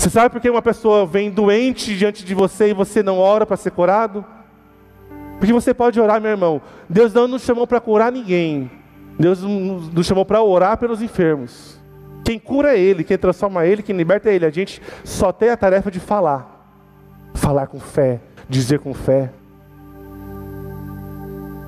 Você 0.00 0.08
sabe 0.08 0.30
por 0.30 0.40
que 0.40 0.48
uma 0.48 0.62
pessoa 0.62 1.04
vem 1.04 1.30
doente 1.30 1.94
diante 1.94 2.24
de 2.24 2.34
você 2.34 2.70
e 2.70 2.72
você 2.72 3.02
não 3.02 3.18
ora 3.18 3.44
para 3.44 3.58
ser 3.58 3.70
curado? 3.70 4.24
Porque 5.38 5.52
você 5.52 5.74
pode 5.74 6.00
orar, 6.00 6.18
meu 6.18 6.30
irmão. 6.30 6.62
Deus 6.88 7.12
não 7.12 7.28
nos 7.28 7.42
chamou 7.42 7.66
para 7.66 7.78
curar 7.82 8.10
ninguém. 8.10 8.70
Deus 9.18 9.42
nos 9.42 10.06
chamou 10.06 10.24
para 10.24 10.42
orar 10.42 10.78
pelos 10.78 11.02
enfermos. 11.02 11.78
Quem 12.24 12.38
cura 12.38 12.74
é 12.74 12.80
Ele, 12.80 13.04
quem 13.04 13.18
transforma 13.18 13.62
é 13.62 13.68
Ele, 13.68 13.82
quem 13.82 13.94
liberta 13.94 14.30
é 14.30 14.34
Ele. 14.34 14.46
A 14.46 14.50
gente 14.50 14.80
só 15.04 15.32
tem 15.32 15.50
a 15.50 15.56
tarefa 15.56 15.90
de 15.90 16.00
falar 16.00 16.80
falar 17.34 17.66
com 17.66 17.78
fé, 17.78 18.20
dizer 18.48 18.78
com 18.78 18.94
fé. 18.94 19.30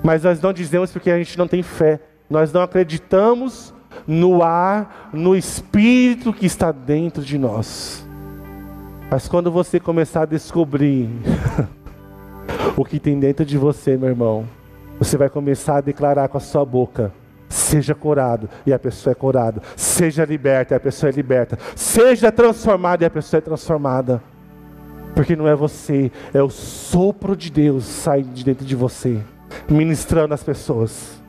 Mas 0.03 0.25
nós 0.25 0.41
não 0.41 0.55
dizemos 0.55 0.91
porque 0.91 1.11
a 1.11 1.19
gente 1.19 1.37
não 1.37 1.47
tem 1.47 1.63
fé. 1.63 2.01
Nós 2.31 2.51
não 2.51 2.63
acreditamos 2.63 3.75
no 4.07 4.43
ar, 4.43 5.11
no 5.13 5.37
espírito 5.37 6.33
que 6.33 6.47
está 6.47 6.73
dentro 6.73 7.23
de 7.23 7.37
nós. 7.37 8.11
Mas 9.13 9.29
quando 9.29 9.53
você 9.53 9.79
começar 9.79 10.23
a 10.23 10.25
descobrir 10.25 11.07
o 12.75 12.83
que 12.83 12.99
tem 12.99 13.21
dentro 13.21 13.45
de 13.45 13.59
você, 13.59 13.95
meu 13.95 14.09
irmão, 14.09 14.49
você 14.99 15.19
vai 15.19 15.29
começar 15.29 15.77
a 15.77 15.81
declarar 15.83 16.29
com 16.29 16.39
a 16.39 16.41
sua 16.41 16.65
boca: 16.65 17.13
seja 17.47 17.95
curado 17.95 18.49
e 18.65 18.73
a 18.73 18.79
pessoa 18.79 19.13
é 19.13 19.15
curada, 19.15 19.61
seja 19.77 20.25
liberta 20.25 20.73
e 20.73 20.77
a 20.79 20.81
pessoa 20.81 21.11
é 21.11 21.13
liberta, 21.13 21.59
seja 21.77 22.33
transformada 22.33 23.05
e 23.05 23.07
a 23.07 23.11
pessoa 23.11 23.37
é 23.37 23.43
transformada. 23.43 24.23
Porque 25.15 25.37
não 25.37 25.47
é 25.47 25.55
você, 25.55 26.11
é 26.33 26.43
o 26.43 26.49
sopro 26.49 27.37
de 27.37 27.51
Deus 27.51 27.85
saindo 27.85 28.33
de 28.33 28.43
dentro 28.43 28.65
de 28.65 28.75
você, 28.75 29.21
ministrando 29.69 30.33
as 30.33 30.43
pessoas. 30.43 31.23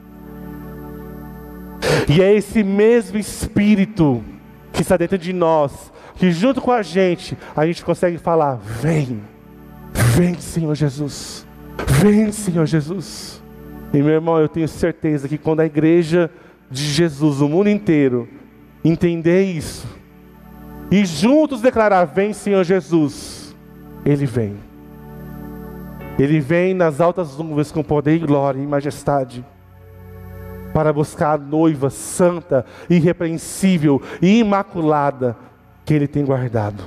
E 2.08 2.22
é 2.22 2.34
esse 2.34 2.64
mesmo 2.64 3.18
Espírito 3.18 4.24
que 4.72 4.84
está 4.84 4.96
dentro 4.96 5.18
de 5.18 5.34
nós, 5.34 5.92
que 6.16 6.32
junto 6.32 6.62
com 6.62 6.72
a 6.72 6.82
gente, 6.82 7.38
a 7.56 7.66
gente 7.66 7.84
consegue 7.84 8.18
falar: 8.18 8.56
Vem, 8.56 9.22
vem, 9.94 10.36
Senhor 10.36 10.76
Jesus, 10.76 11.46
vem, 11.88 12.32
Senhor 12.32 12.66
Jesus. 12.66 13.42
E 13.94 13.98
meu 13.98 14.14
irmão, 14.14 14.40
eu 14.40 14.50
tenho 14.50 14.68
certeza 14.68 15.28
que 15.28 15.38
quando 15.38 15.60
a 15.60 15.66
igreja 15.66 16.30
de 16.70 16.84
Jesus, 16.84 17.42
o 17.42 17.48
mundo 17.48 17.70
inteiro, 17.70 18.28
entender 18.84 19.44
isso, 19.44 19.88
e 20.90 21.06
juntos 21.06 21.62
declarar: 21.62 22.06
Vem, 22.06 22.34
Senhor 22.34 22.64
Jesus 22.64 23.44
ele 24.06 24.26
vem. 24.26 24.56
Ele 26.20 26.40
vem 26.40 26.74
nas 26.74 27.02
altas 27.02 27.38
nuvens 27.38 27.72
com 27.72 27.84
poder 27.84 28.16
e 28.16 28.20
glória 28.20 28.60
e 28.62 28.68
majestade 28.68 29.44
para 30.74 30.92
buscar 30.92 31.34
a 31.34 31.38
noiva 31.38 31.90
santa, 31.90 32.66
irrepreensível 32.90 34.02
e 34.22 34.40
imaculada 34.40 35.38
que 35.86 35.94
ele 35.94 36.08
tem 36.08 36.26
guardado. 36.26 36.84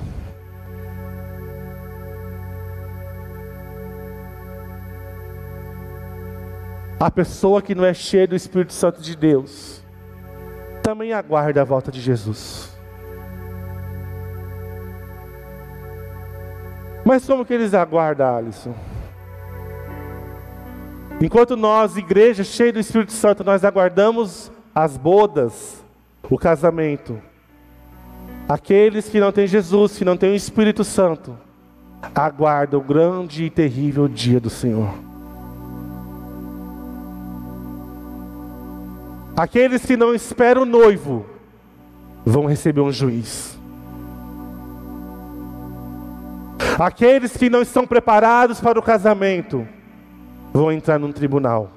A 6.99 7.11
pessoa 7.11 7.61
que 7.61 7.75
não 7.75 7.85
é 7.85 7.93
cheia 7.93 8.27
do 8.27 8.35
Espírito 8.35 8.73
Santo 8.73 9.01
de 9.01 9.15
Deus 9.15 9.83
também 10.81 11.13
aguarda 11.13 11.61
a 11.61 11.65
volta 11.65 11.91
de 11.91 12.01
Jesus. 12.01 12.75
Mas 17.05 17.25
como 17.25 17.45
que 17.45 17.53
eles 17.53 17.73
aguardam, 17.73 18.35
Alisson? 18.35 18.75
Enquanto 21.21 21.55
nós, 21.55 21.97
igreja 21.97 22.43
cheia 22.43 22.73
do 22.73 22.79
Espírito 22.79 23.11
Santo, 23.11 23.43
nós 23.43 23.63
aguardamos 23.63 24.51
as 24.73 24.97
bodas, 24.97 25.83
o 26.29 26.37
casamento. 26.37 27.21
Aqueles 28.47 29.09
que 29.09 29.19
não 29.19 29.31
têm 29.31 29.45
Jesus, 29.45 29.97
que 29.97 30.05
não 30.05 30.15
têm 30.15 30.31
o 30.31 30.35
Espírito 30.35 30.83
Santo, 30.83 31.37
aguardam 32.15 32.79
o 32.79 32.83
grande 32.83 33.43
e 33.43 33.49
terrível 33.49 34.07
dia 34.07 34.39
do 34.39 34.49
Senhor. 34.49 34.93
Aqueles 39.35 39.85
que 39.85 39.97
não 39.97 40.15
esperam 40.15 40.63
o 40.63 40.65
noivo, 40.65 41.25
vão 42.25 42.45
receber 42.45 42.81
um 42.81 42.91
juiz. 42.91 43.57
Aqueles 46.79 47.35
que 47.35 47.49
não 47.49 47.61
estão 47.61 47.85
preparados 47.85 48.59
para 48.61 48.79
o 48.79 48.83
casamento 48.83 49.67
vão 50.53 50.71
entrar 50.71 50.97
num 50.97 51.11
tribunal. 51.11 51.71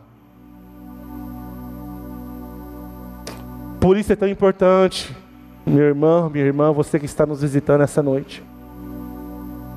Por 3.81 3.97
isso 3.97 4.12
é 4.12 4.16
tão 4.16 4.29
importante, 4.29 5.16
meu 5.71 5.85
irmão, 5.85 6.29
minha 6.29 6.45
irmã, 6.45 6.73
você 6.73 6.99
que 6.99 7.07
está 7.07 7.25
nos 7.25 7.43
visitando 7.43 7.83
essa 7.83 8.03
noite, 8.03 8.43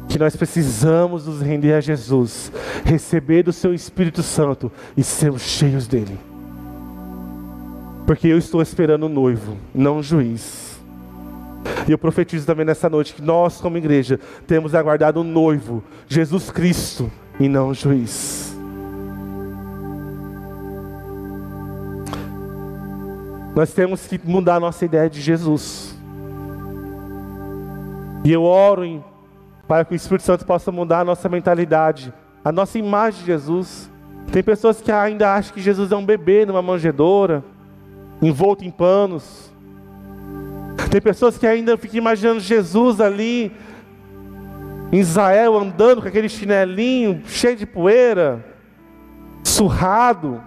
que 0.09 0.19
nós 0.19 0.35
precisamos 0.35 1.25
nos 1.25 1.41
render 1.41 1.73
a 1.73 1.81
Jesus, 1.81 2.51
receber 2.83 3.43
do 3.43 3.53
Seu 3.53 3.73
Espírito 3.73 4.21
Santo 4.23 4.71
e 4.97 5.03
sermos 5.03 5.43
cheios 5.43 5.87
dele. 5.87 6.19
Porque 8.05 8.27
eu 8.27 8.37
estou 8.37 8.61
esperando 8.61 9.03
o 9.03 9.09
noivo, 9.09 9.57
não 9.73 9.99
o 9.99 10.03
juiz. 10.03 10.79
E 11.87 11.91
eu 11.91 11.97
profetizo 11.97 12.45
também 12.45 12.65
nessa 12.65 12.89
noite 12.89 13.13
que 13.13 13.21
nós, 13.21 13.61
como 13.61 13.77
igreja, 13.77 14.19
temos 14.45 14.75
aguardado 14.75 15.21
o 15.21 15.23
noivo, 15.23 15.83
Jesus 16.07 16.51
Cristo, 16.51 17.09
e 17.39 17.47
não 17.47 17.69
o 17.69 17.73
juiz. 17.73 18.52
Nós 23.55 23.71
temos 23.71 24.07
que 24.07 24.19
mudar 24.23 24.55
a 24.55 24.59
nossa 24.59 24.83
ideia 24.83 25.09
de 25.09 25.21
Jesus. 25.21 25.95
E 28.23 28.31
eu 28.31 28.43
oro 28.43 28.83
em, 28.83 29.03
para 29.67 29.85
que 29.85 29.93
o 29.93 29.95
Espírito 29.95 30.23
Santo 30.23 30.45
possa 30.45 30.71
mudar 30.71 31.01
a 31.01 31.05
nossa 31.05 31.29
mentalidade, 31.29 32.13
a 32.43 32.51
nossa 32.51 32.79
imagem 32.79 33.19
de 33.19 33.25
Jesus. 33.27 33.91
Tem 34.31 34.41
pessoas 34.41 34.81
que 34.81 34.91
ainda 34.91 35.33
acham 35.33 35.53
que 35.53 35.61
Jesus 35.61 35.91
é 35.91 35.95
um 35.95 36.05
bebê 36.05 36.45
numa 36.45 36.61
manjedoura, 36.61 37.43
envolto 38.21 38.63
em 38.63 38.71
panos. 38.71 39.51
Tem 40.89 41.01
pessoas 41.01 41.37
que 41.37 41.45
ainda 41.45 41.77
ficam 41.77 41.97
imaginando 41.97 42.39
Jesus 42.39 42.99
ali 43.01 43.51
em 44.91 44.99
Israel 44.99 45.57
andando 45.57 46.01
com 46.01 46.07
aquele 46.07 46.29
chinelinho 46.29 47.23
cheio 47.25 47.55
de 47.55 47.65
poeira, 47.65 48.45
surrado. 49.43 50.41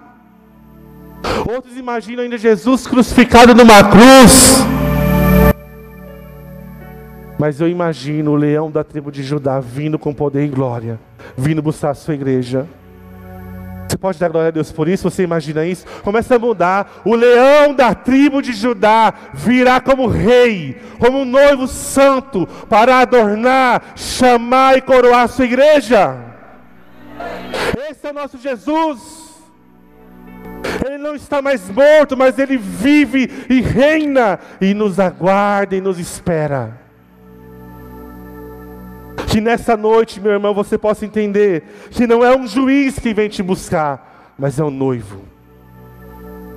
Outros 1.48 1.76
imaginam 1.76 2.22
ainda 2.24 2.36
Jesus 2.36 2.86
crucificado 2.86 3.54
numa 3.54 3.82
cruz. 3.84 4.64
Mas 7.38 7.60
eu 7.60 7.68
imagino 7.68 8.32
o 8.32 8.36
leão 8.36 8.70
da 8.70 8.82
tribo 8.82 9.12
de 9.12 9.22
Judá 9.22 9.60
vindo 9.60 9.98
com 9.98 10.12
poder 10.12 10.44
e 10.44 10.48
glória, 10.48 10.98
vindo 11.36 11.60
buscar 11.62 11.90
a 11.90 11.94
sua 11.94 12.14
igreja. 12.14 12.66
Você 13.86 13.96
pode 13.96 14.18
dar 14.18 14.28
glória 14.28 14.48
a 14.48 14.52
Deus 14.52 14.72
por 14.72 14.88
isso? 14.88 15.08
Você 15.08 15.22
imagina 15.22 15.64
isso? 15.64 15.86
Começa 16.02 16.34
a 16.34 16.38
mudar. 16.38 17.02
O 17.04 17.14
leão 17.14 17.72
da 17.72 17.94
tribo 17.94 18.42
de 18.42 18.52
Judá 18.52 19.14
virá 19.32 19.80
como 19.80 20.08
rei, 20.08 20.80
como 20.98 21.18
um 21.18 21.24
noivo 21.24 21.68
santo, 21.68 22.46
para 22.68 23.00
adornar, 23.00 23.92
chamar 23.94 24.78
e 24.78 24.80
coroar 24.80 25.22
a 25.24 25.28
sua 25.28 25.44
igreja. 25.44 26.16
Esse 27.88 28.06
é 28.06 28.10
o 28.10 28.14
nosso 28.14 28.38
Jesus. 28.38 29.25
Ele 30.84 30.98
não 30.98 31.14
está 31.14 31.40
mais 31.42 31.68
morto, 31.70 32.16
mas 32.16 32.38
ele 32.38 32.56
vive 32.56 33.30
e 33.48 33.60
reina 33.60 34.38
e 34.60 34.74
nos 34.74 35.00
aguarda 35.00 35.74
e 35.76 35.80
nos 35.80 35.98
espera. 35.98 36.78
Que 39.28 39.40
nessa 39.40 39.76
noite, 39.76 40.20
meu 40.20 40.32
irmão, 40.32 40.54
você 40.54 40.78
possa 40.78 41.04
entender 41.04 41.64
que 41.90 42.06
não 42.06 42.24
é 42.24 42.36
um 42.36 42.46
juiz 42.46 42.98
que 42.98 43.12
vem 43.12 43.28
te 43.28 43.42
buscar, 43.42 44.34
mas 44.38 44.58
é 44.58 44.62
o 44.62 44.68
um 44.68 44.70
noivo. 44.70 45.24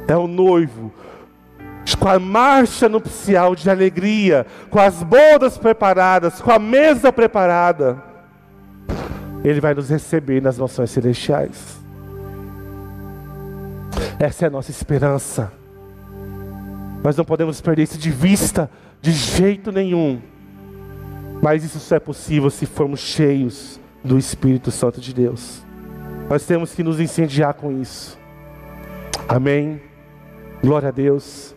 É 0.08 0.16
o 0.16 0.22
um 0.22 0.28
noivo 0.28 0.92
com 1.98 2.08
a 2.08 2.20
marcha 2.20 2.88
nupcial 2.88 3.56
de 3.56 3.70
alegria, 3.70 4.46
com 4.70 4.80
as 4.80 5.02
bodas 5.04 5.58
preparadas, 5.58 6.42
com 6.42 6.52
a 6.52 6.60
mesa 6.60 7.12
preparada. 7.12 8.02
Ele 9.44 9.62
vai 9.62 9.74
nos 9.74 9.90
receber 9.90 10.42
nas 10.42 10.58
mansões 10.58 10.92
celestiais. 10.92 11.79
Essa 14.20 14.46
é 14.46 14.48
a 14.48 14.52
nossa 14.52 14.72
esperança. 14.72 15.52
Nós 17.04 17.16
não 17.16 17.24
podemos 17.24 17.62
perder 17.62 17.84
isso 17.84 17.98
de 17.98 18.12
vista 18.12 18.70
de 19.02 19.12
jeito 19.12 19.72
nenhum. 19.72 20.22
Mas 21.42 21.64
isso 21.64 21.80
só 21.80 21.96
é 21.96 22.00
possível 22.00 22.50
se 22.50 22.66
formos 22.66 23.00
cheios 23.00 23.80
do 24.04 24.18
Espírito 24.18 24.72
Santo 24.72 25.00
de 25.00 25.14
Deus. 25.14 25.64
Nós 26.30 26.46
temos 26.46 26.74
que 26.74 26.84
nos 26.84 27.00
incendiar 27.00 27.54
com 27.54 27.72
isso. 27.72 28.20
Amém. 29.28 29.82
Glória 30.62 30.90
a 30.90 30.92
Deus. 30.92 31.56